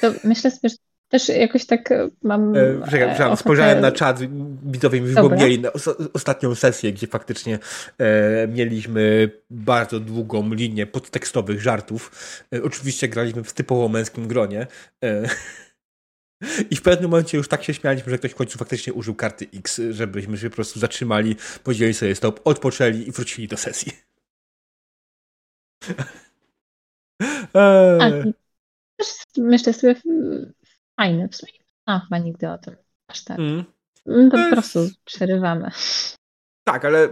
To 0.00 0.12
myślę 0.24 0.50
sobie, 0.50 0.68
że 0.68 0.76
też 1.08 1.28
jakoś 1.28 1.66
tak 1.66 1.92
e, 1.92 2.08
mam. 2.22 2.56
E, 2.56 2.90
Czekaj, 2.90 3.36
spojrzałem 3.36 3.80
na 3.80 3.92
czat, 3.92 4.20
widzowie 4.62 5.00
mi 5.00 5.08
wypomnieli 5.08 5.58
na 5.60 5.70
ostatnią 6.12 6.54
sesję, 6.54 6.92
gdzie 6.92 7.06
faktycznie 7.06 7.58
e, 7.98 8.48
mieliśmy 8.48 9.30
bardzo 9.50 10.00
długą 10.00 10.54
linię 10.54 10.86
podtekstowych 10.86 11.60
żartów. 11.60 12.10
E, 12.54 12.62
oczywiście 12.62 13.08
graliśmy 13.08 13.44
w 13.44 13.52
typowo 13.52 13.88
męskim 13.88 14.28
gronie. 14.28 14.66
E, 15.04 15.22
I 16.70 16.76
w 16.76 16.82
pewnym 16.82 17.10
momencie 17.10 17.38
już 17.38 17.48
tak 17.48 17.64
się 17.64 17.74
śmialiśmy, 17.74 18.10
że 18.10 18.18
ktoś 18.18 18.30
w 18.30 18.34
końcu 18.34 18.58
faktycznie 18.58 18.92
użył 18.92 19.14
karty 19.14 19.46
X, 19.54 19.80
żebyśmy 19.90 20.38
się 20.38 20.50
po 20.50 20.56
prostu 20.56 20.80
zatrzymali, 20.80 21.36
podzielili 21.64 21.94
sobie 21.94 22.14
stop, 22.14 22.40
odpoczęli 22.44 23.08
i 23.08 23.12
wrócili 23.12 23.48
do 23.48 23.56
sesji. 23.56 23.92
eee. 27.54 28.32
Też 28.98 29.08
myślę 29.36 29.72
sobie, 29.72 29.94
fajny 30.96 31.28
w 31.28 31.36
sumie. 31.36 31.52
A, 31.86 31.98
chyba 31.98 32.18
nigdy 32.18 32.50
o 32.50 32.58
tym 32.58 32.76
aż 33.08 33.24
tak. 33.24 33.38
Mm. 33.38 33.64
No 34.06 34.30
to 34.30 34.36
po 34.36 34.52
prostu 34.52 34.88
przerywamy. 35.04 35.70
Tak, 36.64 36.84
ale 36.84 37.08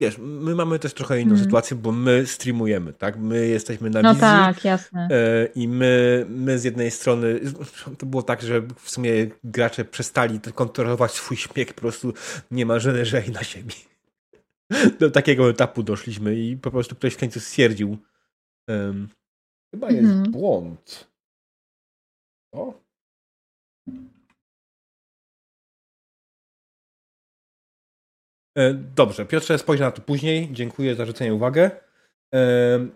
wiesz, 0.00 0.18
my 0.18 0.54
mamy 0.54 0.78
też 0.78 0.94
trochę 0.94 1.20
inną 1.20 1.32
mm. 1.34 1.44
sytuację, 1.44 1.76
bo 1.76 1.92
my 1.92 2.26
streamujemy, 2.26 2.92
tak? 2.92 3.18
My 3.18 3.46
jesteśmy 3.46 3.90
na 3.90 4.02
no 4.02 4.14
wizji. 4.14 4.26
No 4.26 4.32
tak, 4.32 4.64
jasne. 4.64 5.08
E, 5.10 5.46
I 5.54 5.68
my, 5.68 6.26
my 6.28 6.58
z 6.58 6.64
jednej 6.64 6.90
strony, 6.90 7.40
to 7.98 8.06
było 8.06 8.22
tak, 8.22 8.42
że 8.42 8.60
w 8.60 8.90
sumie 8.90 9.10
gracze 9.44 9.84
przestali 9.84 10.40
kontrolować 10.40 11.12
swój 11.12 11.36
śmiech, 11.36 11.74
po 11.74 11.80
prostu 11.80 12.12
nie 12.50 12.66
ma 12.66 12.78
żelerzej 12.78 13.30
na 13.30 13.44
ziemi. 13.44 13.74
Do 15.00 15.10
takiego 15.10 15.50
etapu 15.50 15.82
doszliśmy 15.82 16.36
i 16.36 16.56
po 16.56 16.70
prostu 16.70 16.94
ktoś 16.94 17.14
w 17.14 17.18
końcu 17.18 17.40
stwierdził, 17.40 17.98
um, 18.68 19.08
chyba 19.74 19.90
jest 19.90 20.12
mm. 20.12 20.30
błąd. 20.30 21.09
O, 22.52 22.74
E, 28.58 28.74
dobrze, 28.74 29.26
Piotrze, 29.26 29.58
spojrzę 29.58 29.84
na 29.84 29.90
to 29.90 30.02
później. 30.02 30.48
Dziękuję 30.52 30.94
za 30.94 31.06
rzucenie 31.06 31.34
uwagę. 31.34 31.70
E, 32.34 32.40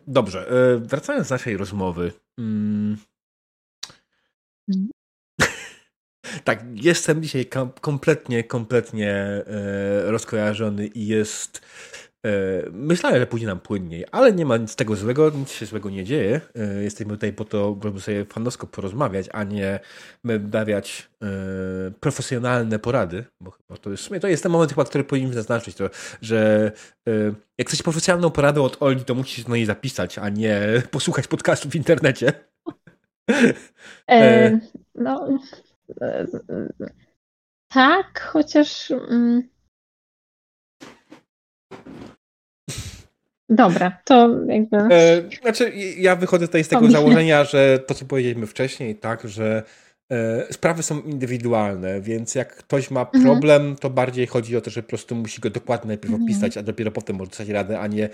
dobrze, 0.06 0.48
e, 0.48 0.78
wracając 0.78 1.28
do 1.28 1.34
naszej 1.34 1.56
rozmowy. 1.56 2.12
Mm. 2.38 2.96
Mhm. 4.68 4.88
tak, 6.44 6.64
jestem 6.74 7.22
dzisiaj 7.22 7.46
kompletnie, 7.80 8.44
kompletnie 8.44 9.44
rozkojarzony 10.04 10.86
i 10.86 11.06
jest 11.06 11.60
myślałem, 12.72 13.20
że 13.20 13.26
pójdzie 13.26 13.46
nam 13.46 13.60
płynniej, 13.60 14.04
ale 14.12 14.32
nie 14.32 14.46
ma 14.46 14.56
nic 14.56 14.70
z 14.70 14.76
tego 14.76 14.96
złego, 14.96 15.30
nic 15.30 15.50
się 15.50 15.66
złego 15.66 15.90
nie 15.90 16.04
dzieje. 16.04 16.40
E, 16.54 16.82
jesteśmy 16.82 17.12
tutaj 17.12 17.32
po 17.32 17.44
to, 17.44 17.78
żeby 17.82 18.00
sobie 18.00 18.24
fanowsko 18.24 18.66
porozmawiać, 18.66 19.28
a 19.32 19.44
nie 19.44 19.80
dawiać 20.40 21.08
e, 21.22 21.26
profesjonalne 22.00 22.78
porady, 22.78 23.24
bo 23.40 23.50
chyba 23.50 23.76
to 23.76 23.90
jest, 23.90 24.10
to 24.20 24.28
jest 24.28 24.42
ten 24.42 24.52
moment 24.52 24.72
chyba, 24.72 24.84
który 24.84 25.04
powinniśmy 25.04 25.34
zaznaczyć, 25.34 25.76
to, 25.76 25.90
że 26.22 26.72
jak 27.58 27.68
chcesz 27.68 27.82
profesjonalną 27.82 28.30
poradę 28.30 28.62
od 28.62 28.76
Oli, 28.82 29.04
to 29.04 29.14
musisz 29.14 29.46
na 29.46 29.56
niej 29.56 29.66
zapisać, 29.66 30.18
a 30.18 30.28
nie 30.28 30.60
posłuchać 30.90 31.26
podcastu 31.26 31.70
w 31.70 31.74
internecie. 31.74 32.32
E, 34.10 34.58
no, 34.94 35.38
tak, 37.68 38.20
chociaż... 38.20 38.90
Mm 38.90 39.54
Dobra, 43.48 43.98
to 44.04 44.44
jakby. 44.46 44.76
E, 44.76 45.22
znaczy, 45.42 45.72
ja 45.96 46.16
wychodzę 46.16 46.46
tutaj 46.46 46.64
z 46.64 46.68
tego 46.68 46.90
założenia, 46.90 47.44
że 47.44 47.78
to, 47.78 47.94
co 47.94 48.04
powiedzieliśmy 48.04 48.46
wcześniej, 48.46 48.96
tak, 48.96 49.28
że 49.28 49.62
e, 50.12 50.52
sprawy 50.52 50.82
są 50.82 51.00
indywidualne, 51.00 52.00
więc 52.00 52.34
jak 52.34 52.56
ktoś 52.56 52.90
ma 52.90 53.00
mhm. 53.00 53.24
problem, 53.24 53.62
mhm. 53.62 53.76
to 53.76 53.90
bardziej 53.90 54.26
chodzi 54.26 54.56
o 54.56 54.60
to, 54.60 54.70
że 54.70 54.82
po 54.82 54.88
prostu 54.88 55.14
musi 55.14 55.40
go 55.40 55.50
dokładnie 55.50 55.88
najpierw 55.88 56.12
mhm. 56.12 56.24
opisać, 56.24 56.56
a 56.56 56.62
dopiero 56.62 56.90
potem 56.90 57.16
może 57.16 57.28
dostać 57.28 57.48
radę, 57.48 57.80
a 57.80 57.86
nie. 57.86 58.08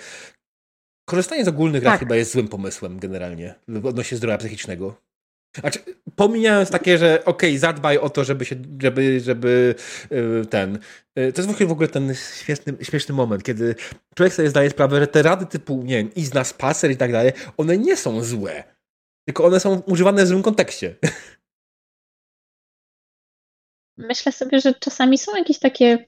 Korzystanie 1.09 1.45
z 1.45 1.49
ogólnych 1.49 1.83
tak. 1.83 1.93
rad 1.93 2.01
chyba 2.01 2.17
jest 2.17 2.33
złym 2.33 2.49
pomysłem 2.49 2.99
generalnie 2.99 3.55
odnośnie 3.85 4.17
zdrowia 4.17 4.39
psychicznego. 4.39 5.10
Znaczy, 5.57 5.79
pomijając 6.17 6.71
takie, 6.71 6.99
że 6.99 7.25
okej, 7.25 7.51
okay, 7.51 7.59
zadbaj 7.59 7.99
o 7.99 8.11
to, 8.11 8.25
żeby 8.25 8.45
się, 8.45 8.57
żeby, 8.83 9.21
żeby 9.21 9.75
yy, 10.11 10.47
ten. 10.51 10.79
Yy, 11.17 11.33
to 11.33 11.43
jest 11.43 11.63
w 11.65 11.73
ogóle 11.73 11.89
ten 11.89 12.15
śmieszny, 12.15 12.77
śmieszny 12.83 13.15
moment, 13.15 13.43
kiedy 13.43 13.75
człowiek 14.15 14.35
sobie 14.35 14.51
zdaje 14.51 14.71
sprawę, 14.71 15.01
że 15.01 15.07
te 15.07 15.23
rady 15.23 15.47
typu, 15.47 15.83
nie 15.83 15.97
wiem, 15.97 16.15
idź 16.15 16.33
na 16.33 16.45
spacer 16.45 16.91
i 16.91 16.97
tak 16.97 17.13
dalej, 17.13 17.33
one 17.57 17.79
nie 17.79 17.97
są 17.97 18.25
złe. 18.25 18.65
Tylko 19.25 19.45
one 19.45 19.61
są 19.61 19.81
używane 19.81 20.25
w 20.25 20.29
złym 20.29 20.43
kontekście. 20.43 20.97
Myślę 23.97 24.33
sobie, 24.33 24.61
że 24.61 24.75
czasami 24.75 25.19
są 25.19 25.37
jakieś 25.37 25.59
takie 25.59 26.07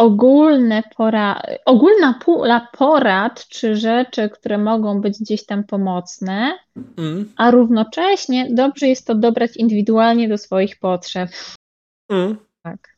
ogólne 0.00 0.82
pora, 0.96 1.42
ogólna 1.66 2.14
pula 2.24 2.68
porad 2.78 3.48
czy 3.48 3.76
rzeczy, 3.76 4.28
które 4.28 4.58
mogą 4.58 5.00
być 5.00 5.18
gdzieś 5.18 5.46
tam 5.46 5.64
pomocne, 5.64 6.58
mm. 6.98 7.32
a 7.36 7.50
równocześnie 7.50 8.48
dobrze 8.50 8.86
jest 8.86 9.06
to 9.06 9.14
dobrać 9.14 9.56
indywidualnie 9.56 10.28
do 10.28 10.38
swoich 10.38 10.78
potrzeb. 10.78 11.30
Mm. 12.10 12.36
Tak. 12.62 12.89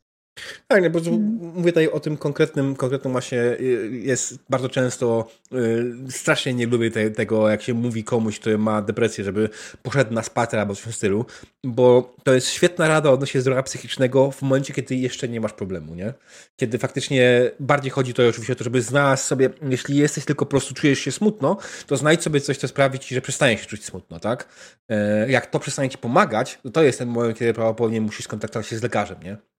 Tak, 0.68 0.92
bo 0.92 1.00
hmm. 1.00 1.38
mówię 1.54 1.72
tutaj 1.72 1.88
o 1.88 2.00
tym 2.00 2.16
konkretnym, 2.16 2.76
konkretnym 2.76 3.12
właśnie 3.12 3.40
y, 3.40 3.90
jest 4.02 4.38
bardzo 4.50 4.68
często, 4.68 5.28
y, 5.54 6.10
strasznie 6.10 6.54
nie 6.54 6.66
lubię 6.66 6.90
te, 6.90 7.10
tego, 7.10 7.48
jak 7.48 7.62
się 7.62 7.74
mówi 7.74 8.04
komuś, 8.04 8.38
który 8.38 8.58
ma 8.58 8.82
depresję, 8.82 9.24
żeby 9.24 9.48
poszedł 9.82 10.14
na 10.14 10.22
spacer 10.22 10.60
albo 10.60 10.74
coś 10.74 10.84
w 10.84 10.96
stylu, 10.96 11.26
bo 11.64 12.14
to 12.24 12.34
jest 12.34 12.48
świetna 12.48 12.88
rada 12.88 13.10
odnośnie 13.10 13.40
zdrowia 13.40 13.62
psychicznego 13.62 14.30
w 14.30 14.42
momencie, 14.42 14.74
kiedy 14.74 14.94
jeszcze 14.94 15.28
nie 15.28 15.40
masz 15.40 15.52
problemu, 15.52 15.94
nie? 15.94 16.14
Kiedy 16.56 16.78
faktycznie 16.78 17.50
bardziej 17.60 17.90
chodzi 17.90 18.14
to 18.14 18.28
oczywiście 18.28 18.52
o 18.52 18.56
to, 18.56 18.64
żeby 18.64 18.82
znaleźć 18.82 19.22
sobie, 19.22 19.50
jeśli 19.68 19.96
jesteś 19.96 20.24
tylko 20.24 20.46
po 20.46 20.50
prostu 20.50 20.74
czujesz 20.74 20.98
się 20.98 21.12
smutno, 21.12 21.56
to 21.86 21.96
znajdź 21.96 22.22
sobie 22.22 22.40
coś, 22.40 22.56
co 22.56 22.68
sprawi 22.68 22.98
ci, 22.98 23.14
że 23.14 23.20
przestaniesz 23.20 23.60
się 23.60 23.66
czuć 23.66 23.84
smutno, 23.84 24.20
tak? 24.20 24.48
E, 24.88 25.30
jak 25.30 25.46
to 25.46 25.58
przestanie 25.58 25.90
ci 25.90 25.98
pomagać, 25.98 26.58
to 26.62 26.70
to 26.70 26.82
jest 26.82 26.98
ten 26.98 27.08
moment, 27.08 27.38
kiedy 27.38 27.54
prawdopodobnie 27.54 28.00
musisz 28.00 28.24
skontaktować 28.24 28.66
się 28.66 28.78
z 28.78 28.82
lekarzem, 28.82 29.16
nie? 29.22 29.51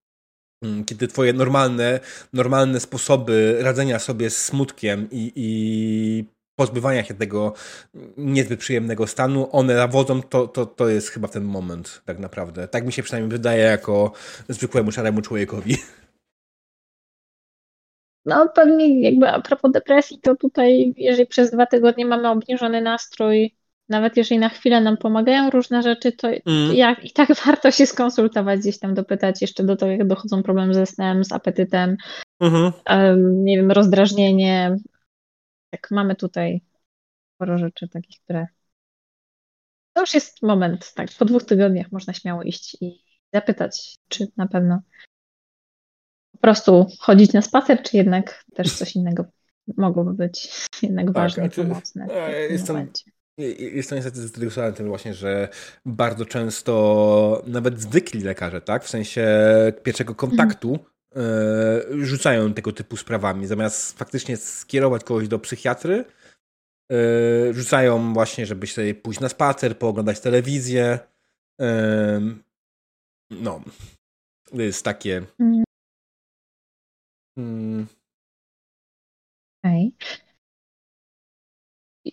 Mm, 0.64 0.86
kiedy 0.86 1.07
twoje 1.07 1.34
normalne, 1.34 1.99
normalne 2.34 2.80
sposoby 2.80 3.57
radzenia 3.61 3.99
sobie 3.99 4.30
z 4.30 4.38
smutkiem 4.45 5.07
i, 5.11 5.32
i 5.36 6.26
pozbywania 6.55 7.03
się 7.03 7.14
tego 7.14 7.53
niezbyt 8.18 8.59
przyjemnego 8.59 9.07
stanu, 9.07 9.49
one 9.51 9.76
nawodzą, 9.76 10.22
to, 10.22 10.47
to, 10.47 10.66
to 10.66 10.89
jest 10.89 11.09
chyba 11.09 11.28
ten 11.28 11.43
moment 11.43 12.01
tak 12.05 12.20
naprawdę. 12.20 12.68
Tak 12.68 12.86
mi 12.86 12.91
się 12.91 13.03
przynajmniej 13.03 13.32
wydaje 13.32 13.64
jako 13.64 14.11
zwykłemu 14.49 14.91
szaremu 14.91 15.22
człowiekowi. 15.22 15.78
No 18.26 18.49
pewnie 18.55 19.01
jakby 19.01 19.30
a 19.30 19.41
propos 19.41 19.72
depresji, 19.72 20.20
to 20.22 20.36
tutaj 20.36 20.93
jeżeli 20.97 21.28
przez 21.28 21.51
dwa 21.51 21.66
tygodnie 21.66 22.05
mamy 22.05 22.30
obniżony 22.30 22.82
nastrój, 22.82 23.55
nawet 23.93 24.17
jeżeli 24.17 24.39
na 24.39 24.49
chwilę 24.49 24.81
nam 24.81 24.97
pomagają 24.97 25.49
różne 25.49 25.83
rzeczy, 25.83 26.11
to 26.11 26.27
mm. 26.27 26.75
jak, 26.75 27.05
i 27.05 27.11
tak 27.11 27.29
warto 27.45 27.71
się 27.71 27.85
skonsultować, 27.85 28.59
gdzieś 28.59 28.79
tam 28.79 28.93
dopytać 28.93 29.41
jeszcze 29.41 29.63
do 29.63 29.75
tego, 29.75 29.91
jak 29.91 30.07
dochodzą 30.07 30.43
problemy 30.43 30.73
ze 30.73 30.85
snem, 30.85 31.23
z 31.23 31.31
apetytem, 31.31 31.97
mm-hmm. 32.41 32.71
um, 32.89 33.43
nie 33.43 33.57
wiem, 33.57 33.71
rozdrażnienie. 33.71 34.75
Jak 35.71 35.91
mamy 35.91 36.15
tutaj 36.15 36.61
sporo 37.35 37.57
rzeczy 37.57 37.87
takich, 37.87 38.19
które 38.23 38.47
to 39.93 40.01
już 40.01 40.13
jest 40.13 40.41
moment, 40.41 40.93
tak, 40.93 41.09
po 41.19 41.25
dwóch 41.25 41.43
tygodniach 41.43 41.91
można 41.91 42.13
śmiało 42.13 42.43
iść 42.43 42.77
i 42.81 43.03
zapytać, 43.33 43.97
czy 44.07 44.27
na 44.37 44.47
pewno 44.47 44.79
po 46.31 46.37
prostu 46.37 46.87
chodzić 46.99 47.33
na 47.33 47.41
spacer, 47.41 47.83
czy 47.83 47.97
jednak 47.97 48.43
też 48.55 48.73
coś 48.73 48.95
innego 48.95 49.25
mogłoby 49.77 50.13
być 50.13 50.67
jednak 50.81 51.05
tak, 51.05 51.15
ważne, 51.15 51.43
znaczy, 51.43 51.61
pomocne. 51.61 52.07
Jestem, 52.49 52.75
momencie. 52.75 53.11
Jest 53.38 53.89
to 53.89 53.95
niestety 53.95 54.19
zainteresowany 54.19 54.73
tym 54.73 54.88
właśnie, 54.88 55.13
że 55.13 55.49
bardzo 55.86 56.25
często 56.25 57.43
nawet 57.47 57.81
zwykli 57.81 58.21
lekarze, 58.21 58.61
tak, 58.61 58.84
w 58.84 58.89
sensie 58.89 59.27
pierwszego 59.84 60.15
kontaktu, 60.15 60.79
mhm. 61.15 62.05
rzucają 62.05 62.53
tego 62.53 62.71
typu 62.71 62.97
sprawami. 62.97 63.47
Zamiast 63.47 63.97
faktycznie 63.97 64.38
skierować 64.38 65.03
kogoś 65.03 65.27
do 65.27 65.39
psychiatry, 65.39 66.05
e, 66.91 67.53
rzucają 67.53 68.13
właśnie, 68.13 68.45
żeby 68.45 68.67
sobie 68.67 68.95
pójść 68.95 69.19
na 69.19 69.29
spacer, 69.29 69.77
pooglądać 69.77 70.19
telewizję. 70.19 70.99
E, 71.61 72.21
no, 73.29 73.61
to 74.45 74.61
jest 74.61 74.86
takie. 74.86 75.21
Mhm. 75.39 75.63
Mm. 77.38 77.88
Okay 79.65 80.22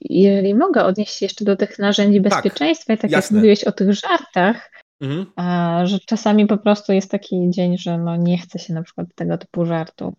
jeżeli 0.01 0.55
mogę 0.55 0.85
odnieść 0.85 1.15
się 1.15 1.27
jeszcze 1.27 1.45
do 1.45 1.57
tych 1.57 1.79
narzędzi 1.79 2.23
tak, 2.23 2.33
bezpieczeństwa, 2.33 2.87
tak, 2.87 2.99
i 2.99 3.03
tak 3.03 3.11
jasne. 3.11 3.37
jak 3.37 3.41
mówiłeś 3.41 3.65
o 3.65 3.73
tych 3.73 3.93
żartach, 3.95 4.71
mhm. 5.01 5.27
a, 5.37 5.81
że 5.87 5.99
czasami 5.99 6.47
po 6.47 6.59
prostu 6.59 6.93
jest 6.93 7.11
taki 7.11 7.51
dzień, 7.51 7.79
że 7.79 7.99
no 7.99 8.17
nie 8.17 8.39
chce 8.39 8.59
się 8.59 8.75
na 8.75 8.83
przykład 8.83 9.07
tego 9.15 9.39
typu 9.39 9.67
żartów. 9.67 10.15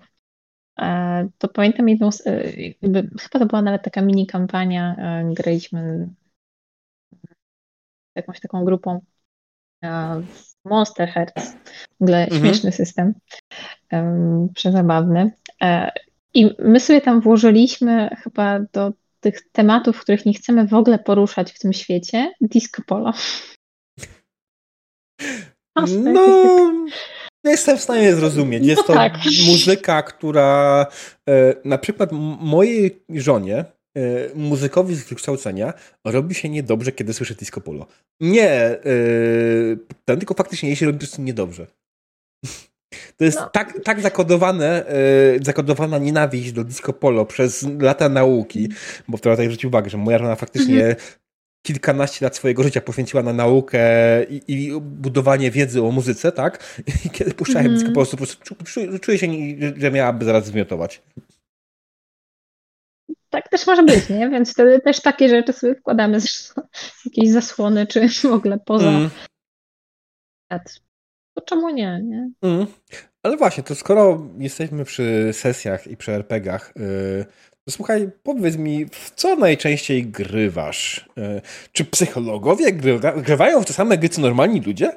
A, 0.75 1.21
to 1.37 1.47
pamiętam 1.47 1.89
jedną, 1.89 2.09
e, 2.25 2.51
jakby, 2.51 3.09
chyba 3.21 3.39
to 3.39 3.45
była 3.45 3.61
nawet 3.61 3.83
taka 3.83 4.01
mini 4.01 4.27
kampania, 4.27 4.95
e, 4.97 5.33
graliśmy 5.33 6.09
jakąś 8.15 8.39
taką 8.39 8.65
grupą 8.65 9.01
Monster 10.65 11.09
Hearts, 11.09 11.53
w 11.99 12.03
ogóle 12.03 12.23
mhm. 12.23 12.41
śmieszny 12.41 12.71
system, 12.71 13.13
um, 13.91 14.49
przezabawny. 14.55 15.31
E, 15.61 15.91
I 16.33 16.49
my 16.59 16.79
sobie 16.79 17.01
tam 17.01 17.21
włożyliśmy 17.21 18.09
chyba 18.23 18.59
do 18.59 18.93
tych 19.21 19.51
tematów, 19.51 20.01
których 20.01 20.25
nie 20.25 20.33
chcemy 20.33 20.67
w 20.67 20.73
ogóle 20.73 20.99
poruszać 20.99 21.51
w 21.51 21.59
tym 21.59 21.73
świecie, 21.73 22.33
disco 22.41 22.81
polo. 22.87 23.13
No, 25.75 26.85
jestem 27.43 27.77
w 27.77 27.81
stanie 27.81 28.15
zrozumieć. 28.15 28.65
Jest 28.65 28.87
to 28.87 28.93
tak. 28.93 29.17
muzyka, 29.47 30.03
która 30.03 30.85
e, 31.29 31.55
na 31.65 31.77
przykład 31.77 32.09
mojej 32.41 33.03
żonie, 33.09 33.65
e, 33.97 34.35
muzykowi 34.35 34.95
z 34.95 35.09
wykształcenia, 35.09 35.73
robi 36.05 36.35
się 36.35 36.49
niedobrze, 36.49 36.91
kiedy 36.91 37.13
słyszy 37.13 37.35
disco 37.35 37.61
polo. 37.61 37.87
Nie, 38.19 38.51
e, 38.51 38.79
ten 40.05 40.19
tylko 40.19 40.33
faktycznie 40.33 40.69
jej 40.69 40.75
się 40.75 40.85
robi 40.85 40.97
po 40.97 41.05
prostu 41.05 41.21
niedobrze. 41.21 41.67
To 43.17 43.25
jest 43.25 43.39
no. 43.39 43.49
tak, 43.49 43.73
tak 43.83 44.01
zakodowane, 44.01 44.85
yy, 45.33 45.43
zakodowana 45.45 45.97
nienawiść 45.97 46.51
do 46.51 46.63
disco 46.63 46.93
polo 46.93 47.25
przez 47.25 47.67
lata 47.79 48.09
nauki, 48.09 48.69
bo 49.07 49.17
wtedy 49.17 49.35
tutaj 49.35 49.45
zwrócił 49.45 49.69
uwagę, 49.69 49.89
że 49.89 49.97
moja 49.97 50.17
żona 50.17 50.35
faktycznie 50.35 50.83
mm 50.83 50.95
-hmm. 50.95 51.17
kilkanaście 51.61 52.25
lat 52.25 52.35
swojego 52.35 52.63
życia 52.63 52.81
poświęciła 52.81 53.23
na 53.23 53.33
naukę 53.33 53.79
i, 54.23 54.41
i 54.47 54.71
budowanie 54.81 55.51
wiedzy 55.51 55.83
o 55.83 55.91
muzyce, 55.91 56.31
tak? 56.31 56.81
I 57.05 57.09
kiedy 57.09 57.33
puszczałem 57.33 57.65
mm 57.65 57.77
-hmm. 57.77 57.81
disco 57.81 57.93
polo, 57.93 58.05
po 58.05 58.17
prostu 58.17 58.99
czuję 59.01 59.17
się, 59.17 59.27
że 59.77 59.91
miałaby 59.91 60.25
zaraz 60.25 60.45
zwymiotować 60.45 61.01
tak 63.31 63.49
też 63.49 63.67
może 63.67 63.83
być, 63.83 64.09
nie? 64.09 64.29
Więc 64.29 64.53
wtedy 64.53 64.79
też 64.79 65.01
takie 65.01 65.29
rzeczy 65.29 65.53
sobie 65.53 65.75
wkładamy, 65.75 66.19
zresztą 66.19 66.61
jakieś 67.05 67.29
zasłony, 67.29 67.87
czy 67.87 68.09
w 68.09 68.25
ogóle 68.25 68.59
poza. 68.65 68.89
Mm. 68.89 69.09
To 71.41 71.45
czemu 71.45 71.69
nie, 71.69 72.01
nie? 72.03 72.31
Mm. 72.41 72.67
Ale 73.23 73.37
właśnie, 73.37 73.63
to 73.63 73.75
skoro 73.75 74.27
jesteśmy 74.37 74.85
przy 74.85 75.29
sesjach 75.33 75.87
i 75.87 75.97
przy 75.97 76.11
RPGach, 76.11 76.73
yy, 76.75 77.25
to 77.65 77.71
słuchaj, 77.71 78.09
powiedz 78.23 78.57
mi, 78.57 78.85
w 78.85 79.11
co 79.15 79.35
najczęściej 79.35 80.05
grywasz? 80.05 81.09
Yy, 81.17 81.41
czy 81.71 81.85
psychologowie 81.85 82.73
grywa, 82.73 83.11
grywają 83.11 83.61
w 83.61 83.65
te 83.65 83.73
same 83.73 83.97
gry, 83.97 84.09
co 84.09 84.21
normalni 84.21 84.61
ludzie? 84.61 84.91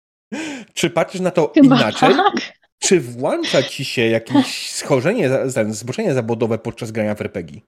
czy 0.74 0.90
patrzysz 0.90 1.20
na 1.20 1.30
to 1.30 1.52
Chyba 1.54 1.76
inaczej? 1.76 2.14
Tak. 2.14 2.60
Czy 2.78 3.00
włącza 3.00 3.62
ci 3.62 3.84
się 3.84 4.02
jakieś 4.02 4.70
schorzenie, 4.70 5.30
zboczenie 5.68 6.14
zawodowe 6.14 6.58
podczas 6.58 6.90
grania 6.90 7.14
w 7.14 7.20
RPG? 7.20 7.54
Nie 7.56 7.62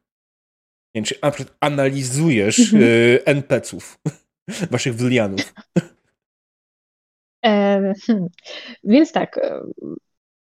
wiem, 0.95 1.05
czy 1.05 1.15
na 1.23 1.31
przykład 1.31 1.57
analizujesz 1.61 2.59
mhm. 2.59 2.83
y, 2.83 3.21
NPC-ów, 3.25 3.99
waszych 4.71 4.95
wylianów? 4.95 5.55
E, 7.45 7.93
hmm. 8.07 8.26
Więc 8.84 9.12
tak, 9.12 9.38
e, 9.38 9.61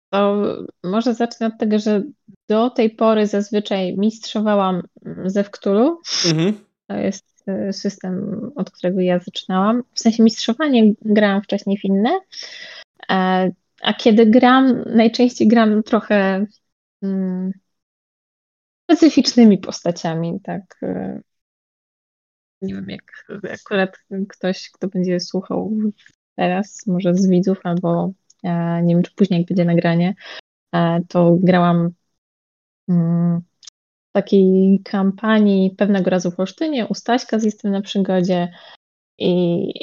to 0.10 0.44
może 0.84 1.14
zacznę 1.14 1.48
od 1.48 1.58
tego, 1.58 1.80
że 1.80 2.04
do 2.50 2.70
tej 2.70 2.90
pory 2.90 3.28
zazwyczaj 3.28 3.98
mistrzowałam 3.98 4.82
ze 5.26 5.44
Wktulu. 5.44 6.02
Mhm. 6.26 6.66
To 6.88 6.96
jest 6.96 7.44
e, 7.48 7.74
system, 7.74 8.42
od 8.56 8.72
którego 8.72 9.02
ja 9.02 9.20
zaczynałam. 9.20 9.84
W 9.94 10.00
sensie 10.00 10.24
mistrzowanie 10.24 10.94
grałam 11.02 11.42
wcześniej 11.42 11.78
w 11.78 11.86
inne. 11.86 12.20
E, 13.10 13.52
a 13.82 13.94
kiedy 13.94 14.26
gram, 14.26 14.84
najczęściej 14.86 15.48
gram 15.48 15.84
trochę 15.84 16.46
mm, 17.02 17.52
specyficznymi 18.84 19.58
postaciami, 19.58 20.40
tak. 20.44 20.80
Nie 22.62 22.76
wiem, 22.76 22.90
jak 22.90 23.28
akurat 23.54 23.98
ktoś, 24.30 24.70
kto 24.72 24.88
będzie 24.88 25.20
słuchał 25.20 25.72
teraz, 26.36 26.88
może 26.88 27.14
z 27.14 27.30
widzów, 27.30 27.60
albo 27.64 28.12
e, 28.44 28.82
nie 28.84 28.96
wiem, 28.96 29.04
czy 29.04 29.12
później, 29.16 29.40
jak 29.40 29.48
będzie 29.48 29.66
nagranie, 29.66 30.16
e, 30.76 31.02
to 31.10 31.38
grałam 31.42 31.92
mm, 32.90 33.42
w 34.10 34.14
takiej 34.14 34.82
kampanii 34.84 35.76
pewnego 35.78 36.10
razu 36.10 36.32
w 36.32 36.40
Olsztynie, 36.40 36.88
u 36.88 36.94
Staśka 36.94 37.40
z 37.40 37.44
Jestem 37.44 37.72
na 37.72 37.82
przygodzie 37.82 38.52
i 39.18 39.74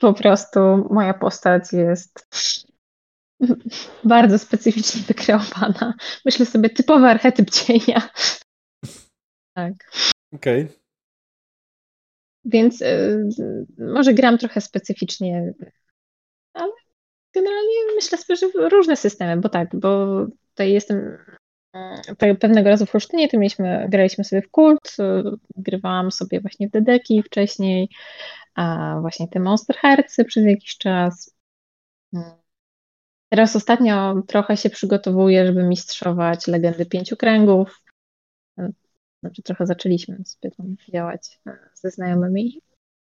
po 0.00 0.14
prostu 0.14 0.60
moja 0.90 1.14
postać 1.14 1.72
jest 1.72 2.28
bardzo 4.04 4.38
specyficznie 4.38 5.02
wykreowana. 5.02 5.94
Myślę 6.24 6.46
sobie, 6.46 6.70
typowy 6.70 7.06
archetyp 7.06 7.50
cienia. 7.50 8.08
Tak. 9.54 9.72
Okej. 10.32 10.64
Okay. 10.64 10.86
Więc 12.44 12.82
y, 12.82 13.66
może 13.78 14.14
gram 14.14 14.38
trochę 14.38 14.60
specyficznie, 14.60 15.54
generalnie 17.36 17.94
myślę 17.94 18.18
sobie, 18.18 18.36
że 18.36 18.68
różne 18.68 18.96
systemy, 18.96 19.40
bo 19.40 19.48
tak, 19.48 19.76
bo 19.76 20.06
tutaj 20.48 20.72
jestem 20.72 21.18
tak, 22.18 22.38
pewnego 22.40 22.70
razu 22.70 22.86
w 22.86 22.94
Olsztynie, 22.94 23.28
to 23.28 23.38
mieliśmy, 23.38 23.86
graliśmy 23.88 24.24
sobie 24.24 24.42
w 24.42 24.50
kult, 24.50 24.96
grywałam 25.56 26.12
sobie 26.12 26.40
właśnie 26.40 26.68
w 26.68 26.70
Dedeki 26.70 27.22
wcześniej, 27.22 27.88
a 28.54 28.96
właśnie 29.00 29.28
te 29.28 29.40
Monster 29.40 29.76
Hercy 29.76 30.24
przez 30.24 30.44
jakiś 30.44 30.78
czas. 30.78 31.36
Teraz 33.28 33.56
ostatnio 33.56 34.22
trochę 34.26 34.56
się 34.56 34.70
przygotowuję, 34.70 35.46
żeby 35.46 35.62
mistrzować 35.62 36.46
Legendy 36.46 36.86
Pięciu 36.86 37.16
Kręgów. 37.16 37.82
Znaczy 39.22 39.42
trochę 39.42 39.66
zaczęliśmy 39.66 40.24
sobie 40.24 40.54
tam 40.56 40.76
działać 40.88 41.40
ze 41.74 41.90
znajomymi. 41.90 42.60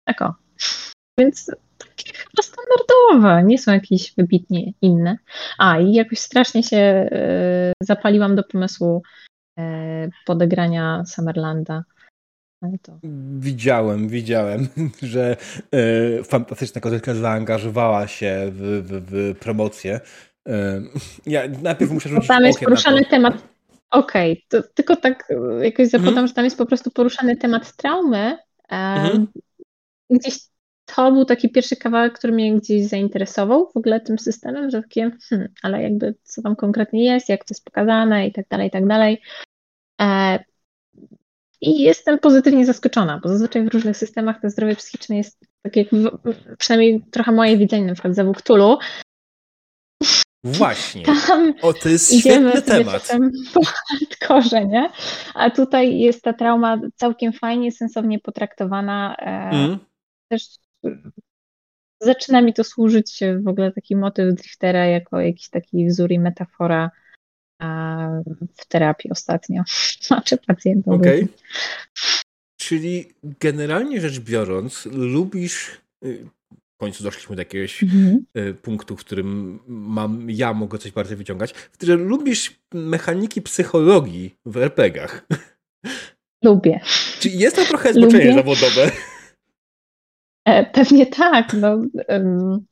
Tak 0.04 0.22
o. 0.22 0.47
Więc 1.18 1.50
takie 1.78 2.12
chyba 2.12 2.42
standardowe, 2.42 3.42
nie 3.44 3.58
są 3.58 3.72
jakieś 3.72 4.14
wybitnie 4.16 4.72
inne. 4.82 5.18
A 5.58 5.78
i 5.78 5.92
jakoś 5.92 6.18
strasznie 6.18 6.62
się 6.62 7.08
y, 7.12 7.86
zapaliłam 7.86 8.36
do 8.36 8.42
pomysłu 8.44 9.02
y, 9.58 9.62
podegrania 10.26 11.04
Summerlanda 11.06 11.84
to... 12.82 12.98
Widziałem, 13.38 14.08
widziałem, 14.08 14.68
że 15.02 15.36
y, 15.74 16.24
fantastyczna 16.24 16.80
kozetka 16.80 17.14
zaangażowała 17.14 18.06
się 18.06 18.50
w, 18.52 18.60
w, 18.60 19.10
w 19.10 19.38
promocję. 19.38 20.00
Y, 20.48 20.52
ja 21.26 21.42
najpierw 21.62 21.90
muszę 21.90 22.08
rzucić 22.08 22.28
Tam 22.28 22.44
jest 22.44 22.60
poruszany 22.60 23.04
temat. 23.04 23.34
Okej, 23.90 24.44
okay, 24.48 24.62
tylko 24.74 24.96
tak 24.96 25.32
jakoś 25.62 25.88
zapytam, 25.88 26.08
mhm. 26.08 26.28
że 26.28 26.34
tam 26.34 26.44
jest 26.44 26.58
po 26.58 26.66
prostu 26.66 26.90
poruszany 26.90 27.36
temat 27.36 27.76
traumy. 27.76 28.38
Mhm. 28.68 29.26
Gdzieś 30.10 30.38
to 30.96 31.12
był 31.12 31.24
taki 31.24 31.48
pierwszy 31.48 31.76
kawałek, 31.76 32.12
który 32.12 32.32
mnie 32.32 32.54
gdzieś 32.54 32.86
zainteresował 32.86 33.70
w 33.74 33.76
ogóle 33.76 34.00
tym 34.00 34.18
systemem, 34.18 34.70
że 34.70 34.82
takie, 34.82 35.10
hmm, 35.28 35.48
ale 35.62 35.82
jakby 35.82 36.14
co 36.22 36.42
tam 36.42 36.56
konkretnie 36.56 37.04
jest, 37.04 37.28
jak 37.28 37.44
to 37.44 37.54
jest 37.54 37.64
pokazane 37.64 38.26
i 38.26 38.32
tak 38.32 38.48
dalej, 38.48 38.68
i 38.68 38.70
tak 38.70 38.86
dalej. 38.86 39.22
E, 40.00 40.38
i 41.60 41.82
jestem 41.82 42.18
pozytywnie 42.18 42.66
zaskoczona, 42.66 43.20
bo 43.22 43.28
zazwyczaj 43.28 43.64
w 43.64 43.74
różnych 43.74 43.96
systemach 43.96 44.40
to 44.40 44.50
zdrowie 44.50 44.76
psychiczne 44.76 45.16
jest 45.16 45.40
tak 45.62 45.76
jak, 45.76 45.86
przynajmniej 46.58 47.04
trochę 47.10 47.32
moje 47.32 47.56
widzenie, 47.56 47.86
na 47.86 47.92
przykład 47.92 48.14
za 48.14 48.32
Cthulhu. 48.32 48.78
Właśnie. 50.44 51.02
Tam 51.02 51.54
o, 51.62 51.72
to 51.72 51.88
jest 51.88 52.20
świetny 52.20 52.62
temat. 52.62 53.08
Po 53.54 53.60
hardkorze, 53.64 54.66
nie? 54.66 54.90
A 55.34 55.50
tutaj 55.50 55.98
jest 55.98 56.22
ta 56.22 56.32
trauma 56.32 56.80
całkiem 56.96 57.32
fajnie, 57.32 57.72
sensownie 57.72 58.18
potraktowana. 58.18 59.16
Mm. 59.16 59.78
Też 60.28 60.42
zaczyna 62.00 62.42
mi 62.42 62.54
to 62.54 62.64
służyć 62.64 63.20
w 63.42 63.48
ogóle 63.48 63.72
taki 63.72 63.96
motyw 63.96 64.34
Driftera 64.34 64.86
jako 64.86 65.20
jakiś 65.20 65.48
taki 65.48 65.86
wzór 65.86 66.10
i 66.10 66.18
metafora 66.18 66.90
w 68.56 68.66
terapii 68.68 69.10
ostatnio. 69.10 69.62
Znaczy 70.00 70.36
pacjentom. 70.46 70.94
Okej. 70.94 71.24
Okay. 71.24 71.34
Czyli 72.60 73.12
generalnie 73.22 74.00
rzecz 74.00 74.20
biorąc, 74.20 74.86
lubisz. 74.92 75.80
Y, 76.04 76.26
w 76.76 76.80
końcu 76.80 77.04
doszliśmy 77.04 77.36
do 77.36 77.42
jakiegoś 77.42 77.82
mhm. 77.82 78.24
Y, 78.36 78.54
punktu, 78.54 78.96
w 78.96 79.00
którym 79.00 79.58
mam, 79.66 80.30
ja 80.30 80.54
mogę 80.54 80.78
coś 80.78 80.92
bardziej 80.92 81.16
wyciągać, 81.16 81.52
w 81.52 81.70
którym 81.70 82.08
lubisz 82.08 82.60
mechaniki 82.74 83.42
psychologii 83.42 84.34
w 84.46 84.56
RPGach. 84.56 85.26
Lubię. 86.44 86.80
Czy 87.20 87.28
jest 87.28 87.56
to 87.56 87.64
trochę 87.64 87.94
zboczenie 87.94 88.34
zawodowe? 88.34 88.90
E, 90.48 90.64
pewnie 90.64 91.06
tak. 91.06 91.52
No, 91.52 91.82
um, 92.08 92.66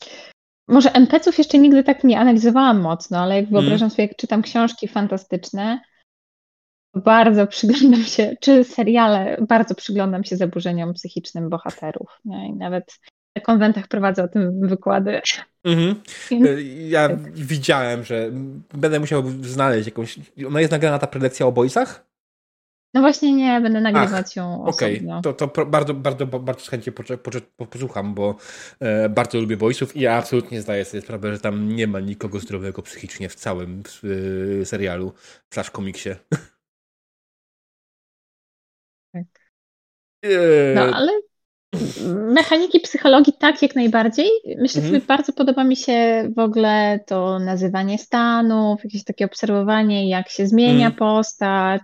może 0.68 0.92
NPC-ów 0.92 1.38
jeszcze 1.38 1.58
nigdy 1.58 1.84
tak 1.84 2.04
nie 2.04 2.20
analizowałam 2.20 2.80
mocno, 2.80 3.18
ale 3.18 3.36
jak 3.36 3.50
wyobrażam 3.50 3.86
mm. 3.86 3.90
sobie, 3.90 4.04
jak 4.04 4.16
czytam 4.16 4.42
książki 4.42 4.88
fantastyczne, 4.88 5.80
bardzo 6.94 7.46
przyglądam 7.46 8.02
się, 8.02 8.36
czy 8.40 8.64
seriale, 8.64 9.36
bardzo 9.48 9.74
przyglądam 9.74 10.24
się 10.24 10.36
zaburzeniom 10.36 10.94
psychicznym 10.94 11.48
bohaterów. 11.48 12.20
Nie? 12.24 12.48
I 12.48 12.52
nawet 12.52 12.98
na 13.36 13.42
konwentach 13.42 13.88
prowadzę 13.88 14.24
o 14.24 14.28
tym 14.28 14.68
wykłady. 14.68 15.20
Mm-hmm. 15.66 15.94
Ja 16.88 17.08
tak. 17.08 17.32
widziałem, 17.32 18.04
że 18.04 18.30
będę 18.74 19.00
musiał 19.00 19.22
znaleźć 19.42 19.86
jakąś. 19.86 20.18
Ona 20.46 20.60
jest 20.60 20.72
nagrana 20.72 20.98
ta 20.98 21.06
prelekcja 21.06 21.46
o 21.46 21.52
boysach? 21.52 22.06
No 22.94 23.00
właśnie 23.00 23.32
nie, 23.32 23.60
będę 23.60 23.80
nagrywać 23.80 24.26
Ach, 24.30 24.36
ją 24.36 24.64
Okej, 24.64 25.08
okay. 25.08 25.22
to, 25.22 25.48
to 25.48 25.66
bardzo, 25.66 25.94
bardzo, 25.94 26.26
bardzo 26.26 26.70
chętnie 26.70 26.92
posłucham, 27.70 28.14
bo 28.14 28.36
e, 28.80 29.08
bardzo 29.08 29.40
lubię 29.40 29.56
boysów 29.56 29.96
i 29.96 30.00
ja 30.00 30.14
absolutnie 30.14 30.62
zdaję 30.62 30.84
sobie 30.84 31.00
sprawę, 31.00 31.32
że 31.32 31.40
tam 31.40 31.68
nie 31.68 31.86
ma 31.86 32.00
nikogo 32.00 32.40
zdrowego 32.40 32.82
psychicznie 32.82 33.28
w 33.28 33.34
całym 33.34 33.82
e, 34.62 34.64
serialu 34.64 35.12
slash 35.50 35.70
komiksie. 35.70 36.10
Tak. 39.12 39.24
E... 40.24 40.74
No 40.74 40.82
ale 40.82 41.12
mechaniki 42.14 42.80
psychologii 42.80 43.32
tak, 43.38 43.62
jak 43.62 43.74
najbardziej. 43.74 44.30
Myślę 44.58 44.82
mhm. 44.82 44.84
sobie, 44.84 45.06
bardzo 45.06 45.32
podoba 45.32 45.64
mi 45.64 45.76
się 45.76 46.28
w 46.36 46.38
ogóle 46.38 47.00
to 47.06 47.38
nazywanie 47.38 47.98
stanów, 47.98 48.84
jakieś 48.84 49.04
takie 49.04 49.24
obserwowanie, 49.24 50.08
jak 50.08 50.28
się 50.28 50.46
zmienia 50.46 50.86
mhm. 50.86 50.94
postać, 50.94 51.80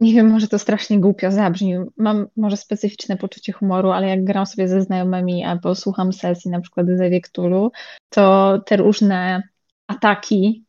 nie 0.00 0.14
wiem, 0.14 0.30
może 0.30 0.48
to 0.48 0.58
strasznie 0.58 1.00
głupio 1.00 1.30
zabrzmi. 1.30 1.74
Mam 1.96 2.26
może 2.36 2.56
specyficzne 2.56 3.16
poczucie 3.16 3.52
humoru, 3.52 3.90
ale 3.90 4.08
jak 4.08 4.24
gram 4.24 4.46
sobie 4.46 4.68
ze 4.68 4.82
znajomymi 4.82 5.44
albo 5.44 5.74
słucham 5.74 6.12
sesji 6.12 6.50
na 6.50 6.60
przykład 6.60 6.86
ze 6.86 7.10
Wiektulu, 7.10 7.72
to 8.08 8.58
te 8.66 8.76
różne 8.76 9.42
ataki 9.86 10.64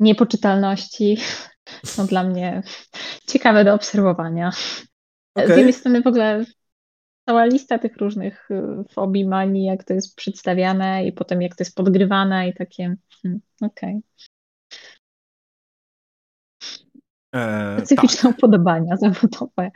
niepoczytalności 0.00 1.16
są 1.84 2.06
dla 2.06 2.22
mnie 2.22 2.62
ciekawe 3.26 3.64
do 3.64 3.74
obserwowania. 3.74 4.50
Okay. 5.34 5.54
Z 5.54 5.56
jednej 5.56 5.72
strony 5.72 6.02
w 6.02 6.06
ogóle 6.06 6.44
cała 7.28 7.44
lista 7.44 7.78
tych 7.78 7.96
różnych 7.96 8.50
y, 8.50 8.84
fobii, 8.92 9.28
manii, 9.28 9.64
jak 9.64 9.84
to 9.84 9.94
jest 9.94 10.16
przedstawiane 10.16 11.06
i 11.06 11.12
potem 11.12 11.42
jak 11.42 11.56
to 11.56 11.64
jest 11.64 11.76
podgrywane 11.76 12.48
i 12.48 12.54
takie 12.54 12.96
hmm, 13.22 13.40
okej. 13.60 13.96
Okay. 13.96 14.33
Specyficzne 17.78 18.30
tak. 18.30 18.38
upodobania 18.38 18.96
zawodowe 19.02 19.70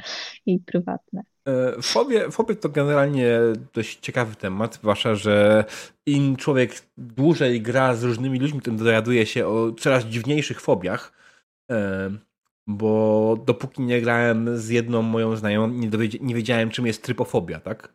i 0.46 0.58
prywatne. 0.58 1.22
E, 1.48 1.82
fobie, 1.82 2.30
fobie 2.30 2.56
to 2.56 2.68
generalnie 2.68 3.38
dość 3.74 3.98
ciekawy 4.00 4.36
temat, 4.36 4.74
zwłaszcza, 4.74 5.14
że 5.14 5.64
im 6.06 6.36
człowiek 6.36 6.82
dłużej 6.96 7.62
gra 7.62 7.94
z 7.94 8.04
różnymi 8.04 8.38
ludźmi, 8.38 8.60
tym 8.60 8.76
dowiaduje 8.76 9.26
się 9.26 9.46
o 9.46 9.72
coraz 9.72 10.04
dziwniejszych 10.04 10.60
fobiach. 10.60 11.12
E, 11.70 12.10
bo 12.66 13.36
dopóki 13.46 13.82
nie 13.82 14.00
grałem 14.00 14.58
z 14.58 14.68
jedną 14.68 15.02
moją 15.02 15.36
znajomą, 15.36 15.68
nie, 15.68 15.88
nie 16.20 16.34
wiedziałem, 16.34 16.70
czym 16.70 16.86
jest 16.86 17.02
trypofobia, 17.02 17.60
tak? 17.60 17.92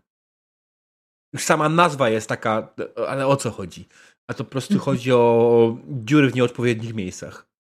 Już 1.34 1.44
sama 1.44 1.70
nazwa 1.70 2.10
jest 2.10 2.30
taka, 2.30 2.74
ale 3.08 3.28
o 3.28 3.36
co 3.36 3.52
chodzi? 3.52 3.88
A 4.28 4.34
to 4.34 4.44
po 4.44 4.50
prostu 4.50 4.80
chodzi 4.88 5.12
o 5.12 5.78
dziury 5.88 6.30
w 6.30 6.36
nieodpowiednich 6.36 6.94
miejscach. 6.94 7.53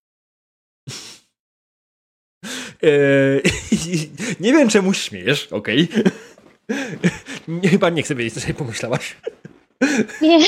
Eee, 2.87 3.41
nie 4.39 4.53
wiem, 4.53 4.69
czemu 4.69 4.93
śmiejesz, 4.93 5.53
okej. 5.53 5.89
Okay. 5.89 7.69
Chyba 7.69 7.89
nie 7.89 8.03
chcę 8.03 8.15
wiedzieć, 8.15 8.33
co 8.33 8.39
sobie 8.41 8.53
pomyślałaś. 8.53 9.17
Nie. 10.21 10.45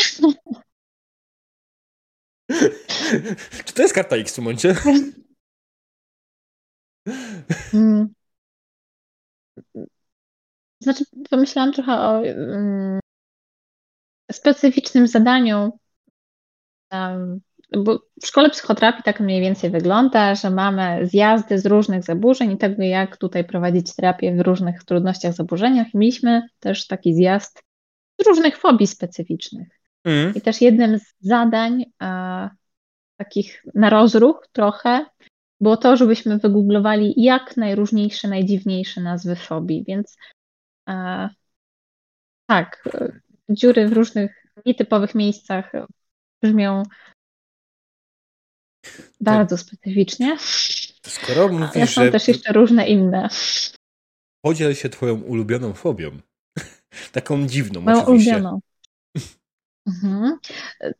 Czy 3.65 3.73
to 3.73 3.81
jest 3.81 3.93
karta 3.93 4.15
X 4.15 4.31
w 4.31 4.35
tym 4.35 4.43
momencie? 4.43 4.75
Hmm. 7.71 8.13
Znaczy, 10.81 11.03
pomyślałam 11.29 11.73
trochę 11.73 11.93
o 11.93 12.19
um, 12.21 12.99
specyficznym 14.31 15.07
zadaniu 15.07 15.79
um, 16.91 17.41
bo 17.77 17.99
w 18.21 18.27
szkole 18.27 18.49
psychoterapii 18.49 19.03
tak 19.03 19.19
mniej 19.19 19.41
więcej 19.41 19.69
wygląda, 19.69 20.35
że 20.35 20.49
mamy 20.49 21.07
zjazdy 21.07 21.59
z 21.59 21.65
różnych 21.65 22.03
zaburzeń 22.03 22.51
i 22.51 22.57
tego, 22.57 22.83
jak 22.83 23.17
tutaj 23.17 23.43
prowadzić 23.43 23.95
terapię 23.95 24.35
w 24.35 24.39
różnych 24.39 24.83
trudnościach, 24.83 25.33
zaburzeniach. 25.33 25.87
Mieliśmy 25.93 26.41
też 26.59 26.87
taki 26.87 27.13
zjazd 27.13 27.63
z 28.21 28.27
różnych 28.27 28.57
fobii 28.57 28.87
specyficznych. 28.87 29.67
Mm. 30.03 30.33
I 30.35 30.41
też 30.41 30.61
jednym 30.61 30.99
z 30.99 31.15
zadań 31.19 31.85
a, 31.99 32.49
takich 33.17 33.63
na 33.75 33.89
rozruch 33.89 34.47
trochę 34.51 35.05
było 35.61 35.77
to, 35.77 35.97
żebyśmy 35.97 36.37
wygooglowali 36.37 37.13
jak 37.17 37.57
najróżniejsze, 37.57 38.27
najdziwniejsze 38.27 39.01
nazwy 39.01 39.35
fobii, 39.35 39.83
więc 39.87 40.17
a, 40.85 41.29
tak, 42.49 42.89
dziury 43.49 43.87
w 43.87 43.93
różnych 43.93 44.45
nietypowych 44.65 45.15
miejscach 45.15 45.71
brzmią 46.43 46.83
bardzo 49.21 49.57
specyficznie. 49.57 50.37
Skoro 51.07 51.47
mówisz, 51.47 51.75
ja 51.75 51.87
są 51.87 52.11
też 52.11 52.27
jeszcze 52.27 52.53
różne 52.53 52.87
inne. 52.87 53.29
Podziel 54.45 54.75
się 54.75 54.89
twoją 54.89 55.21
ulubioną 55.21 55.73
fobią. 55.73 56.11
Taką 57.11 57.47
dziwną 57.47 57.81
Moją 57.81 58.03
oczywiście. 58.03 58.31
ulubioną. 58.31 58.59
Mhm. 59.87 60.37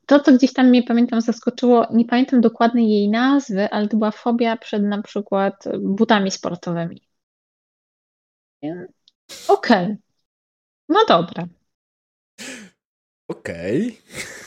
To, 0.06 0.20
co 0.20 0.34
gdzieś 0.34 0.54
tam 0.54 0.68
mnie 0.70 0.84
pamiętam 0.84 1.22
zaskoczyło, 1.22 1.88
nie 1.94 2.06
pamiętam 2.06 2.42
dokładnej 2.42 2.90
jej 2.90 3.10
nazwy, 3.10 3.70
ale 3.70 3.88
to 3.88 3.98
była 3.98 4.12
fobia 4.12 4.58
przed 4.58 4.84
na 4.84 5.02
przykład 5.02 5.64
butami 5.80 6.32
sportowymi. 6.32 7.02
Okej. 8.64 8.86
Okay. 9.48 9.98
No 10.90 11.06
dobra. 11.08 11.48
Okej. 13.28 13.88
Okay. 13.88 14.45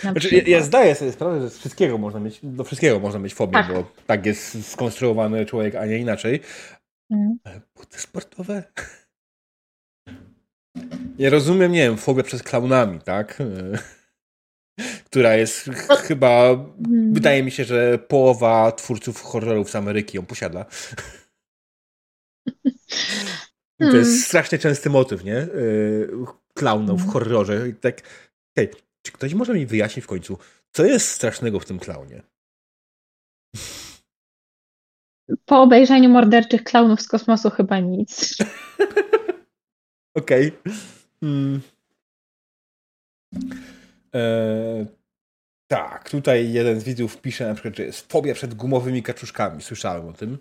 Znaczy, 0.00 0.36
ja, 0.36 0.42
ja, 0.46 0.62
zdaję 0.62 0.94
sobie 0.94 1.12
sprawę, 1.12 1.40
że 1.40 1.50
z 1.50 1.58
wszystkiego 1.58 1.98
można 1.98 2.20
mieć, 2.20 2.40
do 2.42 2.64
wszystkiego 2.64 3.00
można 3.00 3.18
mieć 3.18 3.34
fobię, 3.34 3.52
tak. 3.52 3.72
bo 3.72 3.92
tak 4.06 4.26
jest 4.26 4.70
skonstruowany 4.70 5.46
człowiek, 5.46 5.74
a 5.74 5.86
nie 5.86 5.98
inaczej. 5.98 6.40
Mm. 7.10 7.38
buty 7.76 8.00
sportowe? 8.00 8.62
Ja 11.18 11.30
rozumiem, 11.30 11.72
nie 11.72 11.80
wiem, 11.80 11.96
fobię 11.96 12.22
przez 12.22 12.42
klaunami, 12.42 13.00
tak? 13.00 13.38
Która 15.10 15.34
jest 15.34 15.66
no. 15.88 15.96
chyba, 15.96 16.48
mm. 16.50 17.14
wydaje 17.14 17.42
mi 17.42 17.50
się, 17.50 17.64
że 17.64 17.98
połowa 17.98 18.72
twórców 18.72 19.22
horrorów 19.22 19.70
z 19.70 19.76
Ameryki 19.76 20.16
ją 20.16 20.26
posiada. 20.26 20.66
To 23.78 23.96
jest 23.96 24.10
hmm. 24.10 24.22
strasznie 24.22 24.58
częsty 24.58 24.90
motyw, 24.90 25.24
nie? 25.24 25.36
Y, 25.36 26.08
klaunów 26.54 26.96
w 26.96 27.04
hmm. 27.04 27.12
horrorze. 27.12 27.68
I 27.68 27.74
tak, 27.74 28.02
hej, 28.58 28.70
czy 29.06 29.12
ktoś 29.12 29.34
może 29.34 29.54
mi 29.54 29.66
wyjaśnić 29.66 30.04
w 30.04 30.08
końcu, 30.08 30.38
co 30.72 30.84
jest 30.84 31.08
strasznego 31.08 31.60
w 31.60 31.64
tym 31.64 31.78
klaunie? 31.78 32.22
Po 35.44 35.62
obejrzeniu 35.62 36.10
morderczych 36.10 36.64
klaunów 36.64 37.00
z 37.00 37.08
kosmosu 37.08 37.50
chyba 37.50 37.78
nic. 37.78 38.36
Okej. 40.18 40.48
Okay. 40.48 40.74
Hmm. 41.20 41.60
E, 44.14 44.86
tak, 45.70 46.10
tutaj 46.10 46.52
jeden 46.52 46.80
z 46.80 46.84
widzów 46.84 47.20
pisze 47.20 47.48
na 47.48 47.54
przykład, 47.54 47.76
że 47.76 47.84
jest 47.84 48.12
fobia 48.12 48.34
przed 48.34 48.54
gumowymi 48.54 49.02
kaczuszkami. 49.02 49.62
Słyszałem 49.62 50.08
o 50.08 50.12
tym. 50.12 50.38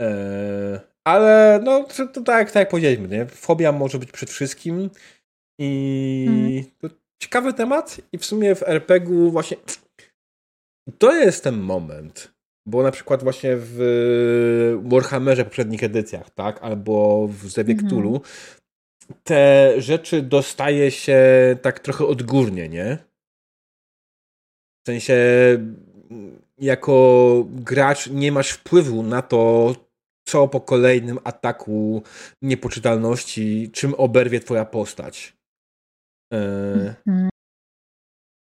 E, 0.00 0.80
ale 1.04 1.60
no, 1.64 1.84
to, 1.84 2.06
to 2.06 2.22
tak, 2.22 2.50
tak 2.50 2.60
jak 2.60 2.68
powiedzieliśmy, 2.68 3.08
nie? 3.08 3.26
fobia 3.26 3.72
może 3.72 3.98
być 3.98 4.12
przed 4.12 4.30
wszystkim 4.30 4.90
i 5.58 6.24
hmm 6.80 6.99
ciekawy 7.22 7.52
temat 7.52 8.00
i 8.12 8.18
w 8.18 8.24
sumie 8.24 8.54
w 8.54 8.62
RPG-u 8.62 9.30
właśnie 9.30 9.56
to 10.98 11.12
jest 11.12 11.44
ten 11.44 11.60
moment, 11.60 12.32
bo 12.66 12.82
na 12.82 12.90
przykład 12.90 13.22
właśnie 13.22 13.50
w 13.56 14.80
Warhammerze 14.84 15.44
poprzednich 15.44 15.84
edycjach, 15.84 16.30
tak, 16.30 16.62
albo 16.62 17.26
w 17.28 17.46
Zewie 17.48 17.74
mhm. 17.74 18.20
te 19.24 19.74
rzeczy 19.78 20.22
dostaje 20.22 20.90
się 20.90 21.20
tak 21.62 21.80
trochę 21.80 22.06
odgórnie, 22.06 22.68
nie? 22.68 22.98
W 24.84 24.86
sensie 24.86 25.16
jako 26.58 27.44
gracz 27.48 28.10
nie 28.10 28.32
masz 28.32 28.50
wpływu 28.50 29.02
na 29.02 29.22
to, 29.22 29.74
co 30.28 30.48
po 30.48 30.60
kolejnym 30.60 31.18
ataku 31.24 32.02
niepoczytalności, 32.42 33.70
czym 33.72 33.94
oberwie 33.94 34.40
twoja 34.40 34.64
postać. 34.64 35.39
Mhm. 36.30 37.28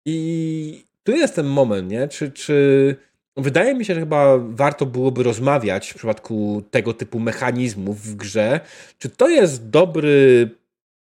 I 0.06 0.84
tu 1.02 1.12
jest 1.12 1.34
ten 1.34 1.46
moment, 1.46 1.90
nie? 1.90 2.08
Czy, 2.08 2.30
czy 2.30 2.96
wydaje 3.36 3.74
mi 3.74 3.84
się, 3.84 3.94
że 3.94 4.00
chyba 4.00 4.38
warto 4.38 4.86
byłoby 4.86 5.22
rozmawiać 5.22 5.90
w 5.90 5.94
przypadku 5.94 6.62
tego 6.70 6.94
typu 6.94 7.20
mechanizmów 7.20 8.00
w 8.00 8.16
grze, 8.16 8.60
czy 8.98 9.08
to 9.08 9.28
jest 9.28 9.70
dobry, 9.70 10.50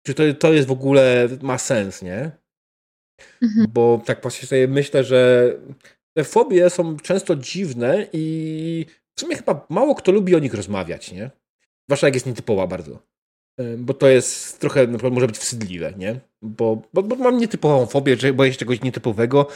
czy 0.05 0.13
to, 0.13 0.23
to 0.39 0.53
jest 0.53 0.67
w 0.67 0.71
ogóle, 0.71 1.27
ma 1.41 1.57
sens, 1.57 2.01
nie? 2.01 2.31
Mhm. 3.41 3.67
Bo 3.73 4.01
tak 4.05 4.21
właśnie 4.21 4.47
sobie 4.47 4.67
myślę, 4.67 5.03
że 5.03 5.51
te 6.17 6.23
fobie 6.23 6.69
są 6.69 6.97
często 6.97 7.35
dziwne 7.35 8.07
i 8.13 8.85
w 9.15 9.21
sumie 9.21 9.35
chyba 9.35 9.65
mało 9.69 9.95
kto 9.95 10.11
lubi 10.11 10.35
o 10.35 10.39
nich 10.39 10.53
rozmawiać, 10.53 11.11
nie? 11.11 11.31
Zwłaszcza 11.87 12.07
jak 12.07 12.13
jest 12.13 12.25
nietypowa 12.25 12.67
bardzo. 12.67 12.99
Bo 13.77 13.93
to 13.93 14.07
jest 14.07 14.59
trochę, 14.59 14.87
na 14.87 15.09
może 15.09 15.27
być 15.27 15.37
wstydliwe, 15.37 15.93
nie? 15.97 16.19
Bo, 16.41 16.81
bo, 16.93 17.03
bo 17.03 17.15
mam 17.15 17.37
nietypową 17.37 17.85
fobię, 17.85 18.17
że 18.17 18.33
boję 18.33 18.51
się 18.51 18.57
czegoś 18.57 18.81
nietypowego 18.81 19.47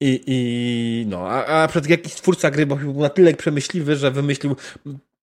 i, 0.00 0.22
i 0.26 1.06
no, 1.08 1.28
a, 1.28 1.46
a 1.46 1.68
przed 1.68 1.88
jakiś 1.88 2.14
twórca 2.14 2.50
gry 2.50 2.66
był 2.66 3.00
na 3.00 3.08
tyle 3.08 3.34
przemyśliwy, 3.34 3.96
że 3.96 4.10
wymyślił 4.10 4.56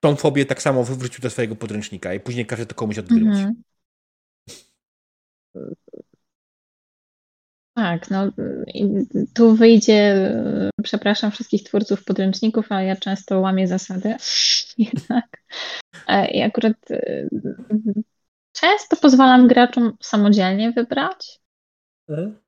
tą 0.00 0.16
fobię 0.16 0.46
tak 0.46 0.62
samo 0.62 0.84
wywrócił 0.84 1.22
do 1.22 1.30
swojego 1.30 1.56
podręcznika 1.56 2.14
i 2.14 2.20
później 2.20 2.46
każe 2.46 2.66
to 2.66 2.74
komuś 2.74 2.98
odgrywać. 2.98 3.36
Mhm. 3.36 3.62
Tak, 7.74 8.10
no 8.10 8.32
tu 9.34 9.54
wyjdzie, 9.54 10.32
przepraszam 10.82 11.30
wszystkich 11.30 11.62
twórców 11.62 12.04
podręczników, 12.04 12.66
ale 12.68 12.84
ja 12.84 12.96
często 12.96 13.40
łamię 13.40 13.68
zasady 13.68 14.14
jednak. 14.78 15.42
E, 16.08 16.30
I 16.30 16.42
akurat 16.42 16.76
Często 18.60 18.96
pozwalam 18.96 19.48
graczom 19.48 19.96
samodzielnie 20.00 20.72
wybrać. 20.72 21.40
Mhm. 22.08 22.38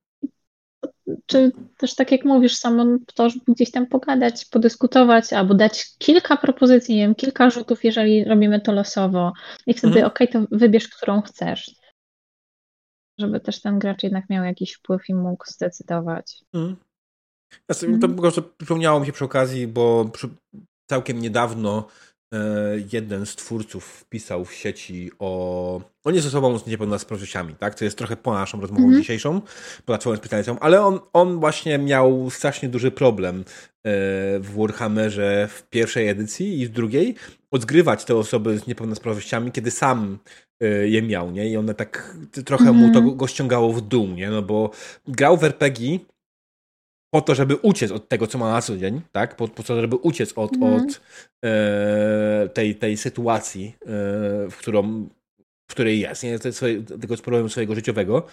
czy 1.26 1.52
też 1.78 1.94
tak 1.94 2.12
jak 2.12 2.24
mówisz, 2.24 2.56
samo 2.56 2.84
to, 3.14 3.30
żeby 3.30 3.44
gdzieś 3.48 3.70
tam 3.70 3.86
pogadać, 3.86 4.44
podyskutować, 4.44 5.32
albo 5.32 5.54
dać 5.54 5.96
kilka 5.98 6.36
propozycji, 6.36 6.96
nie 6.96 7.02
wiem, 7.02 7.14
kilka 7.14 7.50
rzutów, 7.50 7.84
jeżeli 7.84 8.24
robimy 8.24 8.60
to 8.60 8.72
losowo 8.72 9.32
i 9.66 9.74
wtedy 9.74 10.02
mhm. 10.02 10.06
ok, 10.06 10.18
to 10.32 10.56
wybierz, 10.56 10.88
którą 10.88 11.22
chcesz. 11.22 11.74
Żeby 13.18 13.40
też 13.40 13.60
ten 13.60 13.78
gracz 13.78 14.02
jednak 14.02 14.30
miał 14.30 14.44
jakiś 14.44 14.72
wpływ 14.72 15.08
i 15.08 15.14
mógł 15.14 15.44
zdecydować. 15.46 16.44
Mhm. 16.54 16.76
Ja 17.68 17.74
to 17.74 17.86
mhm. 17.86 18.32
przypomniało 18.58 19.00
mi 19.00 19.06
się 19.06 19.12
przy 19.12 19.24
okazji, 19.24 19.66
bo 19.66 20.04
przy, 20.04 20.28
całkiem 20.86 21.18
niedawno 21.18 21.86
jeden 22.92 23.26
z 23.26 23.36
twórców 23.36 23.84
wpisał 23.84 24.44
w 24.44 24.54
sieci 24.54 25.10
o. 25.18 25.80
On 26.04 26.14
jest 26.14 26.26
osobą 26.26 26.58
z 26.58 26.66
niepełnosprawnościami, 26.66 27.54
tak? 27.54 27.74
To 27.74 27.84
jest 27.84 27.98
trochę 27.98 28.16
po 28.16 28.34
naszą 28.34 28.60
rozmową 28.60 28.82
mm 28.82 28.94
-hmm. 28.94 29.00
dzisiejszą, 29.00 29.40
ponad 29.84 30.02
całą 30.02 30.16
specjalizacją, 30.16 30.58
ale 30.58 30.82
on, 30.82 31.00
on 31.12 31.40
właśnie 31.40 31.78
miał 31.78 32.30
strasznie 32.30 32.68
duży 32.68 32.90
problem 32.90 33.40
e, 33.40 33.44
w 34.40 34.54
Warhammerze 34.56 35.48
w 35.50 35.62
pierwszej 35.62 36.08
edycji 36.08 36.60
i 36.60 36.66
w 36.66 36.70
drugiej 36.70 37.14
odgrywać 37.50 38.04
te 38.04 38.16
osoby 38.16 38.58
z 38.58 38.66
niepełnosprawnościami, 38.66 39.52
kiedy 39.52 39.70
sam 39.70 40.18
e, 40.60 40.88
je 40.88 41.02
miał, 41.02 41.30
nie? 41.30 41.50
I 41.50 41.56
one 41.56 41.74
tak 41.74 42.16
trochę 42.44 42.68
mm 42.68 42.76
-hmm. 42.76 42.86
mu 42.86 42.94
to 42.94 43.16
go 43.16 43.26
ściągało 43.26 43.72
w 43.72 43.80
dół, 43.80 44.06
nie? 44.06 44.30
No 44.30 44.42
bo 44.42 44.70
grał 45.08 45.36
w 45.36 45.44
RPG 45.44 45.98
po 47.10 47.20
to, 47.20 47.34
żeby 47.34 47.56
uciec 47.56 47.90
od 47.90 48.08
tego, 48.08 48.26
co 48.26 48.38
ma 48.38 48.52
na 48.52 48.62
co 48.62 48.76
dzień, 48.76 49.00
tak? 49.12 49.36
Po, 49.36 49.48
po 49.48 49.62
to, 49.62 49.80
żeby 49.80 49.96
uciec 49.96 50.32
od, 50.36 50.56
mm. 50.56 50.74
od 50.74 51.00
e, 51.44 52.48
tej, 52.54 52.74
tej 52.74 52.96
sytuacji, 52.96 53.74
e, 53.82 53.86
w, 54.50 54.56
którą, 54.58 55.08
w 55.70 55.74
której 55.74 56.00
jest, 56.00 56.22
nie? 56.22 56.38
tego 57.00 57.16
problemu 57.16 57.48
swojego 57.48 57.74
życiowego. 57.74 58.26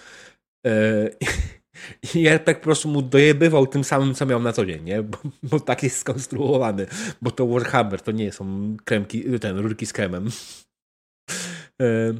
E, 0.67 1.09
I 2.15 2.27
RPG 2.27 2.55
po 2.55 2.63
prostu 2.63 2.89
mu 2.89 3.01
dojebywał 3.01 3.67
tym 3.67 3.83
samym, 3.83 4.13
co 4.13 4.25
miał 4.25 4.41
na 4.41 4.53
co 4.53 4.65
dzień, 4.65 4.83
nie? 4.83 5.03
Bo, 5.03 5.17
bo 5.43 5.59
tak 5.59 5.83
jest 5.83 5.97
skonstruowany. 5.97 6.85
Bo 7.21 7.31
to 7.31 7.47
Warhammer, 7.47 8.01
to 8.01 8.11
nie 8.11 8.31
są 8.31 8.77
kremki, 8.85 9.39
ten, 9.39 9.57
rurki 9.57 9.85
z 9.85 9.93
kremem. 9.93 10.29
E, 11.81 12.13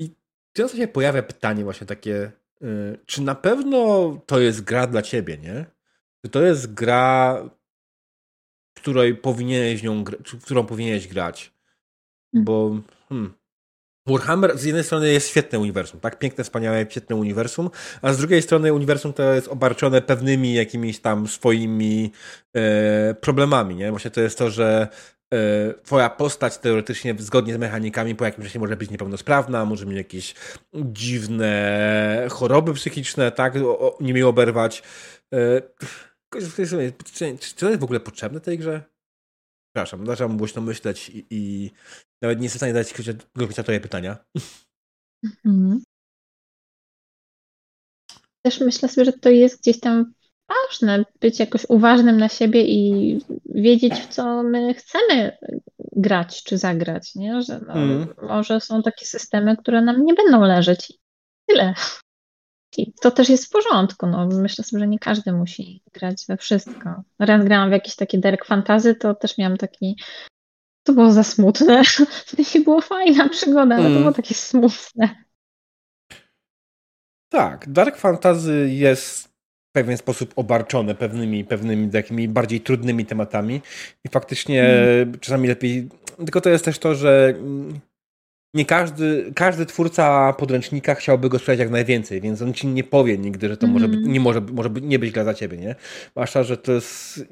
I 0.00 0.10
często 0.56 0.76
się 0.76 0.88
pojawia 0.88 1.22
pytanie 1.22 1.64
właśnie 1.64 1.86
takie, 1.86 2.32
e, 2.62 2.96
czy 3.06 3.22
na 3.22 3.34
pewno 3.34 4.10
to 4.26 4.40
jest 4.40 4.60
gra 4.60 4.86
dla 4.86 5.02
ciebie, 5.02 5.38
nie? 5.38 5.64
Czy 6.24 6.30
to 6.30 6.42
jest 6.42 6.74
gra, 6.74 7.42
której 8.76 9.14
powinieneś 9.14 9.82
nią, 9.82 10.04
którą 10.42 10.66
powinieneś 10.66 11.08
grać? 11.08 11.52
Hmm. 12.32 12.44
Bo 12.44 12.80
hmm, 13.08 13.34
Warhammer 14.06 14.58
z 14.58 14.64
jednej 14.64 14.84
strony 14.84 15.12
jest 15.12 15.28
świetne 15.28 15.58
uniwersum, 15.58 16.00
tak? 16.00 16.18
Piękne, 16.18 16.44
wspaniałe, 16.44 16.86
świetne 16.90 17.16
uniwersum, 17.16 17.70
a 18.02 18.12
z 18.12 18.18
drugiej 18.18 18.42
strony 18.42 18.72
uniwersum 18.72 19.12
to 19.12 19.34
jest 19.34 19.48
obarczone 19.48 20.02
pewnymi 20.02 20.54
jakimiś 20.54 21.00
tam 21.00 21.28
swoimi 21.28 22.12
e, 22.56 23.14
problemami, 23.14 23.74
nie? 23.74 23.90
Właśnie 23.90 24.10
to 24.10 24.20
jest 24.20 24.38
to, 24.38 24.50
że 24.50 24.88
e, 25.34 25.74
twoja 25.84 26.10
postać 26.10 26.58
teoretycznie 26.58 27.14
zgodnie 27.18 27.54
z 27.54 27.58
mechanikami 27.58 28.14
po 28.14 28.24
jakimś 28.24 28.46
czasie 28.46 28.58
może 28.58 28.76
być 28.76 28.90
niepełnosprawna, 28.90 29.64
może 29.64 29.86
mieć 29.86 29.98
jakieś 29.98 30.34
dziwne 30.74 32.26
choroby 32.30 32.74
psychiczne, 32.74 33.32
tak? 33.32 33.56
O, 33.56 33.98
nie 34.00 34.14
miło 34.14 34.30
oberwać. 34.30 34.82
E, 35.34 35.62
czy 37.40 37.54
to 37.56 37.68
jest 37.68 37.80
w 37.80 37.84
ogóle 37.84 38.00
potrzebne 38.00 38.40
tej 38.40 38.58
grze? 38.58 38.82
Przepraszam, 39.74 40.06
zacząłem 40.06 40.36
głośno 40.36 40.62
myśleć 40.62 41.08
i, 41.08 41.26
i 41.30 41.70
nawet 42.22 42.38
nie 42.38 42.44
jestem 42.44 42.56
w 42.56 42.60
stanie 42.60 42.72
dać 42.72 42.94
konkretnie 43.38 43.80
pytania. 43.80 44.24
Mhm. 45.44 45.82
Też 48.42 48.60
myślę 48.60 48.88
sobie, 48.88 49.04
że 49.04 49.12
to 49.12 49.30
jest 49.30 49.60
gdzieś 49.60 49.80
tam 49.80 50.12
ważne, 50.48 51.04
być 51.20 51.38
jakoś 51.38 51.66
uważnym 51.68 52.18
na 52.18 52.28
siebie 52.28 52.64
i 52.64 53.18
wiedzieć, 53.44 53.94
w 53.94 54.08
co 54.08 54.42
my 54.42 54.74
chcemy 54.74 55.38
grać 55.96 56.44
czy 56.44 56.58
zagrać, 56.58 57.14
nie? 57.14 57.42
Że 57.42 57.60
no, 57.66 57.74
mm. 57.74 58.14
może 58.22 58.60
są 58.60 58.82
takie 58.82 59.06
systemy, 59.06 59.56
które 59.56 59.82
nam 59.82 60.04
nie 60.04 60.14
będą 60.14 60.44
leżeć. 60.44 60.92
Tyle. 61.46 61.74
I 62.76 62.92
to 62.92 63.10
też 63.10 63.28
jest 63.28 63.46
w 63.46 63.50
porządku. 63.50 64.06
No, 64.06 64.26
myślę 64.26 64.64
sobie, 64.64 64.80
że 64.80 64.88
nie 64.88 64.98
każdy 64.98 65.32
musi 65.32 65.82
grać 65.92 66.24
we 66.28 66.36
wszystko. 66.36 67.02
Raz 67.18 67.44
grałam 67.44 67.68
w 67.68 67.72
jakieś 67.72 67.96
takie 67.96 68.18
Dark 68.18 68.44
Fantasy, 68.44 68.94
to 68.94 69.14
też 69.14 69.38
miałam 69.38 69.56
taki. 69.56 69.96
To 70.82 70.92
było 70.92 71.12
za 71.12 71.24
smutne. 71.24 71.82
To 72.30 72.60
była 72.64 72.80
fajna 72.80 73.28
przygoda, 73.28 73.74
ale 73.74 73.84
to 73.84 73.90
mm. 73.90 73.98
było 73.98 74.12
takie 74.12 74.34
smutne. 74.34 75.24
Tak, 77.28 77.72
Dark 77.72 77.96
Fantasy 77.96 78.68
jest 78.70 79.28
w 79.70 79.72
pewien 79.72 79.96
sposób 79.96 80.32
obarczone 80.36 80.94
pewnymi, 80.94 81.44
pewnymi 81.44 81.90
takimi 81.90 82.28
bardziej 82.28 82.60
trudnymi 82.60 83.06
tematami 83.06 83.60
i 84.04 84.08
faktycznie 84.08 84.62
mm. 84.62 85.18
czasami 85.18 85.48
lepiej. 85.48 85.88
Tylko 86.16 86.40
to 86.40 86.50
jest 86.50 86.64
też 86.64 86.78
to, 86.78 86.94
że 86.94 87.34
nie 88.54 88.64
każdy, 88.64 89.32
każdy 89.36 89.66
twórca 89.66 90.32
podręcznika 90.32 90.94
chciałby 90.94 91.28
go 91.28 91.38
sprzedać 91.38 91.58
jak 91.58 91.70
najwięcej, 91.70 92.20
więc 92.20 92.42
on 92.42 92.54
ci 92.54 92.66
nie 92.66 92.84
powie 92.84 93.18
nigdy, 93.18 93.48
że 93.48 93.56
to 93.56 93.66
mm. 93.66 93.72
może, 93.74 93.88
być, 93.88 93.96
mhm. 93.96 94.12
nie 94.12 94.20
może, 94.20 94.40
może 94.40 94.70
nie 94.70 94.98
być 94.98 95.12
dla 95.12 95.34
ciebie, 95.34 95.56
nie? 95.56 95.74
Zwłaszcza, 96.10 96.42
że 96.42 96.56
to 96.56 96.72
jest 96.72 97.24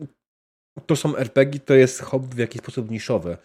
to 0.86 0.96
są 0.96 1.16
RPG, 1.16 1.60
to 1.60 1.74
jest 1.74 2.00
hobby 2.00 2.36
w 2.36 2.38
jakiś 2.38 2.62
sposób 2.62 2.90
niszowe. 2.90 3.38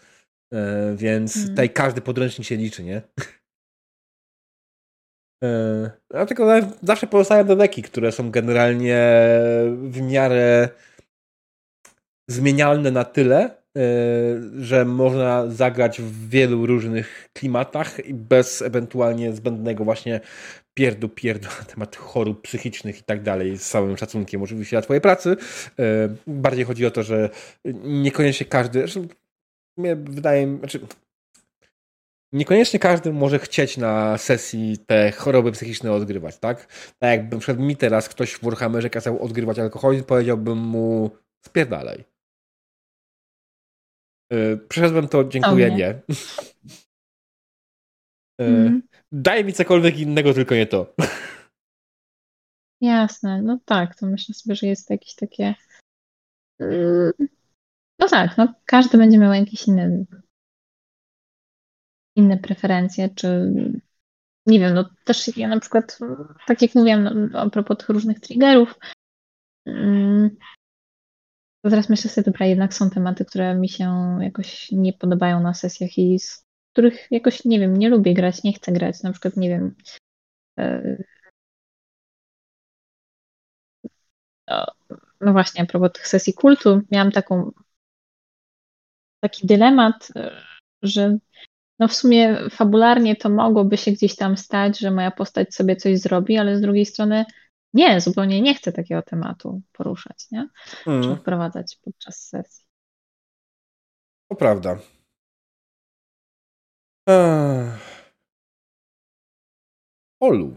E, 0.52 0.94
więc 0.96 1.36
mm. 1.36 1.48
tutaj 1.48 1.70
każdy 1.70 2.00
podręcznik 2.00 2.48
się 2.48 2.56
liczy, 2.56 2.84
nie? 2.84 3.02
E, 5.44 5.90
dlatego 6.10 6.48
zawsze 6.82 7.06
pozostają 7.06 7.44
dodeki, 7.44 7.82
które 7.82 8.12
są 8.12 8.30
generalnie 8.30 8.98
w 9.88 10.00
miarę 10.00 10.68
zmienialne 12.30 12.90
na 12.90 13.04
tyle, 13.04 13.63
że 14.58 14.84
można 14.84 15.46
zagrać 15.46 16.00
w 16.00 16.28
wielu 16.28 16.66
różnych 16.66 17.28
klimatach 17.32 18.06
i 18.06 18.14
bez 18.14 18.62
ewentualnie 18.62 19.32
zbędnego 19.32 19.84
właśnie 19.84 20.20
pierdu, 20.74 21.08
pierdu 21.08 21.48
na 21.60 21.64
temat 21.64 21.96
chorób 21.96 22.42
psychicznych 22.42 22.98
i 22.98 23.02
tak 23.02 23.22
dalej, 23.22 23.58
z 23.58 23.68
całym 23.68 23.96
szacunkiem 23.96 24.42
oczywiście 24.42 24.76
dla 24.76 24.82
twojej 24.82 25.00
pracy. 25.00 25.36
E, 25.78 26.08
bardziej 26.26 26.64
chodzi 26.64 26.86
o 26.86 26.90
to, 26.90 27.02
że 27.02 27.30
niekoniecznie 27.84 28.46
każdy, 28.46 28.78
zresztą 28.78 29.06
mnie 29.76 29.96
wydaje 29.96 30.58
znaczy 30.58 30.80
niekoniecznie 32.32 32.78
każdy 32.78 33.12
może 33.12 33.38
chcieć 33.38 33.76
na 33.76 34.18
sesji 34.18 34.78
te 34.86 35.12
choroby 35.12 35.52
psychiczne 35.52 35.92
odgrywać, 35.92 36.38
tak? 36.38 36.66
Tak 36.98 37.10
jakby 37.10 37.38
przed 37.38 37.58
mi 37.58 37.76
teraz 37.76 38.08
ktoś 38.08 38.32
w 38.32 38.44
Warhammerze 38.44 38.90
kazał 38.90 39.22
odgrywać 39.22 39.58
alkoholizm, 39.58 40.04
powiedziałbym 40.04 40.58
mu 40.58 41.10
spierdalaj. 41.46 42.13
E, 44.34 44.56
przeszedłem 44.56 45.08
to, 45.08 45.24
dziękuję, 45.24 45.70
nie. 45.70 46.02
Mm. 48.40 48.82
Daj 49.12 49.44
mi 49.44 49.52
cokolwiek 49.52 49.98
innego, 49.98 50.34
tylko 50.34 50.54
nie 50.54 50.66
to. 50.66 50.94
Jasne, 52.80 53.42
no 53.42 53.58
tak, 53.64 53.96
to 53.96 54.06
myślę 54.06 54.34
sobie, 54.34 54.54
że 54.54 54.66
jest 54.66 54.90
jakieś 54.90 55.14
takie. 55.14 55.54
Mm, 56.60 57.12
no 57.98 58.08
tak, 58.08 58.38
no 58.38 58.54
każdy 58.64 58.98
będzie 58.98 59.18
miał 59.18 59.32
jakieś 59.32 59.68
inne, 59.68 60.04
inne 62.16 62.38
preferencje, 62.38 63.08
czy 63.08 63.52
nie 64.46 64.60
wiem, 64.60 64.74
no 64.74 64.90
też 65.04 65.36
ja 65.36 65.48
na 65.48 65.60
przykład, 65.60 65.98
tak 66.46 66.62
jak 66.62 66.74
mówiłam, 66.74 67.28
no, 67.30 67.40
a 67.40 67.50
propos 67.50 67.78
tych 67.78 67.88
różnych 67.88 68.20
triggerów, 68.20 68.78
to 71.64 71.70
teraz 71.70 71.88
myślę 71.88 72.10
sobie, 72.10 72.24
dobra, 72.24 72.46
jednak 72.46 72.74
są 72.74 72.90
tematy, 72.90 73.24
które 73.24 73.54
mi 73.54 73.68
się 73.68 74.18
jakoś 74.20 74.72
nie 74.72 74.92
podobają 74.92 75.40
na 75.40 75.54
sesjach 75.54 75.98
i 75.98 76.18
z 76.18 76.44
których 76.72 77.06
jakoś, 77.10 77.44
nie 77.44 77.60
wiem, 77.60 77.76
nie 77.76 77.88
lubię 77.88 78.14
grać, 78.14 78.42
nie 78.42 78.52
chcę 78.52 78.72
grać. 78.72 79.02
Na 79.02 79.12
przykład, 79.12 79.36
nie 79.36 79.48
wiem, 79.48 79.74
e, 80.58 80.96
no 85.20 85.32
właśnie, 85.32 85.62
a 85.62 85.66
propos 85.66 85.92
tych 85.92 86.08
sesji 86.08 86.34
kultu, 86.34 86.80
miałam 86.90 87.12
taką 87.12 87.52
taki 89.20 89.46
dylemat, 89.46 90.08
e, 90.16 90.42
że 90.82 91.18
no 91.78 91.88
w 91.88 91.94
sumie 91.94 92.38
fabularnie 92.50 93.16
to 93.16 93.28
mogłoby 93.30 93.76
się 93.76 93.92
gdzieś 93.92 94.16
tam 94.16 94.36
stać, 94.36 94.78
że 94.78 94.90
moja 94.90 95.10
postać 95.10 95.54
sobie 95.54 95.76
coś 95.76 95.98
zrobi, 95.98 96.38
ale 96.38 96.56
z 96.56 96.60
drugiej 96.60 96.86
strony 96.86 97.24
nie, 97.74 98.00
zupełnie 98.00 98.40
nie 98.40 98.54
chcę 98.54 98.72
takiego 98.72 99.02
tematu 99.02 99.62
poruszać, 99.72 100.26
nie? 100.30 100.48
Mm. 100.86 101.02
Czy 101.02 101.16
wprowadzać 101.16 101.78
podczas 101.82 102.28
sesji. 102.28 102.66
To 104.30 104.36
prawda. 104.36 104.78
Ech. 107.08 108.04
Olu, 110.20 110.54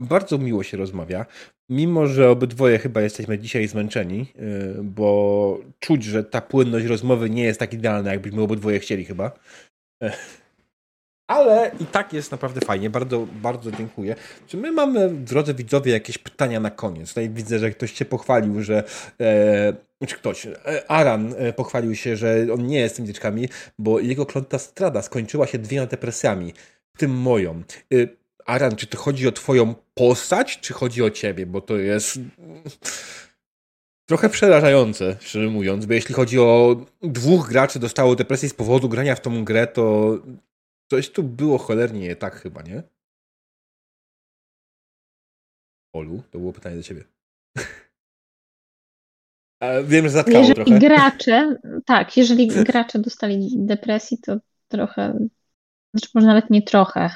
bardzo 0.00 0.38
miło 0.38 0.62
się 0.62 0.76
rozmawia. 0.76 1.26
Mimo, 1.70 2.06
że 2.06 2.30
obydwoje 2.30 2.78
chyba 2.78 3.00
jesteśmy 3.00 3.38
dzisiaj 3.38 3.68
zmęczeni, 3.68 4.26
y, 4.36 4.82
bo 4.82 5.58
czuć, 5.78 6.04
że 6.04 6.24
ta 6.24 6.40
płynność 6.40 6.86
rozmowy 6.86 7.30
nie 7.30 7.42
jest 7.44 7.60
tak 7.60 7.72
idealna, 7.72 8.12
jakbyśmy 8.12 8.42
obydwoje 8.42 8.78
chcieli 8.78 9.04
chyba. 9.04 9.38
Ale 11.28 11.70
i 11.80 11.86
tak 11.86 12.12
jest 12.12 12.30
naprawdę 12.30 12.60
fajnie. 12.60 12.90
Bardzo, 12.90 13.26
bardzo 13.32 13.72
dziękuję. 13.72 14.14
Czy 14.46 14.56
my 14.56 14.72
mamy, 14.72 15.10
drodzy 15.10 15.54
widzowie, 15.54 15.92
jakieś 15.92 16.18
pytania 16.18 16.60
na 16.60 16.70
koniec? 16.70 17.08
Tutaj 17.08 17.30
widzę, 17.30 17.58
że 17.58 17.70
ktoś 17.70 17.92
się 17.92 18.04
pochwalił, 18.04 18.62
że 18.62 18.84
e, 19.20 20.06
czy 20.06 20.16
ktoś, 20.16 20.46
e, 20.46 20.90
Aran 20.90 21.34
e, 21.38 21.52
pochwalił 21.52 21.94
się, 21.94 22.16
że 22.16 22.46
on 22.54 22.66
nie 22.66 22.78
jest 22.78 22.96
tym 22.96 23.06
dzieciakami, 23.06 23.48
bo 23.78 24.00
jego 24.00 24.26
kląta 24.26 24.58
strada 24.58 25.02
skończyła 25.02 25.46
się 25.46 25.58
dwiema 25.58 25.86
depresjami, 25.86 26.52
w 26.94 26.98
tym 26.98 27.10
moją. 27.10 27.62
E, 27.94 27.96
Aran, 28.46 28.76
czy 28.76 28.86
to 28.86 28.98
chodzi 28.98 29.28
o 29.28 29.32
twoją 29.32 29.74
postać, 29.94 30.60
czy 30.60 30.72
chodzi 30.72 31.02
o 31.02 31.10
ciebie? 31.10 31.46
Bo 31.46 31.60
to 31.60 31.76
jest 31.76 32.18
trochę 34.06 34.28
przerażające, 34.28 35.16
szczerze 35.20 35.48
mówiąc, 35.48 35.86
bo 35.86 35.94
jeśli 35.94 36.14
chodzi 36.14 36.38
o 36.38 36.76
dwóch 37.02 37.48
graczy 37.48 37.78
dostało 37.78 38.16
depresję 38.16 38.48
z 38.48 38.54
powodu 38.54 38.88
grania 38.88 39.14
w 39.14 39.20
tą 39.20 39.44
grę, 39.44 39.66
to 39.66 40.18
coś 40.90 41.10
tu 41.10 41.22
było 41.22 41.58
cholernie 41.58 42.00
nie 42.00 42.16
tak 42.16 42.34
chyba, 42.34 42.62
nie? 42.62 42.82
Olu, 45.92 46.22
to 46.30 46.38
było 46.38 46.52
pytanie 46.52 46.76
do 46.76 46.82
ciebie. 46.82 47.04
wiem, 49.84 50.04
że 50.04 50.10
zatkało 50.10 50.38
jeżeli 50.38 50.54
trochę. 50.54 50.78
gracze, 50.80 51.56
tak, 51.86 52.16
jeżeli 52.16 52.46
gracze 52.70 52.98
dostali 52.98 53.48
depresji, 53.56 54.18
to 54.18 54.36
trochę, 54.68 55.28
znaczy 55.94 56.10
może 56.14 56.26
nawet 56.26 56.50
nie 56.50 56.62
trochę. 56.62 57.10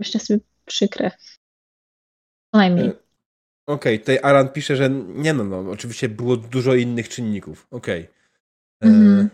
Myślę 0.00 0.20
sobie 0.20 0.40
przykre. 0.64 1.10
Co 2.54 2.58
najmniej. 2.58 2.86
E, 2.86 2.90
Okej, 2.90 3.94
okay, 3.94 3.98
tutaj 3.98 4.18
Aran 4.22 4.48
pisze, 4.48 4.76
że 4.76 4.90
nie 4.90 5.34
no, 5.34 5.44
no, 5.44 5.70
oczywiście 5.70 6.08
było 6.08 6.36
dużo 6.36 6.74
innych 6.74 7.08
czynników. 7.08 7.66
Okej. 7.70 8.08
Okay. 8.80 8.92
Mm. 8.92 9.30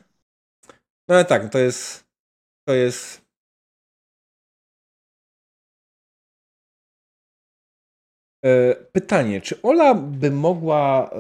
No 1.09 1.15
ale 1.15 1.25
tak, 1.25 1.53
to 1.53 1.59
jest 1.59 2.05
to 2.65 2.75
jest 2.75 3.23
e, 8.45 8.75
Pytanie, 8.75 9.41
czy 9.41 9.63
Ola 9.63 9.95
by 9.95 10.31
mogła 10.31 11.11
e, 11.11 11.17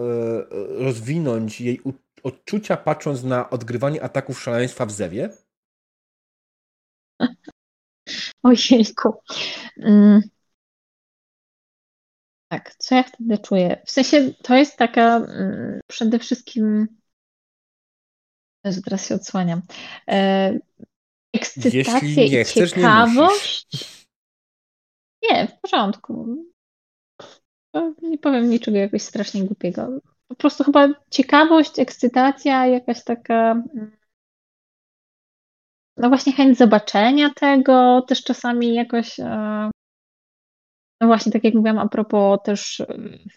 rozwinąć 0.84 1.60
jej 1.60 1.80
odczucia 2.22 2.76
patrząc 2.76 3.24
na 3.24 3.50
odgrywanie 3.50 4.02
ataków 4.02 4.42
szaleństwa 4.42 4.86
w 4.86 4.92
Zewie? 4.92 5.30
Ojejku. 8.42 9.22
Mm. 9.76 10.22
Tak, 12.48 12.74
co 12.78 12.94
ja 12.94 13.02
wtedy 13.02 13.38
czuję? 13.38 13.82
W 13.86 13.90
sensie 13.90 14.32
to 14.42 14.54
jest 14.54 14.76
taka 14.76 15.16
mm, 15.16 15.80
przede 15.86 16.18
wszystkim. 16.18 16.86
Jezu, 18.64 18.82
teraz 18.82 19.08
się 19.08 19.14
odsłaniam. 19.14 19.62
E, 20.08 20.58
ekscytacja 21.34 22.22
i 22.24 22.44
chcesz, 22.44 22.70
ciekawość. 22.70 23.66
Nie, 25.22 25.30
nie, 25.30 25.46
w 25.48 25.60
porządku. 25.60 26.44
Nie 28.02 28.18
powiem 28.18 28.50
niczego 28.50 28.76
jakoś 28.76 29.02
strasznie 29.02 29.44
głupiego. 29.44 29.88
Po 30.28 30.34
prostu 30.34 30.64
chyba 30.64 30.88
ciekawość, 31.10 31.78
ekscytacja, 31.78 32.66
jakaś 32.66 33.04
taka. 33.04 33.50
Mm, 33.50 33.96
no 35.96 36.08
właśnie 36.08 36.32
chęć 36.32 36.58
zobaczenia 36.58 37.30
tego, 37.30 38.02
też 38.08 38.24
czasami 38.24 38.74
jakoś. 38.74 39.20
E, 39.20 39.70
no 41.00 41.06
właśnie, 41.06 41.32
tak 41.32 41.44
jak 41.44 41.54
mówiłam, 41.54 41.78
a 41.78 41.88
propos 41.88 42.38
też 42.44 42.80
e, 42.80 42.86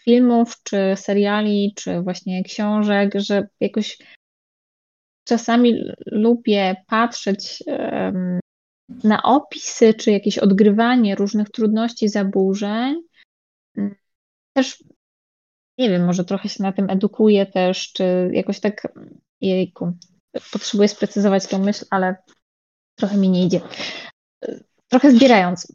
filmów, 0.04 0.62
czy 0.62 0.76
seriali, 0.96 1.72
czy 1.76 2.00
właśnie 2.00 2.44
książek, 2.44 3.12
że 3.14 3.48
jakoś 3.60 3.98
czasami 5.26 5.84
lubię 6.06 6.76
patrzeć 6.86 7.64
na 9.04 9.22
opisy, 9.22 9.94
czy 9.94 10.10
jakieś 10.10 10.38
odgrywanie 10.38 11.14
różnych 11.14 11.50
trudności, 11.50 12.08
zaburzeń. 12.08 13.02
Mm, 13.76 13.94
też 14.52 14.84
nie 15.78 15.90
wiem, 15.90 16.04
może 16.04 16.24
trochę 16.24 16.48
się 16.48 16.62
na 16.62 16.72
tym 16.72 16.90
edukuję 16.90 17.46
też, 17.46 17.92
czy 17.92 18.30
jakoś 18.32 18.60
tak, 18.60 18.88
jejku, 19.40 19.92
potrzebuję 20.52 20.88
sprecyzować 20.88 21.46
tę 21.46 21.58
myśl, 21.58 21.84
ale 21.90 22.16
trochę 22.94 23.16
mi 23.16 23.28
nie 23.28 23.46
idzie. 23.46 23.60
Trochę 24.88 25.10
zbierając, 25.10 25.72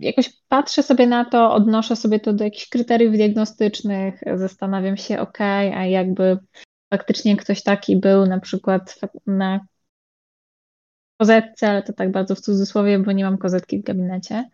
jakoś 0.00 0.30
patrzę 0.48 0.82
sobie 0.82 1.06
na 1.06 1.24
to, 1.24 1.54
odnoszę 1.54 1.96
sobie 1.96 2.20
to 2.20 2.32
do 2.32 2.44
jakichś 2.44 2.68
kryteriów 2.68 3.14
diagnostycznych, 3.14 4.20
zastanawiam 4.34 4.96
się, 4.96 5.20
ok, 5.20 5.40
a 5.74 5.86
jakby 5.86 6.38
faktycznie 6.94 7.36
ktoś 7.36 7.62
taki 7.62 7.96
był 7.96 8.26
na 8.26 8.40
przykład 8.40 9.00
na 9.26 9.60
kozetce, 11.20 11.68
ale 11.68 11.82
to 11.82 11.92
tak 11.92 12.10
bardzo 12.10 12.34
w 12.34 12.40
cudzysłowie, 12.40 12.98
bo 12.98 13.12
nie 13.12 13.24
mam 13.24 13.38
kozetki 13.38 13.78
w 13.78 13.82
gabinecie, 13.82 14.50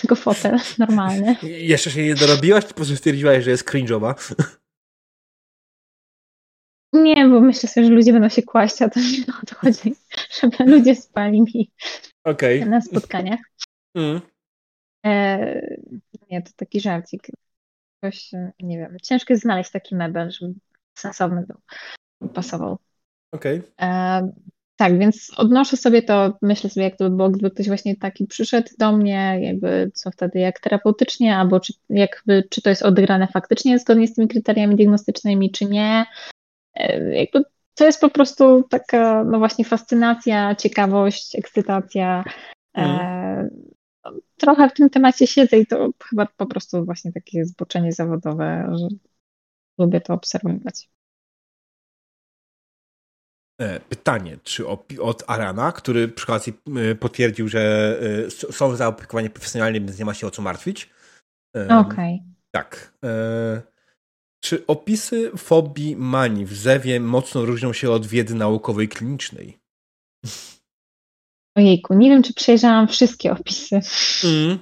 tylko 0.00 0.16
fotel 0.16 0.58
normalny. 0.78 1.36
Jeszcze 1.42 1.90
się 1.90 2.04
nie 2.04 2.14
dorobiłaś, 2.14 2.64
czy 2.64 2.68
po 2.68 2.74
prostu 2.74 2.96
stwierdziłaś, 2.96 3.44
że 3.44 3.50
jest 3.50 3.70
cringe'owa? 3.70 4.34
Nie, 6.92 7.28
bo 7.28 7.40
myślę 7.40 7.68
sobie, 7.68 7.86
że 7.86 7.92
ludzie 7.92 8.12
będą 8.12 8.28
się 8.28 8.42
kłaść, 8.42 8.82
a 8.82 8.88
to 8.88 9.00
nie 9.00 9.34
o 9.42 9.46
to 9.46 9.54
chodzi, 9.54 9.94
żeby 10.40 10.56
ludzie 10.76 10.94
spali 10.96 11.40
mi 11.40 11.70
okay. 12.24 12.66
na 12.66 12.80
spotkaniach. 12.80 13.40
Mm. 13.94 14.20
E, 15.06 15.76
nie, 16.30 16.42
to 16.42 16.50
taki 16.56 16.80
żarcik. 16.80 17.26
Ktoś, 17.98 18.30
nie 18.60 18.78
wiem, 18.78 18.96
ciężko 19.02 19.32
jest 19.32 19.42
znaleźć 19.42 19.70
taki 19.70 19.94
mebel, 19.94 20.30
żeby 20.30 20.54
sensowny 21.00 21.46
był, 21.46 21.58
pasował. 22.28 22.78
Okej. 23.32 23.58
Okay. 23.58 23.88
E, 23.88 24.32
tak, 24.76 24.98
więc 24.98 25.32
odnoszę 25.36 25.76
sobie 25.76 26.02
to, 26.02 26.38
myślę 26.42 26.70
sobie, 26.70 26.84
jak 26.84 26.96
to 26.96 27.10
by 27.10 27.16
było, 27.16 27.30
gdyby 27.30 27.50
ktoś 27.50 27.66
właśnie 27.66 27.96
taki 27.96 28.26
przyszedł 28.26 28.68
do 28.78 28.92
mnie, 28.92 29.38
jakby 29.40 29.90
co 29.94 30.10
wtedy, 30.10 30.38
jak 30.38 30.60
terapeutycznie, 30.60 31.36
albo 31.36 31.60
czy, 31.60 31.72
jakby, 31.90 32.44
czy 32.50 32.62
to 32.62 32.70
jest 32.70 32.82
odegrane 32.82 33.26
faktycznie 33.26 33.78
zgodnie 33.78 34.08
z 34.08 34.14
tymi 34.14 34.28
kryteriami 34.28 34.76
diagnostycznymi, 34.76 35.50
czy 35.50 35.64
nie. 35.64 36.06
E, 36.74 37.14
jakby 37.14 37.42
to 37.74 37.84
jest 37.84 38.00
po 38.00 38.10
prostu 38.10 38.62
taka, 38.62 39.24
no 39.24 39.38
właśnie, 39.38 39.64
fascynacja, 39.64 40.54
ciekawość, 40.54 41.36
ekscytacja. 41.36 42.24
Mm 42.74 43.50
trochę 44.40 44.68
w 44.68 44.74
tym 44.74 44.90
temacie 44.90 45.26
siedzę 45.26 45.58
i 45.58 45.66
to 45.66 45.90
chyba 46.08 46.26
po 46.36 46.46
prostu 46.46 46.84
właśnie 46.84 47.12
takie 47.12 47.44
zboczenie 47.44 47.92
zawodowe, 47.92 48.72
że 48.78 48.88
lubię 49.80 50.00
to 50.00 50.14
obserwować. 50.14 50.88
E, 53.60 53.80
pytanie, 53.80 54.36
czy 54.42 54.66
od 55.00 55.24
Arana, 55.26 55.72
który 55.72 56.08
przy 56.08 56.24
okazji 56.24 56.52
e, 56.76 56.94
potwierdził, 56.94 57.48
że 57.48 57.96
e, 58.26 58.30
są 58.30 58.76
zaopiekowanie 58.76 59.30
profesjonalne, 59.30 59.80
więc 59.80 59.98
nie 59.98 60.04
ma 60.04 60.14
się 60.14 60.26
o 60.26 60.30
co 60.30 60.42
martwić. 60.42 60.90
Okej. 61.54 61.80
Okay. 61.80 62.18
Tak. 62.50 62.92
Czy 64.44 64.66
opisy 64.66 65.30
fobii 65.36 65.96
manii 65.96 66.46
w 66.46 66.52
Zewie 66.52 67.00
mocno 67.00 67.44
różnią 67.44 67.72
się 67.72 67.90
od 67.90 68.06
wiedzy 68.06 68.34
naukowej 68.34 68.88
klinicznej? 68.88 69.58
Ojejku, 71.56 71.94
nie 71.94 72.10
wiem, 72.10 72.22
czy 72.22 72.34
przejrzałam 72.34 72.88
wszystkie 72.88 73.32
opisy. 73.32 73.80
Mm. 74.24 74.58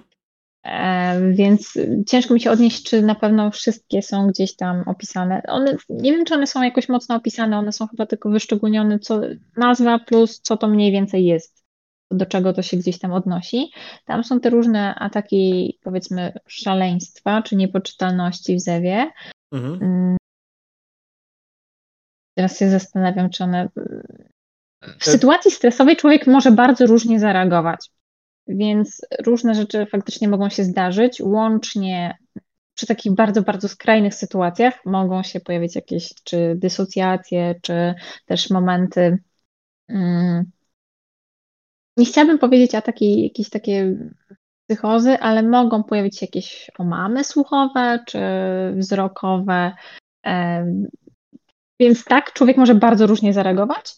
E, 0.69 1.33
więc 1.33 1.79
ciężko 2.07 2.35
mi 2.35 2.41
się 2.41 2.51
odnieść, 2.51 2.83
czy 2.83 3.03
na 3.03 3.15
pewno 3.15 3.51
wszystkie 3.51 4.03
są 4.03 4.27
gdzieś 4.27 4.57
tam 4.57 4.83
opisane. 4.87 5.43
One, 5.49 5.77
nie 5.89 6.13
wiem, 6.13 6.25
czy 6.25 6.35
one 6.35 6.47
są 6.47 6.63
jakoś 6.63 6.89
mocno 6.89 7.17
opisane, 7.17 7.59
one 7.59 7.73
są 7.73 7.87
chyba 7.87 8.07
tylko 8.07 8.31
wyszczególnione, 8.31 8.99
co 8.99 9.21
nazwa 9.57 9.99
plus 9.99 10.41
co 10.41 10.57
to 10.57 10.69
mniej 10.69 10.93
więcej 10.93 11.25
jest, 11.25 11.65
do 12.11 12.27
czego 12.27 12.53
to 12.53 12.63
się 12.63 12.77
gdzieś 12.77 12.99
tam 12.99 13.13
odnosi. 13.13 13.71
Tam 14.05 14.25
są 14.25 14.41
te 14.41 14.51
różne 14.51 14.95
ataki, 14.95 15.79
powiedzmy, 15.83 16.33
szaleństwa, 16.47 17.43
czy 17.43 17.57
niepoczytalności 17.57 18.57
w 18.57 18.61
zewie. 18.61 19.11
Mhm. 19.53 19.83
Mm. 19.83 20.17
Teraz 22.35 22.59
się 22.59 22.71
zastanawiam, 22.71 23.31
czy 23.31 23.45
one 23.45 23.69
w 25.01 25.05
sytuacji 25.05 25.51
stresowej 25.51 25.97
człowiek 25.97 26.27
może 26.27 26.53
bardzo 26.53 26.87
różnie 26.87 27.21
zareagować, 27.21 27.91
więc 28.49 29.01
różne 29.27 29.55
rzeczy 29.55 29.87
faktycznie 29.87 30.29
mogą 30.29 30.49
się 30.49 30.65
zdarzyć, 30.65 31.21
łącznie 31.21 32.19
przy 32.75 32.87
takich 32.87 33.15
bardzo, 33.15 33.43
bardzo 33.43 33.69
skrajnych 33.69 34.15
sytuacjach 34.15 34.75
mogą 34.85 35.23
się 35.23 35.41
pojawić 35.41 35.77
jakieś 35.77 36.15
czy 36.25 36.55
dysocjacje, 36.57 37.55
czy 37.63 37.95
też 38.27 38.51
momenty. 38.51 39.19
Hmm, 39.91 40.45
nie 41.97 42.05
chciałabym 42.05 42.39
powiedzieć 42.39 42.75
ataki, 42.75 43.23
jakieś 43.23 43.51
takie 43.51 43.97
psychozy, 44.67 45.19
ale 45.19 45.43
mogą 45.43 45.85
pojawić 45.85 46.19
się 46.19 46.27
jakieś 46.27 46.71
omamy 46.79 47.25
słuchowe 47.25 48.05
czy 48.07 48.21
wzrokowe. 48.77 49.73
Więc 51.81 52.05
tak, 52.05 52.33
człowiek 52.33 52.57
może 52.57 52.75
bardzo 52.75 53.07
różnie 53.07 53.33
zareagować. 53.33 53.97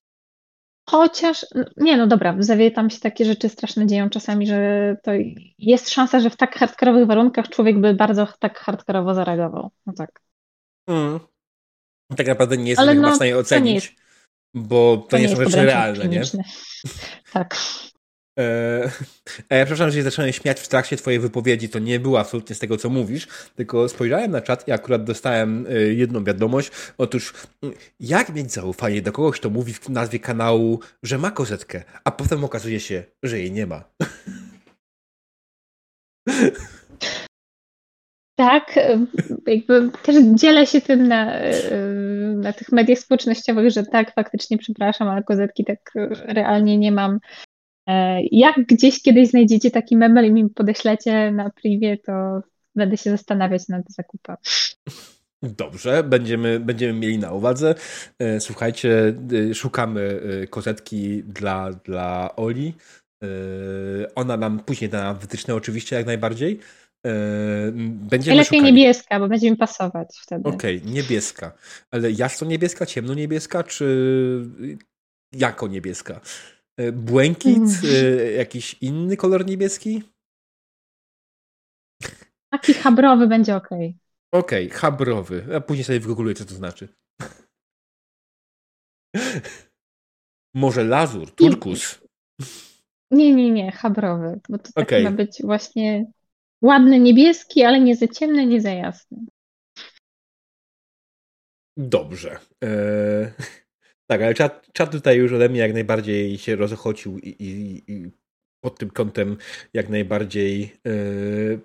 Chociaż, 0.90 1.46
nie 1.76 1.96
no 1.96 2.06
dobra, 2.06 2.32
w 2.32 2.44
Zewie 2.44 2.70
tam 2.70 2.90
się 2.90 3.00
takie 3.00 3.24
rzeczy 3.24 3.48
straszne 3.48 3.86
dzieją 3.86 4.10
czasami, 4.10 4.46
że 4.46 4.96
to 5.02 5.10
jest 5.58 5.90
szansa, 5.90 6.20
że 6.20 6.30
w 6.30 6.36
tak 6.36 6.58
hardkorowych 6.58 7.06
warunkach 7.06 7.48
człowiek 7.48 7.80
by 7.80 7.94
bardzo 7.94 8.28
tak 8.38 8.58
hardkorowo 8.58 9.14
zareagował. 9.14 9.70
No 9.86 9.92
tak. 9.92 10.20
Mm. 10.86 11.20
Tak 12.16 12.26
naprawdę 12.26 12.56
nie 12.56 12.70
jest 12.70 12.82
no, 12.96 13.12
w 13.12 13.16
stanie 13.16 13.36
ocenić. 13.36 13.96
Bo 14.54 14.96
to, 14.96 15.08
to 15.08 15.18
nie, 15.18 15.22
nie 15.22 15.36
są 15.36 15.36
rzeczy 15.36 15.64
realne, 15.64 16.08
nie? 16.08 16.22
Tak. 17.32 17.56
E, 18.38 18.82
ja 19.50 19.64
przepraszam, 19.64 19.90
że 19.90 19.96
się 19.96 20.02
zacząłem 20.02 20.32
śmiać 20.32 20.60
w 20.60 20.68
trakcie 20.68 20.96
twojej 20.96 21.20
wypowiedzi, 21.20 21.68
to 21.68 21.78
nie 21.78 22.00
było 22.00 22.20
absolutnie 22.20 22.56
z 22.56 22.58
tego, 22.58 22.76
co 22.76 22.90
mówisz, 22.90 23.28
tylko 23.56 23.88
spojrzałem 23.88 24.30
na 24.30 24.40
czat 24.40 24.68
i 24.68 24.72
akurat 24.72 25.04
dostałem 25.04 25.66
e, 25.66 25.72
jedną 25.72 26.24
wiadomość. 26.24 26.70
Otóż, 26.98 27.32
jak 28.00 28.34
mieć 28.34 28.52
zaufanie 28.52 29.02
do 29.02 29.12
kogoś, 29.12 29.40
kto 29.40 29.50
mówi 29.50 29.72
w 29.72 29.88
nazwie 29.88 30.18
kanału, 30.18 30.80
że 31.02 31.18
ma 31.18 31.30
kozetkę, 31.30 31.84
a 32.04 32.10
potem 32.10 32.44
okazuje 32.44 32.80
się, 32.80 33.04
że 33.22 33.38
jej 33.38 33.52
nie 33.52 33.66
ma. 33.66 33.84
Tak, 38.36 38.78
jakby 39.46 39.90
też 40.02 40.16
dzielę 40.34 40.66
się 40.66 40.80
tym 40.80 41.08
na, 41.08 41.32
na 42.34 42.52
tych 42.52 42.72
mediach 42.72 42.98
społecznościowych, 42.98 43.70
że 43.70 43.82
tak, 43.82 44.14
faktycznie 44.14 44.58
przepraszam, 44.58 45.08
ale 45.08 45.22
kozetki 45.22 45.64
tak 45.64 45.92
realnie 46.26 46.78
nie 46.78 46.92
mam. 46.92 47.18
E, 47.90 48.20
jak 48.32 48.56
gdzieś 48.66 49.02
kiedyś 49.02 49.28
znajdziecie 49.28 49.70
taki 49.70 49.96
mebel 49.96 50.26
i 50.26 50.32
mi 50.32 50.50
podeślecie 50.50 51.32
na 51.32 51.50
privie, 51.50 51.98
to 51.98 52.40
będę 52.74 52.96
się 52.96 53.10
zastanawiać 53.10 53.68
nad 53.68 53.82
zakupem. 53.88 54.36
Dobrze, 55.42 56.02
będziemy, 56.02 56.60
będziemy 56.60 56.98
mieli 56.98 57.18
na 57.18 57.32
uwadze. 57.32 57.74
E, 58.18 58.40
słuchajcie, 58.40 59.14
e, 59.50 59.54
szukamy 59.54 60.20
kozetki 60.50 61.22
dla, 61.22 61.70
dla 61.72 62.36
Oli. 62.36 62.74
Ona 64.14 64.36
nam 64.36 64.60
później 64.60 64.90
da 64.90 65.14
wytyczne 65.14 65.54
oczywiście 65.54 65.96
jak 65.96 66.06
najbardziej. 66.06 66.60
Będziemy 67.82 68.36
Lepiej 68.36 68.60
szukali. 68.60 68.72
niebieska, 68.72 69.20
bo 69.20 69.28
będzie 69.28 69.50
mi 69.50 69.56
pasować 69.56 70.08
wtedy. 70.22 70.48
Okej, 70.48 70.78
okay, 70.78 70.92
niebieska. 70.92 71.52
Ale 71.90 72.10
jasno 72.10 72.46
niebieska, 72.46 72.86
ciemno 72.86 73.14
niebieska, 73.14 73.62
czy 73.62 73.86
jako 75.32 75.68
niebieska? 75.68 76.20
E, 76.78 76.92
błękit, 76.92 77.56
mm. 77.56 78.34
jakiś 78.36 78.76
inny 78.80 79.16
kolor 79.16 79.46
niebieski? 79.46 80.02
Taki 82.50 82.74
habrowy 82.74 83.26
będzie 83.26 83.56
ok. 83.56 83.68
Okej, 84.32 84.66
okay, 84.66 84.78
habrowy. 84.78 85.56
A 85.56 85.60
później 85.60 85.84
sobie 85.84 86.00
wygoogluję, 86.00 86.34
co 86.34 86.44
to 86.44 86.54
znaczy. 86.54 86.88
Może 90.54 90.84
lazur, 90.84 91.34
turkus. 91.34 92.00
Nie, 93.10 93.34
nie, 93.34 93.50
nie, 93.50 93.72
habrowy. 93.72 94.40
Bo 94.48 94.58
to 94.58 94.70
okay. 94.74 95.02
ma 95.02 95.10
być 95.10 95.42
właśnie 95.44 96.12
ładny 96.62 97.00
niebieski, 97.00 97.62
ale 97.62 97.80
nie 97.80 97.96
za 97.96 98.08
ciemny, 98.08 98.46
nie 98.46 98.60
za 98.60 98.70
jasny. 98.70 99.18
Dobrze. 101.76 102.38
Eee... 102.62 103.32
Tak, 104.10 104.22
ale 104.22 104.34
czat, 104.34 104.66
czat 104.72 104.92
tutaj 104.92 105.18
już 105.18 105.32
ode 105.32 105.48
mnie 105.48 105.60
jak 105.60 105.72
najbardziej 105.72 106.38
się 106.38 106.56
rozochocił 106.56 107.18
i, 107.18 107.28
i, 107.28 107.82
i 107.92 108.10
pod 108.64 108.78
tym 108.78 108.90
kątem 108.90 109.36
jak 109.74 109.88
najbardziej 109.88 110.72
yy, 110.84 111.60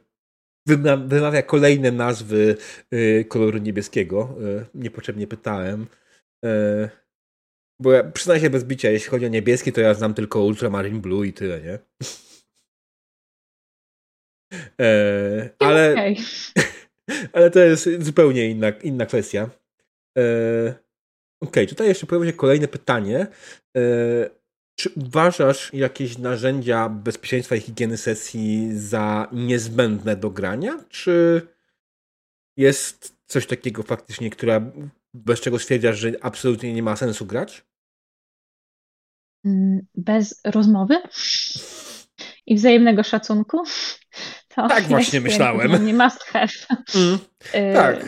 wymawia 1.08 1.42
kolejne 1.42 1.92
nazwy 1.92 2.58
yy, 2.92 3.26
koloru 3.26 3.58
niebieskiego. 3.58 4.36
Yy, 4.40 4.66
niepotrzebnie 4.76 5.28
pytałem. 5.28 5.88
Yy, 6.44 6.90
bo 7.82 7.92
ja 7.92 8.12
przyznaję 8.12 8.42
się 8.42 8.50
bez 8.50 8.64
bicia, 8.64 8.90
jeśli 8.90 9.10
chodzi 9.10 9.26
o 9.26 9.30
niebieski, 9.30 9.72
to 9.72 9.82
ja 9.82 9.94
znam 9.94 10.14
tylko 10.14 10.44
Ultramarine 10.44 11.02
Blue 11.02 11.28
i 11.28 11.34
tyle, 11.34 11.62
nie? 11.62 11.80
Yy, 14.80 15.50
ale, 15.60 15.92
okay. 15.92 16.16
ale 17.34 17.52
to 17.52 17.60
jest 17.60 17.90
zupełnie 18.00 18.50
inna, 18.50 18.70
inna 18.70 19.06
kwestia. 19.06 19.50
Okej, 21.42 21.50
okay, 21.50 21.68
tutaj 21.68 21.88
jeszcze 21.88 22.06
pojawia 22.06 22.32
się 22.32 22.38
kolejne 22.38 22.68
pytanie. 22.68 23.28
E, 23.78 23.82
czy 24.76 24.90
uważasz 24.90 25.74
jakieś 25.74 26.18
narzędzia 26.18 26.90
bezpieczeństwa 26.90 27.56
i 27.56 27.62
higieny 27.62 27.98
sesji 27.98 28.70
za 28.80 29.28
niezbędne 29.32 30.16
do 30.16 30.30
grania? 30.30 30.84
Czy 30.90 31.42
jest 32.58 33.18
coś 33.26 33.48
takiego 33.48 33.84
faktycznie, 33.84 34.30
która, 34.30 34.62
bez 35.14 35.42
czego 35.42 35.60
stwierdzasz, 35.60 36.00
że 36.00 36.12
absolutnie 36.22 36.74
nie 36.74 36.84
ma 36.84 36.96
sensu 36.96 37.26
grać? 37.26 37.66
Mm, 39.46 39.86
bez 39.96 40.42
rozmowy 40.46 40.96
i 42.46 42.56
wzajemnego 42.56 43.04
szacunku. 43.04 43.64
To 44.48 44.68
tak 44.68 44.84
właśnie 44.94 45.22
myślałem. 45.22 45.86
Nie 45.86 45.94
must 45.94 46.24
have. 46.24 46.54
Mm, 46.96 47.20
y, 47.46 47.74
tak. 47.74 48.06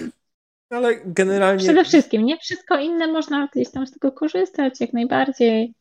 Ale 0.70 0.96
generalnie. 1.06 1.64
Przede 1.64 1.86
wszystkim, 1.86 2.26
nie? 2.26 2.38
Wszystko 2.38 2.80
inne 2.80 3.08
można 3.08 3.48
gdzieś 3.54 3.72
tam 3.72 3.88
z 3.88 3.92
tego 3.92 4.12
korzystać, 4.12 4.82
jak 4.82 4.94
najbardziej. 4.94 5.74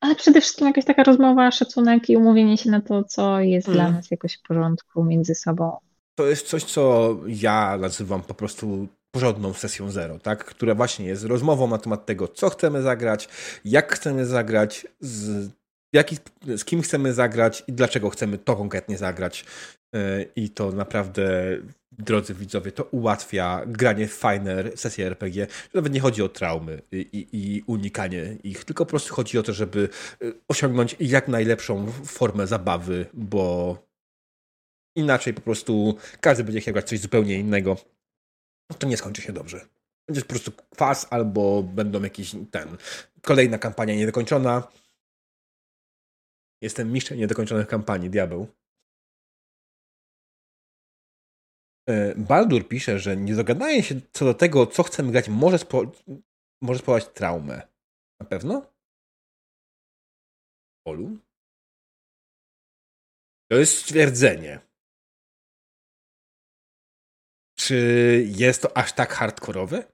Ale 0.00 0.14
przede 0.16 0.40
wszystkim 0.40 0.66
jakaś 0.66 0.84
taka 0.84 1.04
rozmowa, 1.04 1.50
szacunek 1.50 2.10
i 2.10 2.16
umówienie 2.16 2.58
się 2.58 2.70
na 2.70 2.80
to, 2.80 3.04
co 3.04 3.40
jest 3.40 3.68
mm. 3.68 3.78
dla 3.78 3.90
nas 3.90 4.10
jakoś 4.10 4.34
w 4.34 4.42
porządku 4.42 5.04
między 5.04 5.34
sobą. 5.34 5.76
To 6.14 6.26
jest 6.26 6.46
coś, 6.46 6.64
co 6.64 7.16
ja 7.26 7.76
nazywam 7.80 8.22
po 8.22 8.34
prostu 8.34 8.88
porządną 9.14 9.52
sesją 9.52 9.90
zero, 9.90 10.18
tak? 10.18 10.44
Która 10.44 10.74
właśnie 10.74 11.06
jest 11.06 11.24
rozmową 11.24 11.68
na 11.68 11.78
temat 11.78 12.06
tego, 12.06 12.28
co 12.28 12.50
chcemy 12.50 12.82
zagrać, 12.82 13.28
jak 13.64 13.92
chcemy 13.92 14.26
zagrać, 14.26 14.86
z, 15.00 15.50
jaki, 15.92 16.16
z 16.56 16.64
kim 16.64 16.82
chcemy 16.82 17.12
zagrać 17.12 17.64
i 17.68 17.72
dlaczego 17.72 18.10
chcemy 18.10 18.38
to 18.38 18.56
konkretnie 18.56 18.98
zagrać. 18.98 19.44
E, 19.94 20.22
I 20.36 20.50
to 20.50 20.72
naprawdę 20.72 21.58
drodzy 21.98 22.34
widzowie, 22.34 22.72
to 22.72 22.84
ułatwia 22.84 23.62
granie 23.66 24.08
w 24.08 24.14
fajne 24.14 24.76
sesje 24.76 25.06
RPG. 25.06 25.46
Nawet 25.74 25.92
nie 25.92 26.00
chodzi 26.00 26.22
o 26.22 26.28
traumy 26.28 26.82
i, 26.92 27.26
i, 27.32 27.62
unikanie 27.66 28.36
ich, 28.44 28.64
tylko 28.64 28.86
po 28.86 28.90
prostu 28.90 29.14
chodzi 29.14 29.38
o 29.38 29.42
to, 29.42 29.52
żeby 29.52 29.88
y, 30.22 30.34
osiągnąć 30.48 30.96
jak 31.00 31.28
najlepszą 31.28 31.92
formę 31.92 32.46
zabawy, 32.46 33.06
bo 33.12 33.78
inaczej 34.96 35.34
po 35.34 35.40
prostu 35.40 35.96
każdy 36.20 36.44
będzie 36.44 36.60
chciał 36.60 36.74
grać 36.74 36.88
coś 36.88 37.00
zupełnie 37.00 37.38
innego. 37.38 37.76
To 38.78 38.86
nie 38.86 38.96
skończy 38.96 39.22
się 39.22 39.32
dobrze. 39.32 39.66
Będzie 40.08 40.22
po 40.22 40.28
prostu 40.28 40.52
kwas 40.70 41.06
albo 41.10 41.62
będą 41.62 42.02
jakieś 42.02 42.32
ten 42.50 42.76
kolejna 43.22 43.58
kampania 43.58 43.94
niedokończona. 43.94 44.68
Jestem 46.62 46.92
mistrzem 46.92 47.18
niedokończonych 47.18 47.66
kampanii, 47.66 48.10
diabeł. 48.10 48.48
Baldur 52.16 52.68
pisze, 52.68 52.98
że 52.98 53.16
niedogadanie 53.16 53.82
się 53.82 53.94
co 54.12 54.24
do 54.24 54.34
tego, 54.34 54.66
co 54.66 54.82
chcemy 54.82 55.12
grać, 55.12 55.28
może, 55.28 55.58
spo, 55.58 55.82
może 56.62 56.78
spowodować 56.78 57.14
traumę. 57.14 57.68
Na 58.20 58.26
pewno? 58.26 58.66
Olu? 60.86 61.18
To 63.50 63.56
jest 63.56 63.78
stwierdzenie. 63.78 64.60
Czy 67.58 67.76
jest 68.36 68.62
to 68.62 68.76
aż 68.76 68.92
tak 68.92 69.12
hardkorowe? 69.12 69.92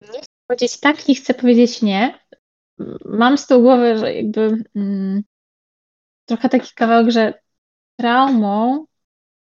Nie 0.00 0.20
chcę 0.20 0.34
powiedzieć 0.46 0.80
tak, 0.80 1.08
nie 1.08 1.14
chcę 1.14 1.34
powiedzieć 1.34 1.82
nie. 1.82 2.26
Mam 3.04 3.38
z 3.38 3.46
tą 3.46 3.60
głowę, 3.60 3.98
że 3.98 4.14
jakby 4.14 4.64
mm, 4.76 5.22
trochę 6.28 6.48
taki 6.48 6.74
kawałek, 6.74 7.10
że 7.10 7.42
traumą, 8.00 8.86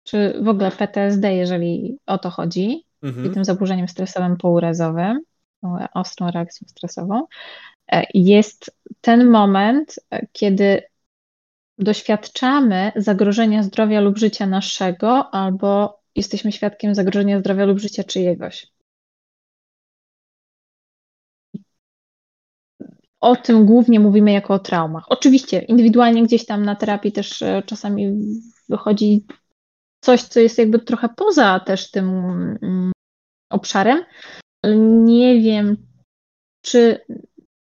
czy 0.04 0.40
w 0.42 0.48
ogóle 0.48 0.72
PTSD, 0.72 1.36
jeżeli 1.36 1.98
o 2.06 2.18
to 2.18 2.30
chodzi, 2.30 2.86
mhm. 3.04 3.26
i 3.26 3.34
tym 3.34 3.46
zaburzeniem 3.46 3.88
stresowym 3.88 4.38
pourazowym, 4.38 5.22
ostrą 5.94 6.32
reakcją 6.32 6.68
stresową, 6.68 7.26
e, 7.92 8.06
jest 8.14 8.78
ten 9.02 9.30
moment, 9.30 9.96
e, 10.12 10.28
kiedy 10.32 10.82
doświadczamy 11.78 12.92
zagrożenia 12.96 13.64
zdrowia 13.64 14.02
lub 14.02 14.18
życia 14.18 14.46
naszego, 14.46 15.30
albo 15.34 16.00
jesteśmy 16.16 16.52
świadkiem 16.52 16.96
zagrożenia 16.96 17.40
zdrowia 17.40 17.66
lub 17.66 17.80
życia 17.80 18.04
czyjegoś. 18.04 18.68
O 23.22 23.36
tym 23.36 23.66
głównie 23.66 24.00
mówimy 24.00 24.32
jako 24.32 24.54
o 24.54 24.60
traumach. 24.60 25.06
Oczywiście, 25.10 25.60
indywidualnie 25.60 26.24
gdzieś 26.24 26.46
tam 26.46 26.66
na 26.66 26.76
terapii 26.76 27.12
też 27.12 27.42
e, 27.42 27.64
czasami 27.66 28.14
wychodzi 28.70 29.26
coś, 30.02 30.24
co 30.24 30.40
jest 30.40 30.58
jakby 30.58 30.80
trochę 30.80 31.10
poza 31.16 31.60
też 31.60 31.92
tym 31.92 32.10
mm, 32.62 32.92
obszarem, 33.50 34.04
ale 34.64 34.78
nie 34.78 35.42
wiem, 35.42 35.78
czy 36.62 37.00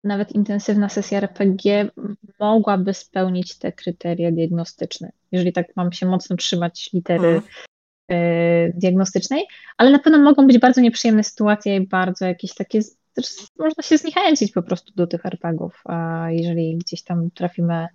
nawet 0.04 0.32
intensywna 0.32 0.88
sesja 0.88 1.18
RPG 1.18 1.90
mogłaby 2.40 2.94
spełnić 2.94 3.58
te 3.58 3.72
kryteria 3.72 4.32
diagnostyczne, 4.32 5.12
jeżeli 5.32 5.52
tak 5.52 5.66
mam 5.76 5.92
się 5.92 6.06
mocno 6.06 6.36
trzymać 6.36 6.90
litery 6.92 7.28
mhm. 7.28 7.52
e, 8.10 8.72
diagnostycznej, 8.72 9.44
ale 9.78 9.90
na 9.90 9.98
pewno 9.98 10.18
mogą 10.18 10.46
być 10.46 10.58
bardzo 10.58 10.80
nieprzyjemne 10.80 11.24
sytuacje 11.24 11.76
i 11.76 11.86
bardzo 11.86 12.26
jakieś 12.26 12.54
takie 12.54 12.80
też 13.14 13.26
można 13.58 13.82
się 13.82 13.98
zniechęcić 13.98 14.52
po 14.52 14.62
prostu 14.62 14.92
do 14.94 15.06
tych 15.06 15.26
RPGów, 15.26 15.82
a 15.84 16.26
jeżeli 16.30 16.78
gdzieś 16.78 17.02
tam 17.02 17.30
trafimy 17.30 17.88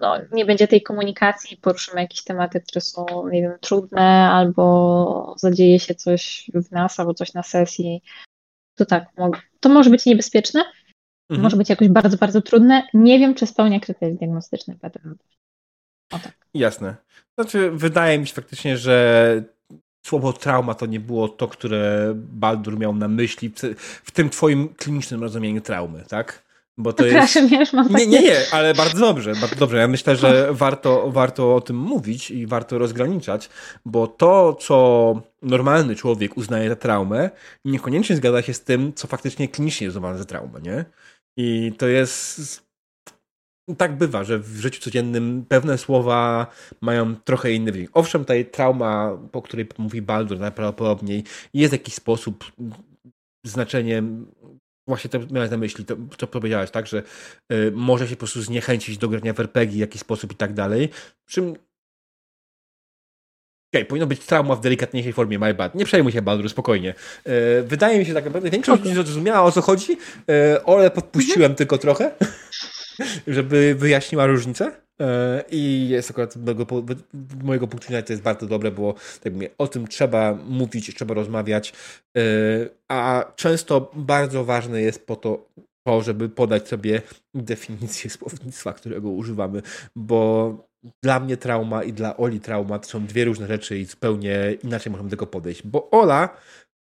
no, 0.00 0.18
nie 0.32 0.44
będzie 0.44 0.68
tej 0.68 0.82
komunikacji, 0.82 1.56
poruszymy 1.56 2.00
jakieś 2.00 2.24
tematy, 2.24 2.60
które 2.60 2.80
są, 2.80 3.28
nie 3.28 3.42
wiem, 3.42 3.58
trudne, 3.60 4.30
albo 4.30 5.34
zadzieje 5.38 5.80
się 5.80 5.94
coś 5.94 6.50
w 6.54 6.70
nas, 6.70 7.00
albo 7.00 7.14
coś 7.14 7.34
na 7.34 7.42
sesji, 7.42 8.02
to 8.74 8.86
tak, 8.86 9.08
to 9.60 9.68
może 9.68 9.90
być 9.90 10.06
niebezpieczne, 10.06 10.60
mhm. 11.30 11.42
może 11.42 11.56
być 11.56 11.68
jakoś 11.70 11.88
bardzo, 11.88 12.16
bardzo 12.16 12.42
trudne. 12.42 12.82
Nie 12.94 13.18
wiem, 13.18 13.34
czy 13.34 13.46
spełnia 13.46 13.80
kryteria 13.80 14.14
diagnostyczne 14.14 14.74
PTSD. 14.74 15.24
O 16.12 16.18
tak. 16.18 16.46
Jasne. 16.54 16.96
Znaczy, 17.38 17.70
wydaje 17.70 18.18
mi 18.18 18.26
się 18.26 18.34
faktycznie, 18.34 18.76
że 18.76 19.44
słowo 20.06 20.32
trauma 20.32 20.74
to 20.74 20.86
nie 20.86 21.00
było 21.00 21.28
to, 21.28 21.48
które 21.48 22.12
Baldur 22.14 22.78
miał 22.78 22.94
na 22.94 23.08
myśli 23.08 23.52
w, 24.04 24.10
tym 24.10 24.30
twoim 24.30 24.68
klinicznym 24.68 25.22
rozumieniu 25.22 25.60
traumy, 25.60 26.04
tak? 26.08 26.44
Bo 26.76 26.92
to 26.92 27.06
jest... 27.06 27.38
mam 27.72 27.88
takie... 27.88 28.06
Nie, 28.06 28.20
nie, 28.20 28.22
nie, 28.22 28.36
ale 28.52 28.74
bardzo 28.74 29.00
dobrze, 29.00 29.34
bardzo 29.34 29.56
dobrze. 29.56 29.76
Ja 29.76 29.88
myślę, 29.88 30.16
że 30.16 30.48
warto, 30.50 31.10
warto 31.10 31.54
o 31.54 31.60
tym 31.60 31.76
mówić 31.76 32.30
i 32.30 32.46
warto 32.46 32.78
rozgraniczać, 32.78 33.48
bo 33.84 34.06
to, 34.06 34.54
co 34.60 35.20
normalny 35.42 35.96
człowiek 35.96 36.36
uznaje 36.36 36.68
za 36.68 36.76
traumę, 36.76 37.30
niekoniecznie 37.64 38.16
zgadza 38.16 38.42
się 38.42 38.54
z 38.54 38.60
tym, 38.60 38.92
co 38.94 39.08
faktycznie 39.08 39.48
klinicznie 39.48 39.84
jest 39.84 39.96
uznawane 39.96 40.18
za 40.18 40.24
traumę, 40.24 40.60
nie? 40.60 40.84
I 41.36 41.72
to 41.78 41.86
jest... 41.86 42.63
Tak 43.78 43.96
bywa, 43.96 44.24
że 44.24 44.38
w 44.38 44.56
życiu 44.56 44.80
codziennym 44.80 45.44
pewne 45.48 45.78
słowa 45.78 46.46
mają 46.80 47.16
trochę 47.16 47.52
inny 47.52 47.72
wynik. 47.72 47.90
Owszem, 47.92 48.20
tutaj 48.20 48.46
trauma, 48.50 49.18
po 49.32 49.42
której 49.42 49.66
mówi 49.78 50.02
Baldur 50.02 50.38
najprawdopodobniej, 50.38 51.24
jest 51.54 51.70
w 51.70 51.78
jakiś 51.78 51.94
sposób 51.94 52.52
znaczeniem 53.46 54.26
właśnie 54.86 55.10
to 55.10 55.18
miałeś 55.30 55.50
na 55.50 55.56
myśli, 55.56 55.84
to, 55.84 55.96
co 56.18 56.26
powiedziałeś, 56.26 56.70
tak, 56.70 56.86
że 56.86 57.02
y, 57.52 57.72
może 57.74 58.08
się 58.08 58.16
po 58.16 58.18
prostu 58.18 58.42
zniechęcić 58.42 58.98
do 58.98 59.08
grania 59.08 59.32
w 59.32 59.40
RPG 59.40 59.76
w 59.76 59.80
jakiś 59.80 60.00
sposób 60.00 60.32
i 60.32 60.34
tak 60.34 60.52
dalej. 60.52 60.88
Czym 61.26 61.54
okay, 63.74 63.84
powinno 63.84 64.06
być 64.06 64.20
trauma 64.20 64.56
w 64.56 64.60
delikatniejszej 64.60 65.12
formie, 65.12 65.38
my 65.38 65.54
bad. 65.54 65.74
Nie 65.74 65.84
przejmuj 65.84 66.12
się, 66.12 66.22
Baldur, 66.22 66.50
spokojnie. 66.50 66.94
Y, 67.26 67.62
wydaje 67.62 67.98
mi 67.98 68.06
się 68.06 68.14
tak 68.14 68.24
naprawdę, 68.24 68.50
większość 68.50 68.82
ludzi 68.82 68.94
zrozumiała 68.94 69.42
o 69.42 69.52
co 69.52 69.62
chodzi, 69.62 69.92
y, 69.92 70.64
ale 70.66 70.90
podpuściłem 70.90 71.42
mhm. 71.42 71.54
tylko 71.54 71.78
trochę, 71.78 72.14
żeby 73.26 73.74
wyjaśniła 73.74 74.26
różnicę. 74.26 74.72
E, 75.00 75.44
I 75.50 75.88
jest 75.88 76.10
akurat 76.10 76.36
mojego, 76.36 76.66
mojego 77.44 77.68
punktu 77.68 77.86
widzenia 77.86 78.02
to 78.02 78.12
jest 78.12 78.22
bardzo 78.22 78.46
dobre, 78.46 78.70
bo 78.70 78.94
tak 79.22 79.32
mówię, 79.32 79.50
o 79.58 79.68
tym 79.68 79.88
trzeba 79.88 80.34
mówić, 80.34 80.94
trzeba 80.94 81.14
rozmawiać, 81.14 81.72
e, 82.16 82.20
a 82.88 83.32
często 83.36 83.90
bardzo 83.94 84.44
ważne 84.44 84.82
jest 84.82 85.06
po 85.06 85.16
to, 85.16 85.48
to, 85.86 86.02
żeby 86.02 86.28
podać 86.28 86.68
sobie 86.68 87.02
definicję 87.34 88.10
słownictwa, 88.18 88.72
którego 88.72 89.10
używamy, 89.10 89.62
bo 89.96 90.56
dla 91.02 91.20
mnie 91.20 91.36
trauma 91.36 91.82
i 91.82 91.92
dla 91.92 92.16
Oli 92.16 92.40
trauma 92.40 92.78
to 92.78 92.88
są 92.88 93.06
dwie 93.06 93.24
różne 93.24 93.46
rzeczy 93.46 93.78
i 93.78 93.84
zupełnie 93.84 94.56
inaczej 94.64 94.92
możemy 94.92 95.08
do 95.08 95.16
tego 95.16 95.26
podejść, 95.26 95.66
bo 95.66 95.90
Ola 95.90 96.36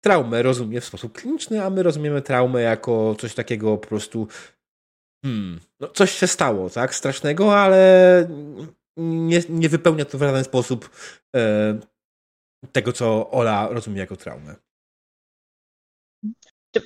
traumę 0.04 0.44
rozumie 0.44 0.82
w 0.82 0.86
sposób 0.86 1.14
kliniczny, 1.14 1.64
a 1.64 1.70
my 1.70 1.84
rozumiemy 1.84 2.22
traumę 2.22 2.62
jako 2.62 3.16
coś 3.20 3.34
takiego 3.34 3.78
po 3.78 3.88
prostu 3.88 4.28
hmm, 5.24 5.60
no 5.80 5.88
coś 5.88 6.12
się 6.12 6.28
stało, 6.28 6.70
tak, 6.70 6.96
strasznego, 6.96 7.60
ale 7.60 8.28
nie, 8.98 9.42
nie 9.50 9.70
wypełnia 9.70 10.06
to 10.06 10.18
w 10.18 10.22
żaden 10.22 10.44
sposób 10.44 10.90
e, 11.36 11.80
tego, 12.72 12.94
co 12.94 13.32
Ola 13.32 13.68
rozumie 13.72 14.00
jako 14.00 14.16
traumę. 14.16 14.56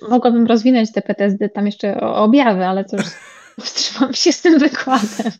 Mogłabym 0.10 0.48
rozwinąć 0.48 0.92
te 0.92 1.02
PTSD 1.02 1.50
tam 1.50 1.66
jeszcze 1.66 2.02
o 2.02 2.16
objawy, 2.16 2.66
ale 2.66 2.86
to 2.86 2.98
już 2.98 3.06
wstrzymam 3.66 4.14
się 4.14 4.32
z 4.32 4.42
tym 4.42 4.60
wykładem. 4.60 5.32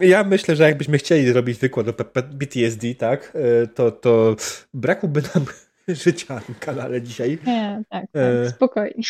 E, 0.00 0.06
ja 0.06 0.24
myślę, 0.24 0.56
że 0.56 0.64
jakbyśmy 0.64 0.98
chcieli 0.98 1.28
zrobić 1.28 1.58
wykład 1.58 1.88
o 1.88 1.92
PTSD, 2.38 2.94
tak, 2.94 3.32
e, 3.62 3.66
to, 3.66 3.90
to 3.90 4.36
brakułby 4.74 5.22
nam 5.34 5.44
życia 6.04 6.34
na 6.34 6.54
kanale 6.60 7.02
dzisiaj. 7.02 7.38
Nie, 7.46 7.82
tak, 7.88 8.04
tak 8.12 8.48
spokojnie. 8.50 9.02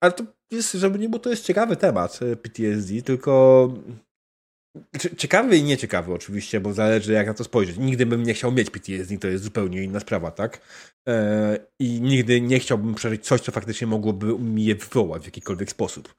Ale 0.00 0.12
to 0.12 0.24
jest, 0.50 0.72
żeby 0.72 0.98
nie 0.98 1.08
było, 1.08 1.20
to 1.20 1.30
jest 1.30 1.44
ciekawy 1.44 1.76
temat 1.76 2.20
e, 2.22 2.36
PTSD, 2.36 3.02
tylko 3.02 3.68
ciekawy 5.16 5.56
i 5.56 5.62
nieciekawy 5.62 6.14
oczywiście, 6.14 6.60
bo 6.60 6.72
zależy 6.72 7.12
jak 7.12 7.26
na 7.26 7.34
to 7.34 7.44
spojrzeć. 7.44 7.76
Nigdy 7.78 8.06
bym 8.06 8.22
nie 8.22 8.34
chciał 8.34 8.52
mieć 8.52 8.70
PTSD, 8.70 9.18
to 9.18 9.28
jest 9.28 9.44
zupełnie 9.44 9.82
inna 9.82 10.00
sprawa, 10.00 10.30
tak? 10.30 10.60
E, 11.08 11.58
I 11.78 12.00
nigdy 12.00 12.40
nie 12.40 12.58
chciałbym 12.58 12.94
przeżyć 12.94 13.26
coś, 13.26 13.40
co 13.40 13.52
faktycznie 13.52 13.86
mogłoby 13.86 14.38
mi 14.38 14.64
je 14.64 14.74
wywołać 14.74 15.22
w 15.22 15.26
jakikolwiek 15.26 15.70
sposób. 15.70 16.14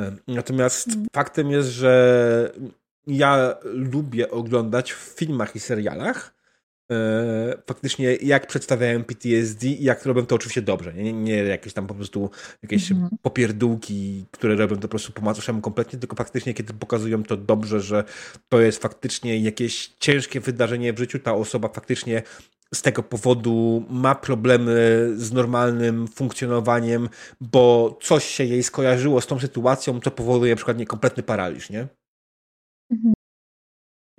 E, 0.00 0.16
natomiast 0.28 0.88
mm. 0.88 1.06
faktem 1.14 1.50
jest, 1.50 1.68
że 1.68 2.52
ja 3.06 3.54
lubię 3.64 4.30
oglądać 4.30 4.92
w 4.92 4.96
filmach 4.96 5.56
i 5.56 5.60
serialach 5.60 6.39
faktycznie 7.66 8.16
jak 8.16 8.46
przedstawiają 8.46 9.04
PTSD 9.04 9.66
i 9.66 9.84
jak 9.84 10.06
robią 10.06 10.26
to 10.26 10.34
oczywiście 10.34 10.62
dobrze. 10.62 10.94
Nie, 10.94 11.12
nie 11.12 11.34
jakieś 11.34 11.72
tam 11.72 11.86
po 11.86 11.94
prostu 11.94 12.30
jakieś 12.62 12.92
mhm. 12.92 13.10
popierdółki, 13.22 14.24
które 14.30 14.56
robią 14.56 14.76
to 14.76 14.82
po 14.82 14.88
prostu 14.88 15.12
po 15.12 15.22
macoszemu 15.22 15.60
kompletnie, 15.60 15.98
tylko 15.98 16.16
faktycznie 16.16 16.54
kiedy 16.54 16.72
pokazują 16.72 17.22
to 17.22 17.36
dobrze, 17.36 17.80
że 17.80 18.04
to 18.48 18.60
jest 18.60 18.82
faktycznie 18.82 19.38
jakieś 19.38 19.88
ciężkie 19.98 20.40
wydarzenie 20.40 20.92
w 20.92 20.98
życiu, 20.98 21.18
ta 21.18 21.34
osoba 21.34 21.68
faktycznie 21.68 22.22
z 22.74 22.82
tego 22.82 23.02
powodu 23.02 23.84
ma 23.90 24.14
problemy 24.14 25.08
z 25.16 25.32
normalnym 25.32 26.08
funkcjonowaniem, 26.08 27.08
bo 27.40 27.98
coś 28.02 28.24
się 28.24 28.44
jej 28.44 28.62
skojarzyło 28.62 29.20
z 29.20 29.26
tą 29.26 29.38
sytuacją, 29.38 30.00
co 30.00 30.10
powoduje 30.10 30.52
na 30.52 30.56
przykład 30.56 30.78
nie 30.78 30.86
kompletny 30.86 31.22
paraliż, 31.22 31.70
nie? 31.70 31.88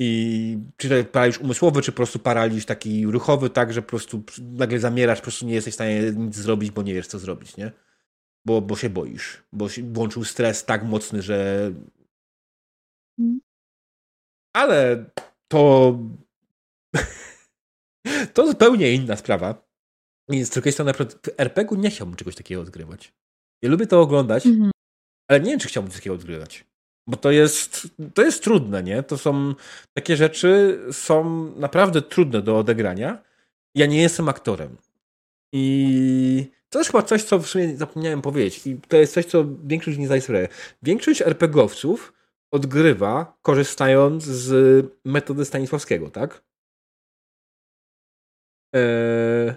Mhm. 0.01 0.07
I 0.07 0.57
czy 0.77 0.89
to 0.89 1.11
paraliż 1.11 1.37
umysłowy, 1.37 1.81
czy 1.81 1.91
po 1.91 1.95
prostu 1.95 2.19
paraliż 2.19 2.65
taki 2.65 3.05
ruchowy, 3.05 3.49
tak, 3.49 3.73
że 3.73 3.81
po 3.81 3.89
prostu 3.89 4.23
nagle 4.41 4.79
zamierasz, 4.79 5.19
po 5.19 5.23
prostu 5.23 5.45
nie 5.45 5.53
jesteś 5.53 5.73
w 5.73 5.75
stanie 5.75 6.11
nic 6.11 6.35
zrobić, 6.35 6.71
bo 6.71 6.81
nie 6.81 6.93
wiesz, 6.93 7.07
co 7.07 7.19
zrobić, 7.19 7.57
nie? 7.57 7.71
Bo, 8.45 8.61
bo 8.61 8.75
się 8.75 8.89
boisz, 8.89 9.43
bo 9.53 9.69
się 9.69 9.83
włączył 9.93 10.23
stres 10.23 10.65
tak 10.65 10.83
mocny, 10.83 11.21
że. 11.21 11.71
Ale 14.55 15.05
to. 15.47 15.97
to 18.33 18.47
zupełnie 18.47 18.93
inna 18.93 19.15
sprawa. 19.15 19.71
I 20.29 20.43
z 20.43 20.49
drugiej 20.49 20.73
strony, 20.73 20.89
na 20.89 20.93
przykład 20.93 21.25
w 21.25 21.39
RPG-u 21.39 21.75
nie 21.75 21.89
chciałbym 21.89 22.15
czegoś 22.15 22.35
takiego 22.35 22.61
odgrywać. 22.61 23.13
Ja 23.61 23.69
lubię 23.69 23.87
to 23.87 24.01
oglądać, 24.01 24.45
mhm. 24.45 24.71
ale 25.27 25.39
nie 25.39 25.51
wiem, 25.51 25.59
czy 25.59 25.67
chciałbym 25.67 25.91
coś 25.91 25.99
takiego 25.99 26.15
odgrywać. 26.15 26.70
Bo 27.07 27.17
to 27.17 27.31
jest, 27.31 27.87
to 28.13 28.21
jest 28.21 28.43
trudne, 28.43 28.83
nie? 28.83 29.03
To 29.03 29.17
są 29.17 29.55
takie 29.93 30.17
rzeczy, 30.17 30.79
są 30.91 31.45
naprawdę 31.55 32.01
trudne 32.01 32.41
do 32.41 32.57
odegrania. 32.57 33.23
Ja 33.75 33.85
nie 33.85 34.01
jestem 34.01 34.29
aktorem. 34.29 34.77
I 35.53 36.51
to 36.69 36.79
jest 36.79 36.91
chyba 36.91 37.03
coś, 37.03 37.23
co 37.23 37.39
w 37.39 37.47
sumie 37.47 37.77
zapomniałem 37.77 38.21
powiedzieć. 38.21 38.67
I 38.67 38.77
to 38.87 38.97
jest 38.97 39.13
coś, 39.13 39.25
co 39.25 39.45
większość 39.63 39.97
nie 39.97 40.05
zdaje 40.05 40.21
sobie. 40.21 40.47
Większość 40.83 41.21
RPGowców 41.21 42.13
odgrywa 42.51 43.37
korzystając 43.41 44.23
z 44.23 44.85
metody 45.05 45.45
Stanisławskiego, 45.45 46.09
tak? 46.09 46.43
Eee... 48.73 49.53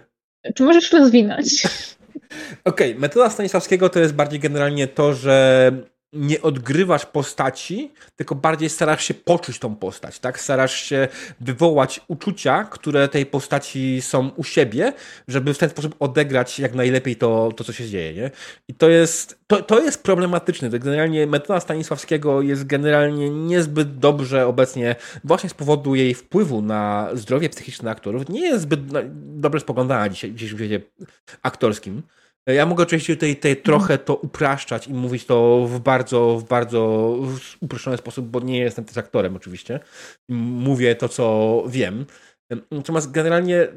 Czy 0.54 0.62
możesz 0.62 0.92
rozwinąć? 0.92 1.64
Okej, 2.64 2.90
okay. 2.90 3.00
metoda 3.00 3.30
Stanisławskiego 3.30 3.88
to 3.88 4.00
jest 4.00 4.14
bardziej 4.14 4.40
generalnie 4.40 4.88
to, 4.88 5.14
że 5.14 5.72
nie 6.14 6.42
odgrywasz 6.42 7.06
postaci, 7.06 7.92
tylko 8.16 8.34
bardziej 8.34 8.68
starasz 8.68 9.04
się 9.04 9.14
poczuć 9.14 9.58
tą 9.58 9.76
postać, 9.76 10.18
tak? 10.18 10.40
Starasz 10.40 10.74
się 10.74 11.08
wywołać 11.40 12.00
uczucia, 12.08 12.64
które 12.64 13.08
tej 13.08 13.26
postaci 13.26 14.02
są 14.02 14.28
u 14.28 14.44
siebie, 14.44 14.92
żeby 15.28 15.54
w 15.54 15.58
ten 15.58 15.70
sposób 15.70 15.94
odegrać 16.00 16.58
jak 16.58 16.74
najlepiej 16.74 17.16
to, 17.16 17.52
to 17.56 17.64
co 17.64 17.72
się 17.72 17.88
dzieje, 17.88 18.14
nie? 18.14 18.30
I 18.68 18.74
to 18.74 18.88
jest, 18.88 19.38
to, 19.46 19.62
to 19.62 19.80
jest 19.80 20.02
problematyczne. 20.02 20.70
To 20.70 20.78
generalnie 20.78 21.26
metoda 21.26 21.60
Stanisławskiego 21.60 22.42
jest 22.42 22.66
generalnie 22.66 23.30
niezbyt 23.30 23.98
dobrze 23.98 24.46
obecnie, 24.46 24.96
właśnie 25.24 25.50
z 25.50 25.54
powodu 25.54 25.94
jej 25.94 26.14
wpływu 26.14 26.62
na 26.62 27.10
zdrowie 27.12 27.48
psychiczne 27.48 27.90
aktorów, 27.90 28.28
nie 28.28 28.40
jest 28.40 28.62
zbyt 28.62 28.92
no, 28.92 29.00
dobrze 29.14 29.60
spoglądana 29.60 30.08
dzisiaj, 30.08 30.30
w 30.30 30.34
dzisiejszym 30.34 30.58
świecie 30.58 30.80
aktorskim. 31.42 32.02
Ja 32.46 32.66
mogę 32.66 32.82
oczywiście 32.82 33.16
tutaj, 33.16 33.36
tutaj 33.36 33.56
trochę 33.56 33.98
to 33.98 34.14
upraszczać 34.16 34.88
i 34.88 34.94
mówić 34.94 35.26
to 35.26 35.66
w 35.66 35.80
bardzo, 35.80 36.38
w 36.38 36.44
bardzo 36.48 37.12
uproszczony 37.60 37.96
sposób, 37.96 38.26
bo 38.26 38.40
nie 38.40 38.58
jestem 38.58 38.84
też 38.84 38.98
aktorem 38.98 39.36
oczywiście. 39.36 39.80
Mówię 40.28 40.94
to, 40.94 41.08
co 41.08 41.64
wiem. 41.68 42.06
Natomiast 42.70 43.10
generalnie 43.10 43.68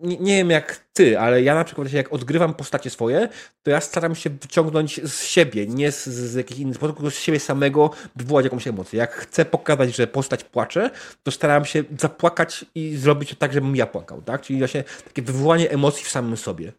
nie, 0.00 0.16
nie, 0.16 0.36
wiem 0.36 0.50
jak 0.50 0.80
ty, 0.92 1.18
ale 1.18 1.42
ja 1.42 1.54
na 1.54 1.64
przykład 1.64 1.92
jak 1.92 2.12
odgrywam 2.12 2.54
postacie 2.54 2.90
swoje, 2.90 3.28
to 3.62 3.70
ja 3.70 3.80
staram 3.80 4.14
się 4.14 4.30
wyciągnąć 4.30 5.00
z 5.04 5.24
siebie, 5.24 5.66
nie 5.66 5.92
z, 5.92 6.06
z 6.06 6.34
jakichś 6.34 6.60
innych 6.60 6.76
sposobów, 6.76 6.96
tylko 6.96 7.10
z 7.10 7.18
siebie 7.18 7.40
samego 7.40 7.90
wywołać 8.16 8.44
jakąś 8.44 8.66
emocję. 8.66 8.98
Jak 8.98 9.12
chcę 9.12 9.44
pokazać, 9.44 9.96
że 9.96 10.06
postać 10.06 10.44
płacze, 10.44 10.90
to 11.22 11.30
staram 11.30 11.64
się 11.64 11.84
zapłakać 11.98 12.64
i 12.74 12.96
zrobić 12.96 13.30
to 13.30 13.36
tak, 13.36 13.52
żebym 13.52 13.76
ja 13.76 13.86
płakał, 13.86 14.22
tak? 14.22 14.42
Czyli 14.42 14.58
właśnie 14.58 14.84
takie 15.04 15.22
wywołanie 15.22 15.70
emocji 15.70 16.04
w 16.04 16.08
samym 16.08 16.36
sobie. 16.36 16.72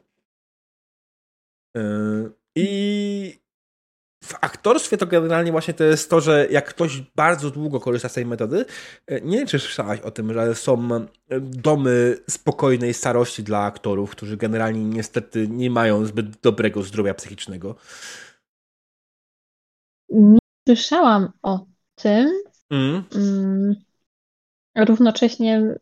Yy, 1.77 2.31
I 2.55 3.47
w 4.23 4.33
aktorstwie 4.41 4.97
to 4.97 5.07
generalnie 5.07 5.51
właśnie 5.51 5.73
to 5.73 5.83
jest 5.83 6.09
to, 6.09 6.21
że 6.21 6.47
jak 6.51 6.69
ktoś 6.69 7.01
bardzo 7.15 7.51
długo 7.51 7.79
korzysta 7.79 8.09
z 8.09 8.13
tej 8.13 8.25
metody, 8.25 8.65
e, 9.07 9.21
nie 9.21 9.37
wiem, 9.37 9.47
czy 9.47 9.59
słyszałaś 9.59 9.99
o 9.99 10.11
tym, 10.11 10.33
że 10.33 10.55
są 10.55 10.89
e, 10.95 11.07
domy 11.39 12.17
spokojnej 12.29 12.93
starości 12.93 13.43
dla 13.43 13.59
aktorów, 13.59 14.11
którzy 14.11 14.37
generalnie 14.37 14.83
niestety 14.83 15.47
nie 15.47 15.69
mają 15.69 16.05
zbyt 16.05 16.41
dobrego 16.41 16.83
zdrowia 16.83 17.13
psychicznego. 17.13 17.75
Nie 20.09 20.39
słyszałam 20.67 21.31
o 21.43 21.65
tym. 21.95 22.31
Mm. 22.69 23.03
Mm. 23.15 23.75
Równocześnie 24.75 25.75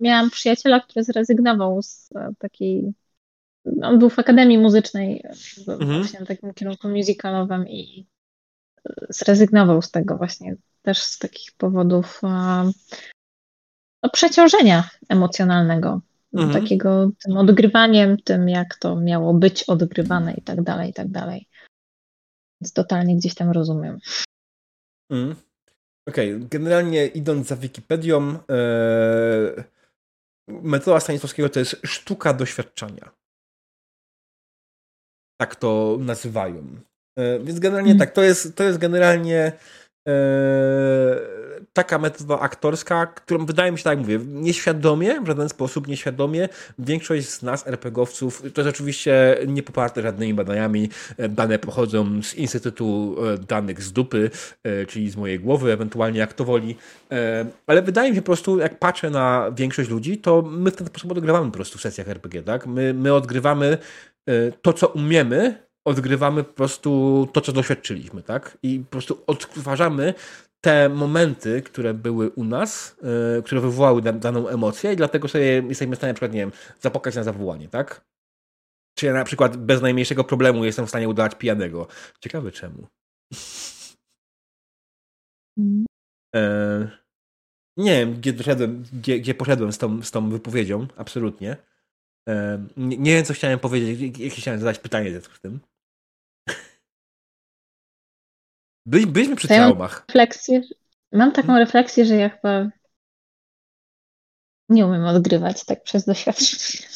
miałam 0.00 0.30
przyjaciela, 0.30 0.80
który 0.80 1.04
zrezygnował 1.04 1.82
z 1.82 2.08
takiej 2.38 2.94
on 3.82 3.98
był 3.98 4.10
w 4.10 4.18
Akademii 4.18 4.58
Muzycznej 4.58 5.22
mhm. 5.68 5.98
właśnie 5.98 6.20
na 6.20 6.26
takim 6.26 6.54
kierunku 6.54 6.88
musicalowym 6.88 7.68
i 7.68 8.06
zrezygnował 9.08 9.82
z 9.82 9.90
tego 9.90 10.16
właśnie 10.16 10.56
też 10.82 11.02
z 11.02 11.18
takich 11.18 11.52
powodów 11.52 12.20
no, 14.02 14.10
przeciążenia 14.12 14.90
emocjonalnego. 15.08 16.00
Mhm. 16.32 16.62
Takiego 16.62 17.10
tym 17.24 17.36
odgrywaniem, 17.36 18.16
tym 18.16 18.48
jak 18.48 18.74
to 18.74 18.96
miało 18.96 19.34
być 19.34 19.64
odgrywane 19.64 20.34
i 20.34 20.42
tak 20.42 20.62
dalej, 20.62 20.90
i 20.90 20.92
tak 20.92 21.08
dalej. 21.08 21.48
Więc 22.60 22.72
totalnie 22.72 23.16
gdzieś 23.16 23.34
tam 23.34 23.50
rozumiem. 23.50 23.98
Mhm. 25.10 25.36
Okej, 26.08 26.34
okay. 26.34 26.48
generalnie 26.48 27.06
idąc 27.06 27.46
za 27.46 27.56
Wikipedią, 27.56 28.38
ee, 28.50 29.64
metoda 30.48 31.00
Stanisławskiego 31.00 31.48
to 31.48 31.58
jest 31.58 31.76
sztuka 31.84 32.34
doświadczania. 32.34 33.10
Tak 35.40 35.56
to 35.56 35.98
nazywają. 36.00 36.64
E, 37.18 37.38
więc 37.38 37.58
generalnie 37.60 37.94
tak, 37.94 38.10
to 38.10 38.22
jest, 38.22 38.56
to 38.56 38.64
jest 38.64 38.78
generalnie 38.78 39.52
e, 40.08 40.12
taka 41.72 41.98
metoda 41.98 42.40
aktorska, 42.40 43.06
którą 43.06 43.46
wydaje 43.46 43.72
mi 43.72 43.78
się, 43.78 43.84
tak 43.84 43.90
jak 43.90 43.98
mówię, 43.98 44.18
nieświadomie, 44.26 45.20
w 45.20 45.26
żaden 45.26 45.48
sposób 45.48 45.88
nieświadomie, 45.88 46.48
większość 46.78 47.28
z 47.28 47.42
nas, 47.42 47.66
RPGowców, 47.66 48.42
to 48.54 48.60
jest 48.60 48.76
oczywiście 48.76 49.38
nie 49.46 49.62
poparte 49.62 50.02
żadnymi 50.02 50.34
badaniami, 50.34 50.88
e, 51.16 51.28
dane 51.28 51.58
pochodzą 51.58 52.22
z 52.22 52.34
Instytutu 52.34 53.16
Danych 53.48 53.82
z 53.82 53.92
Dupy, 53.92 54.30
czyli 54.88 55.10
z 55.10 55.16
mojej 55.16 55.40
głowy, 55.40 55.72
ewentualnie 55.72 56.18
jak 56.18 56.32
to 56.32 56.44
woli, 56.44 56.76
ale 57.66 57.82
wydaje 57.82 58.10
mi 58.10 58.16
się 58.16 58.22
po 58.22 58.26
prostu, 58.26 58.58
jak 58.58 58.78
patrzę 58.78 59.10
na 59.10 59.50
większość 59.56 59.90
ludzi, 59.90 60.18
to 60.18 60.42
my 60.42 60.70
w 60.70 60.76
ten 60.76 60.86
sposób 60.86 61.10
odgrywamy 61.12 61.46
po 61.46 61.52
prostu 61.56 61.78
w 61.78 61.80
sesjach 61.80 62.08
RPG, 62.08 62.42
tak? 62.42 62.66
My, 62.66 62.94
my 62.94 63.14
odgrywamy 63.14 63.78
to, 64.62 64.72
co 64.72 64.88
umiemy, 64.88 65.66
odgrywamy 65.84 66.44
po 66.44 66.52
prostu 66.52 67.28
to, 67.32 67.40
co 67.40 67.52
doświadczyliśmy, 67.52 68.22
tak? 68.22 68.58
I 68.62 68.80
po 68.80 68.90
prostu 68.90 69.22
odtwarzamy 69.26 70.14
te 70.60 70.88
momenty, 70.88 71.62
które 71.62 71.94
były 71.94 72.30
u 72.30 72.44
nas, 72.44 72.96
yy, 73.36 73.42
które 73.42 73.60
wywołały 73.60 74.02
daną 74.02 74.48
emocję 74.48 74.92
i 74.92 74.96
dlatego 74.96 75.28
sobie 75.28 75.62
jesteśmy 75.68 75.96
w 75.96 75.98
stanie 75.98 76.10
na 76.10 76.14
przykład, 76.14 76.32
nie 76.32 76.40
wiem, 76.40 76.52
zapokać 76.80 77.16
na 77.16 77.22
zawołanie, 77.22 77.68
tak? 77.68 78.04
Czy 78.98 79.06
ja 79.06 79.12
na 79.12 79.24
przykład 79.24 79.56
bez 79.56 79.82
najmniejszego 79.82 80.24
problemu 80.24 80.64
jestem 80.64 80.86
w 80.86 80.88
stanie 80.88 81.08
udawać 81.08 81.34
pijanego. 81.34 81.86
Ciekawe 82.20 82.52
czemu. 82.52 82.86
Yy, 86.34 86.90
nie 87.76 88.00
wiem, 88.00 88.14
gdzie, 88.14 88.32
doszedłem, 88.32 88.84
gdzie, 88.92 89.18
gdzie 89.18 89.34
poszedłem 89.34 89.72
z 89.72 89.78
tą, 89.78 90.02
z 90.02 90.10
tą 90.10 90.30
wypowiedzią, 90.30 90.86
absolutnie. 90.96 91.56
Nie, 92.76 92.98
nie 92.98 93.14
wiem, 93.14 93.24
co 93.24 93.34
chciałem 93.34 93.58
powiedzieć, 93.58 94.18
jakie 94.18 94.40
chciałem 94.40 94.60
zadać 94.60 94.78
pytanie 94.78 95.20
z 95.20 95.40
tym. 95.40 95.60
By, 98.86 99.06
byliśmy 99.06 99.36
przy 99.36 99.48
traumach. 99.48 100.04
Refleksję, 100.08 100.62
mam 101.12 101.32
taką 101.32 101.46
hmm? 101.46 101.64
refleksję, 101.64 102.04
że 102.04 102.14
ja 102.14 102.28
chyba 102.28 102.70
nie 104.68 104.86
umiem 104.86 105.04
odgrywać 105.04 105.64
tak 105.64 105.82
przez 105.82 106.04
doświadczenie. 106.04 106.88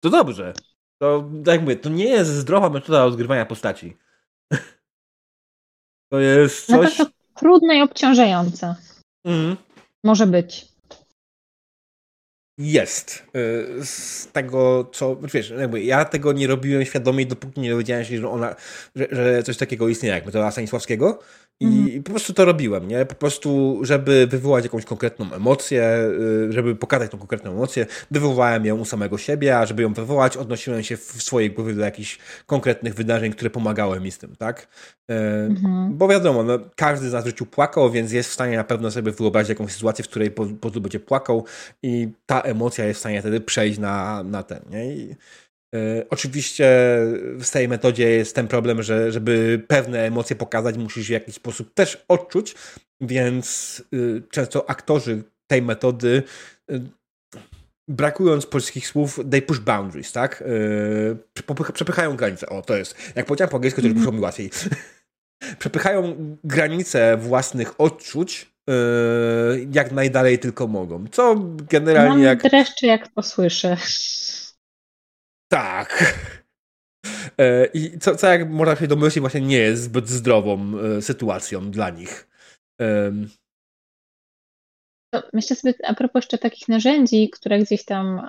To 0.00 0.10
dobrze. 0.10 0.54
To, 0.98 1.30
tak 1.44 1.54
jak 1.54 1.60
mówię, 1.60 1.76
to 1.76 1.88
nie 1.88 2.04
jest 2.04 2.30
zdrowa 2.30 2.70
metoda 2.70 3.04
odgrywania 3.04 3.46
postaci. 3.46 3.96
To 6.12 6.20
jest 6.20 6.66
coś... 6.66 6.98
Na 6.98 7.06
trudne 7.34 7.78
i 7.78 7.82
obciążające. 7.82 8.74
Mm. 9.24 9.56
Może 10.04 10.26
być 10.26 10.71
jest. 12.58 13.22
Y, 13.36 13.86
z 13.86 14.28
tego, 14.32 14.90
co. 14.92 15.16
Wiesz, 15.34 15.50
jakby 15.50 15.82
ja 15.82 16.04
tego 16.04 16.32
nie 16.32 16.46
robiłem 16.46 16.84
świadomie, 16.84 17.26
dopóki 17.26 17.60
nie 17.60 17.70
dowiedziałem 17.70 18.04
się, 18.04 18.18
że, 18.18 18.28
ona, 18.28 18.56
że, 18.96 19.08
że 19.10 19.42
coś 19.42 19.56
takiego 19.56 19.88
istnieje, 19.88 20.14
jak 20.14 20.26
metoda 20.26 20.50
Stanisławskiego. 20.50 21.18
I 21.62 21.66
mhm. 21.66 22.02
po 22.02 22.10
prostu 22.10 22.34
to 22.34 22.44
robiłem, 22.44 22.88
nie? 22.88 23.06
Po 23.06 23.14
prostu, 23.14 23.78
żeby 23.82 24.26
wywołać 24.26 24.64
jakąś 24.64 24.84
konkretną 24.84 25.32
emocję, 25.32 26.10
y, 26.48 26.52
żeby 26.52 26.76
pokazać 26.76 27.10
tą 27.10 27.18
konkretną 27.18 27.50
emocję, 27.50 27.86
wywołałem 28.10 28.66
ją 28.66 28.78
u 28.78 28.84
samego 28.84 29.18
siebie, 29.18 29.58
a 29.58 29.66
żeby 29.66 29.82
ją 29.82 29.92
wywołać, 29.92 30.36
odnosiłem 30.36 30.82
się 30.82 30.96
w 30.96 31.22
swojej 31.22 31.50
głowie 31.50 31.74
do 31.74 31.84
jakichś 31.84 32.18
konkretnych 32.46 32.94
wydarzeń, 32.94 33.32
które 33.32 33.50
pomagały 33.50 34.00
mi 34.00 34.10
z 34.10 34.18
tym, 34.18 34.36
tak? 34.36 34.68
Y, 35.10 35.14
mhm. 35.14 35.96
Bo 35.96 36.08
wiadomo, 36.08 36.42
no, 36.42 36.58
każdy 36.76 37.10
z 37.10 37.12
nas 37.12 37.24
w 37.24 37.26
życiu 37.26 37.46
płakał, 37.46 37.90
więc 37.90 38.12
jest 38.12 38.30
w 38.30 38.32
stanie 38.32 38.56
na 38.56 38.64
pewno 38.64 38.90
sobie 38.90 39.12
wyobrazić 39.12 39.48
jakąś 39.48 39.72
sytuację, 39.72 40.04
w 40.04 40.08
której 40.08 40.30
po, 40.30 40.46
po 40.46 40.54
prostu 40.54 40.80
będzie 40.80 41.00
płakał 41.00 41.44
i 41.82 42.08
ta 42.26 42.40
emocja 42.40 42.84
jest 42.84 42.98
w 42.98 43.00
stanie 43.00 43.20
wtedy 43.20 43.40
przejść 43.40 43.78
na, 43.78 44.22
na 44.22 44.42
ten, 44.42 44.60
nie? 44.70 44.94
I, 44.94 45.14
E, 45.14 45.16
oczywiście 46.10 46.66
w 47.40 47.50
tej 47.52 47.68
metodzie 47.68 48.10
jest 48.10 48.34
ten 48.34 48.48
problem, 48.48 48.82
że 48.82 49.12
żeby 49.12 49.64
pewne 49.68 50.06
emocje 50.06 50.36
pokazać, 50.36 50.76
musisz 50.76 51.06
w 51.06 51.10
jakiś 51.10 51.34
sposób 51.34 51.74
też 51.74 52.04
odczuć, 52.08 52.54
więc 53.00 53.82
y, 53.94 54.22
często 54.30 54.70
aktorzy 54.70 55.22
tej 55.46 55.62
metody 55.62 56.22
y, 56.70 56.80
brakując 57.88 58.46
polskich 58.46 58.86
słów, 58.86 59.20
they 59.30 59.42
push 59.42 59.58
boundaries, 59.58 60.12
tak? 60.12 60.42
Y, 60.42 61.72
przepychają 61.74 62.16
granice. 62.16 62.46
O, 62.46 62.62
to 62.62 62.76
jest. 62.76 62.96
Jak 63.16 63.26
powiedziałem 63.26 63.50
po 63.50 63.56
angielsku, 63.56 63.80
to 63.80 63.86
już 63.86 63.96
mm 63.96 64.14
mi 64.14 64.20
łatwiej. 64.20 64.50
Przepychają 65.58 66.16
granice 66.44 67.16
własnych 67.16 67.80
odczuć 67.80 68.52
jak 69.72 69.92
najdalej 69.92 70.38
tylko 70.38 70.66
mogą. 70.66 71.04
Co 71.12 71.36
generalnie 71.70 72.10
Mam 72.10 72.22
jak... 72.22 72.42
dreszcze, 72.42 72.86
jak 72.86 73.08
to 73.08 73.22
słyszę. 73.22 73.76
Tak. 75.52 76.18
E, 77.38 77.66
I 77.66 77.98
co, 77.98 78.16
co 78.16 78.26
jak 78.26 78.50
można 78.50 78.76
się 78.76 78.86
domyślić, 78.86 79.20
właśnie 79.20 79.40
nie 79.40 79.56
jest 79.56 79.82
zbyt 79.82 80.08
zdrową 80.08 80.72
e, 80.78 81.02
sytuacją 81.02 81.70
dla 81.70 81.90
nich. 81.90 82.28
Myślę 85.32 85.56
sobie, 85.56 85.74
a 85.84 85.94
propos 85.94 86.22
jeszcze 86.22 86.38
takich 86.38 86.68
narzędzi, 86.68 87.30
które 87.30 87.58
gdzieś 87.58 87.84
tam, 87.84 88.22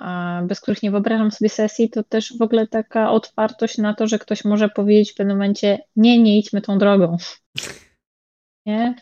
bez 0.48 0.60
których 0.60 0.82
nie 0.82 0.90
wyobrażam 0.90 1.30
sobie 1.30 1.48
sesji, 1.48 1.90
to 1.90 2.02
też 2.02 2.38
w 2.38 2.42
ogóle 2.42 2.66
taka 2.66 3.10
otwartość 3.10 3.78
na 3.78 3.94
to, 3.94 4.06
że 4.06 4.18
ktoś 4.18 4.44
może 4.44 4.68
powiedzieć 4.68 5.12
w 5.12 5.14
pewnym 5.14 5.36
momencie, 5.36 5.78
nie, 5.96 6.22
nie 6.22 6.38
idźmy 6.38 6.60
tą 6.60 6.78
drogą. 6.78 7.16
Nie? 8.66 8.94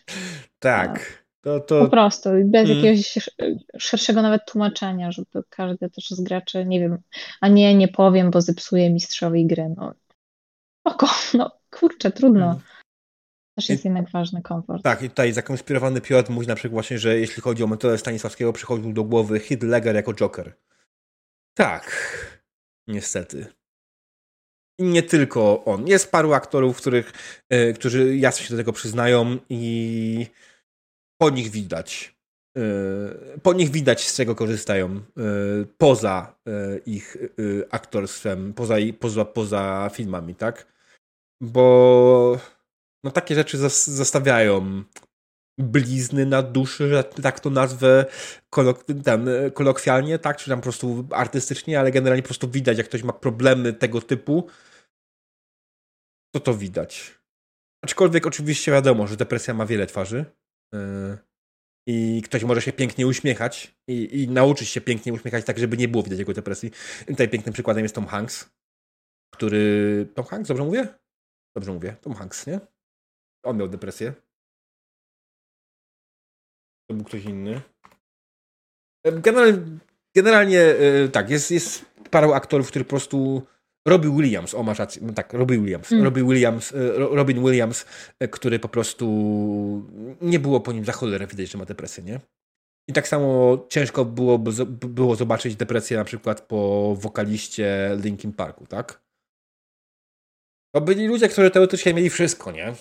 Tak. 0.59 1.22
To, 1.43 1.61
to... 1.61 1.85
Po 1.85 1.91
prostu, 1.91 2.31
bez 2.45 2.71
mm. 2.71 2.77
jakiegoś 2.77 3.19
szerszego 3.79 4.23
nawet 4.23 4.43
tłumaczenia, 4.47 5.13
żeby 5.13 5.43
każdy 5.49 5.91
też 5.91 6.11
z 6.11 6.21
graczy, 6.21 6.65
nie 6.65 6.81
wiem, 6.81 6.99
a 7.41 7.49
nie, 7.49 7.75
nie 7.75 7.89
powiem, 7.89 8.31
bo 8.31 8.41
zepsuję 8.41 8.91
mistrzowi 8.91 9.47
grę. 9.47 9.75
No, 9.77 9.95
oko, 10.85 11.07
no 11.39 11.51
kurczę, 11.71 12.11
trudno. 12.11 12.45
Mm. 12.45 12.61
Też 13.57 13.69
jest 13.69 13.85
I, 13.85 13.89
jednak 13.89 14.11
ważny 14.11 14.43
komfort. 14.43 14.83
Tak, 14.83 15.03
i 15.03 15.09
tutaj 15.09 15.33
zakonspirowany 15.33 16.01
Piotr 16.01 16.31
mówi 16.31 16.47
na 16.47 16.55
przykład 16.55 16.73
właśnie, 16.73 16.99
że 16.99 17.19
jeśli 17.19 17.43
chodzi 17.43 17.65
o 17.65 17.67
metodę 17.67 17.99
Stanisławskiego, 17.99 18.53
przychodził 18.53 18.93
do 18.93 19.05
głowy 19.05 19.41
Ledger 19.63 19.95
jako 19.95 20.15
Joker. 20.15 20.53
Tak, 21.55 21.93
niestety. 22.87 23.47
I 24.79 24.85
nie 24.85 25.03
tylko 25.03 25.65
on. 25.65 25.89
Jest 25.89 26.11
paru 26.11 26.33
aktorów, 26.33 26.77
których, 26.77 27.13
y, 27.53 27.75
którzy 27.75 28.17
jasno 28.17 28.45
się 28.45 28.51
do 28.51 28.57
tego 28.57 28.73
przyznają 28.73 29.39
i 29.49 30.27
po 31.23 31.31
nich 31.31 31.51
widać. 31.51 32.15
E, 32.59 32.63
po 33.43 33.53
nich 33.53 33.71
widać, 33.71 34.09
z 34.09 34.17
czego 34.17 34.35
korzystają 34.35 34.97
e, 34.97 35.01
poza 35.79 36.35
e, 36.47 36.79
ich 36.79 37.17
aktorstwem, 37.71 38.55
poza, 38.55 38.75
poza, 39.01 39.25
poza 39.25 39.91
filmami, 39.93 40.35
tak? 40.35 40.67
Bo 41.43 42.39
no, 43.05 43.11
takie 43.11 43.35
rzeczy 43.35 43.59
zostawiają 43.87 44.83
blizny 45.59 46.27
na 46.27 46.43
duszy, 46.43 46.89
że 46.89 47.05
tak 47.05 47.41
to 47.41 47.51
nazwę 47.51 48.07
kolok 48.51 48.85
ten, 49.05 49.29
kolokwialnie, 49.55 50.19
tak? 50.19 50.37
Czy 50.37 50.51
tam 50.51 50.59
po 50.59 50.63
prostu 50.63 51.09
artystycznie, 51.11 51.81
ale 51.81 51.91
generalnie 51.91 52.23
po 52.23 52.29
prostu 52.29 52.51
widać, 52.51 52.79
jak 52.79 52.89
ktoś 52.89 53.03
ma 53.03 53.13
problemy 53.13 53.73
tego 53.73 54.01
typu, 54.01 54.49
to 56.35 56.41
to 56.41 56.55
widać. 56.55 57.19
Aczkolwiek 57.85 58.27
oczywiście 58.27 58.73
wiadomo, 58.73 59.07
że 59.07 59.17
depresja 59.17 59.55
ma 59.55 59.67
wiele 59.67 59.87
twarzy. 59.87 60.25
E, 60.75 61.19
i 61.87 62.23
ktoś 62.25 62.45
może 62.45 62.63
się 62.63 62.73
pięknie 62.73 63.07
uśmiechać 63.07 63.75
i, 63.89 64.23
i, 64.23 64.29
nauczyć 64.29 64.69
się 64.69 64.81
pięknie 64.81 65.13
uśmiechać 65.13 65.45
tak, 65.45 65.59
żeby 65.59 65.77
nie 65.77 65.89
było 65.89 66.03
widać 66.03 66.19
jego 66.19 66.33
depresji. 66.33 66.71
Tutaj 67.07 67.29
pięknym 67.29 67.53
przykładem 67.53 67.83
jest 67.83 67.95
Tom 67.95 68.07
Hanks, 68.07 68.51
który... 69.35 70.07
Tom 70.15 70.25
Hanks, 70.25 70.49
dobrze 70.49 70.65
mówię? 70.65 70.89
Dobrze 71.57 71.73
mówię, 71.73 71.97
Tom 72.01 72.15
Hanks, 72.15 72.47
nie? 72.47 72.61
On 73.45 73.57
miał 73.57 73.69
depresję. 73.69 74.13
To 76.91 76.95
był 76.95 77.05
ktoś 77.05 77.25
inny. 77.25 77.61
Generalnie, 79.05 79.59
generalnie 80.17 80.75
tak, 81.13 81.31
jest, 81.31 81.51
jest 81.51 81.85
parę 82.11 82.35
aktorów, 82.35 82.69
których 82.69 82.87
po 82.87 82.91
prostu 82.91 83.47
Robbie 83.89 84.11
Williams, 84.11 84.55
o 84.55 84.63
masz 84.63 84.79
rację, 84.79 85.03
no 85.05 85.13
tak, 85.13 85.33
Robbie 85.33 85.59
Williams, 85.59 85.93
mm. 85.93 86.05
Robbie 86.05 86.25
Williams, 86.25 86.73
e, 86.73 86.77
Robin 86.99 87.45
Williams, 87.45 87.87
e, 88.19 88.29
który 88.29 88.59
po 88.59 88.69
prostu 88.69 89.07
nie 90.21 90.39
było 90.39 90.61
po 90.61 90.73
nim 90.73 90.85
za 90.85 90.93
cholerę 90.93 91.27
widać, 91.27 91.51
że 91.51 91.59
ma 91.59 91.65
depresję, 91.65 92.05
nie? 92.05 92.21
I 92.89 92.93
tak 92.93 93.09
samo 93.09 93.59
ciężko 93.69 94.05
było, 94.05 94.39
było 94.39 95.17
zobaczyć 95.17 95.57
depresję 95.57 95.97
na 95.97 96.05
przykład 96.05 96.41
po 96.41 96.95
wokaliście 97.01 97.97
Linkin 98.03 98.33
Parku, 98.33 98.67
tak? 98.67 99.03
To 100.75 100.81
byli 100.81 101.07
ludzie, 101.07 101.29
którzy 101.29 101.51
teoretycznie 101.51 101.95
mieli 101.95 102.11
wszystko, 102.11 102.53
nie? 102.53 102.75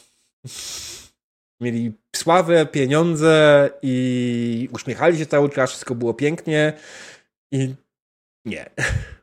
Mieli 1.61 1.93
sławę, 2.15 2.65
pieniądze 2.65 3.69
i 3.81 4.69
uśmiechali 4.73 5.17
się 5.17 5.25
cały 5.25 5.49
czas, 5.49 5.69
wszystko 5.69 5.95
było 5.95 6.13
pięknie 6.13 6.73
i 7.51 7.75
nie. 8.45 8.69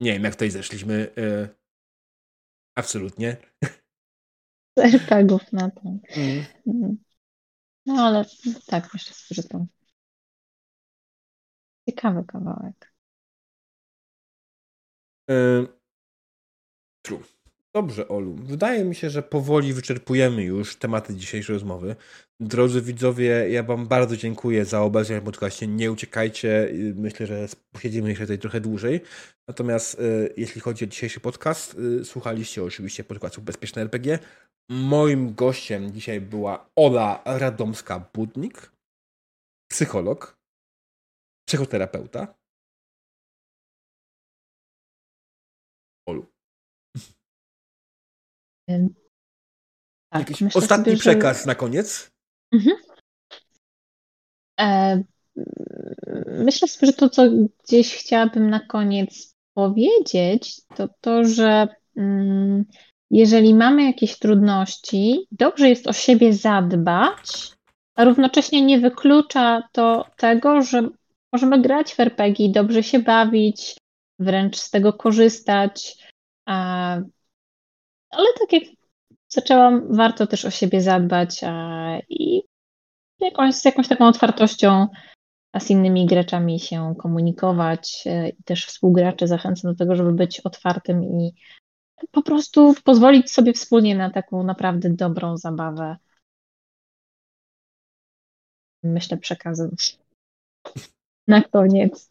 Nie 0.00 0.12
wiem, 0.12 0.24
jak 0.24 0.34
tutaj 0.34 0.50
zeszliśmy. 0.50 1.12
Yy, 1.16 1.48
absolutnie. 2.74 3.36
RPGów 4.78 5.52
na 5.52 5.70
to. 5.70 5.82
Mm. 6.16 6.44
mm. 6.66 6.96
No 7.86 7.94
ale 7.94 8.24
tak, 8.66 8.90
jeszcze 8.94 9.14
skorzystam. 9.14 9.66
Ciekawy 11.88 12.24
kawałek. 12.24 12.92
Yy, 15.28 15.68
true. 17.02 17.35
Dobrze, 17.76 18.08
Olu. 18.08 18.34
Wydaje 18.34 18.84
mi 18.84 18.94
się, 18.94 19.10
że 19.10 19.22
powoli 19.22 19.72
wyczerpujemy 19.72 20.44
już 20.44 20.76
tematy 20.76 21.14
dzisiejszej 21.14 21.54
rozmowy. 21.54 21.96
Drodzy 22.40 22.82
widzowie, 22.82 23.50
ja 23.50 23.62
Wam 23.62 23.86
bardzo 23.86 24.16
dziękuję 24.16 24.64
za 24.64 24.82
obecność 24.82 25.22
w 25.22 25.24
podcaście. 25.24 25.66
Nie 25.66 25.92
uciekajcie. 25.92 26.72
Myślę, 26.94 27.26
że 27.26 27.48
posiedzimy 27.72 28.08
jeszcze 28.08 28.24
tutaj 28.24 28.38
trochę 28.38 28.60
dłużej. 28.60 29.00
Natomiast 29.48 30.00
y, 30.00 30.34
jeśli 30.36 30.60
chodzi 30.60 30.84
o 30.84 30.88
dzisiejszy 30.88 31.20
podcast, 31.20 31.74
y, 31.74 32.04
słuchaliście 32.04 32.64
oczywiście 32.64 33.04
podcastu 33.04 33.42
Bezpieczne 33.42 33.82
RPG. 33.82 34.18
Moim 34.70 35.34
gościem 35.34 35.92
dzisiaj 35.92 36.20
była 36.20 36.70
Ola 36.76 37.22
Radomska-Budnik, 37.24 38.70
psycholog, 39.70 40.36
psychoterapeuta. 41.48 42.34
Tak, 48.68 50.28
Jakiś 50.28 50.40
myślę 50.40 50.58
ostatni 50.58 50.84
sobie, 50.84 50.96
przekaz 50.96 51.40
że... 51.40 51.46
na 51.46 51.54
koniec? 51.54 52.10
Mhm. 52.52 52.76
E, 54.60 55.02
myślę 56.26 56.68
sobie, 56.68 56.86
że 56.86 56.92
to, 56.92 57.08
co 57.08 57.22
gdzieś 57.64 57.94
chciałabym 57.94 58.50
na 58.50 58.60
koniec 58.60 59.34
powiedzieć, 59.54 60.60
to 60.76 60.88
to, 61.00 61.24
że 61.24 61.68
mm, 61.96 62.64
jeżeli 63.10 63.54
mamy 63.54 63.84
jakieś 63.84 64.18
trudności, 64.18 65.26
dobrze 65.32 65.68
jest 65.68 65.86
o 65.86 65.92
siebie 65.92 66.32
zadbać, 66.32 67.52
a 67.94 68.04
równocześnie 68.04 68.62
nie 68.62 68.78
wyklucza 68.78 69.62
to 69.72 70.04
tego, 70.16 70.62
że 70.62 70.88
możemy 71.32 71.62
grać 71.62 71.94
w 71.94 72.00
RPG, 72.00 72.48
dobrze 72.48 72.82
się 72.82 72.98
bawić, 72.98 73.76
wręcz 74.18 74.56
z 74.56 74.70
tego 74.70 74.92
korzystać. 74.92 76.06
Ale 78.10 78.26
tak 78.40 78.52
jak 78.52 78.62
zaczęłam, 79.28 79.96
warto 79.96 80.26
też 80.26 80.44
o 80.44 80.50
siebie 80.50 80.82
zadbać 80.82 81.40
i 82.08 82.42
jakąś, 83.20 83.54
z 83.54 83.64
jakąś 83.64 83.88
taką 83.88 84.06
otwartością 84.06 84.86
a 85.56 85.60
z 85.60 85.70
innymi 85.70 86.06
graczami 86.06 86.60
się 86.60 86.94
komunikować 86.98 88.02
e, 88.06 88.28
i 88.28 88.42
też 88.42 88.66
współgracze 88.66 89.28
zachęcam 89.28 89.72
do 89.72 89.78
tego, 89.78 89.96
żeby 89.96 90.12
być 90.12 90.40
otwartym 90.40 91.04
i 91.04 91.34
po 92.10 92.22
prostu 92.22 92.74
pozwolić 92.84 93.32
sobie 93.32 93.52
wspólnie 93.52 93.96
na 93.96 94.10
taką 94.10 94.42
naprawdę 94.42 94.90
dobrą 94.90 95.36
zabawę. 95.36 95.96
Myślę 98.82 99.16
przekazem. 99.16 99.70
Na 101.28 101.42
koniec. 101.42 102.10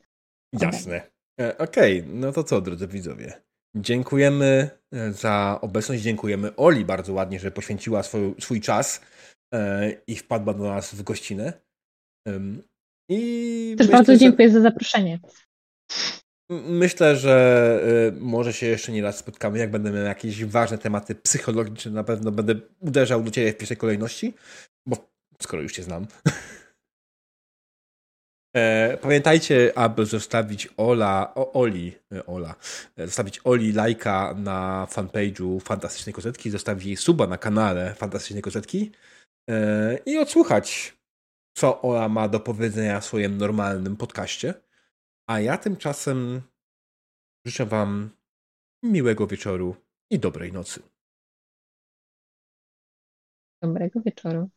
Jasne. 0.53 1.01
E, 1.41 1.57
okej, 1.57 2.01
okay. 2.01 2.13
no 2.13 2.31
to 2.31 2.43
co, 2.43 2.61
drodzy 2.61 2.87
widzowie? 2.87 3.41
Dziękujemy 3.75 4.69
e, 4.93 5.13
za 5.13 5.59
obecność, 5.61 6.01
dziękujemy 6.01 6.55
Oli 6.55 6.85
bardzo 6.85 7.13
ładnie, 7.13 7.39
że 7.39 7.51
poświęciła 7.51 8.03
swój, 8.03 8.35
swój 8.39 8.61
czas 8.61 9.01
e, 9.53 9.91
i 10.07 10.15
wpadła 10.15 10.53
do 10.53 10.63
nas 10.63 10.95
w 10.95 11.03
gościnę. 11.03 11.53
I 13.09 13.75
Też 13.77 13.87
myślę, 13.87 13.97
bardzo 13.97 14.17
dziękuję 14.17 14.47
że... 14.47 14.53
za 14.53 14.61
zaproszenie. 14.61 15.19
Myślę, 16.49 17.15
że 17.15 17.79
y, 18.07 18.19
może 18.19 18.53
się 18.53 18.65
jeszcze 18.65 18.91
nie 18.91 19.01
raz 19.01 19.17
spotkamy. 19.17 19.59
Jak 19.59 19.71
będę 19.71 19.91
miał 19.91 20.03
jakieś 20.03 20.45
ważne 20.45 20.77
tematy 20.77 21.15
psychologiczne, 21.15 21.91
na 21.91 22.03
pewno 22.03 22.31
będę 22.31 22.55
uderzał 22.79 23.23
do 23.23 23.31
Ciebie 23.31 23.53
w 23.53 23.57
pierwszej 23.57 23.77
kolejności, 23.77 24.33
bo 24.87 25.09
skoro 25.41 25.61
już 25.61 25.73
Cię 25.73 25.83
znam. 25.83 26.07
E, 28.55 28.97
pamiętajcie, 29.01 29.77
aby 29.77 30.05
zostawić 30.05 30.69
Ola, 30.77 31.33
o, 31.35 31.53
Oli, 31.53 31.95
e, 32.11 32.25
Ola, 32.25 32.55
e, 32.97 33.05
zostawić 33.05 33.39
Oli 33.43 33.73
lajka 33.73 34.33
na 34.33 34.87
fanpage'u 34.89 35.59
Fantastycznej 35.59 36.13
Kozetki, 36.13 36.49
zostawić 36.49 36.85
jej 36.85 36.97
suba 36.97 37.27
na 37.27 37.37
kanale 37.37 37.93
Fantastycznej 37.93 38.41
Kozetki 38.41 38.91
i 40.05 40.17
odsłuchać, 40.17 40.97
co 41.57 41.81
Ola 41.81 42.09
ma 42.09 42.27
do 42.27 42.39
powiedzenia 42.39 42.99
w 42.99 43.05
swoim 43.05 43.37
normalnym 43.37 43.97
podcaście. 43.97 44.53
A 45.29 45.39
ja 45.39 45.57
tymczasem 45.57 46.41
życzę 47.45 47.65
Wam 47.65 48.09
miłego 48.83 49.27
wieczoru 49.27 49.75
i 50.09 50.19
dobrej 50.19 50.53
nocy. 50.53 50.81
Dobrego 53.61 54.01
wieczoru. 54.01 54.49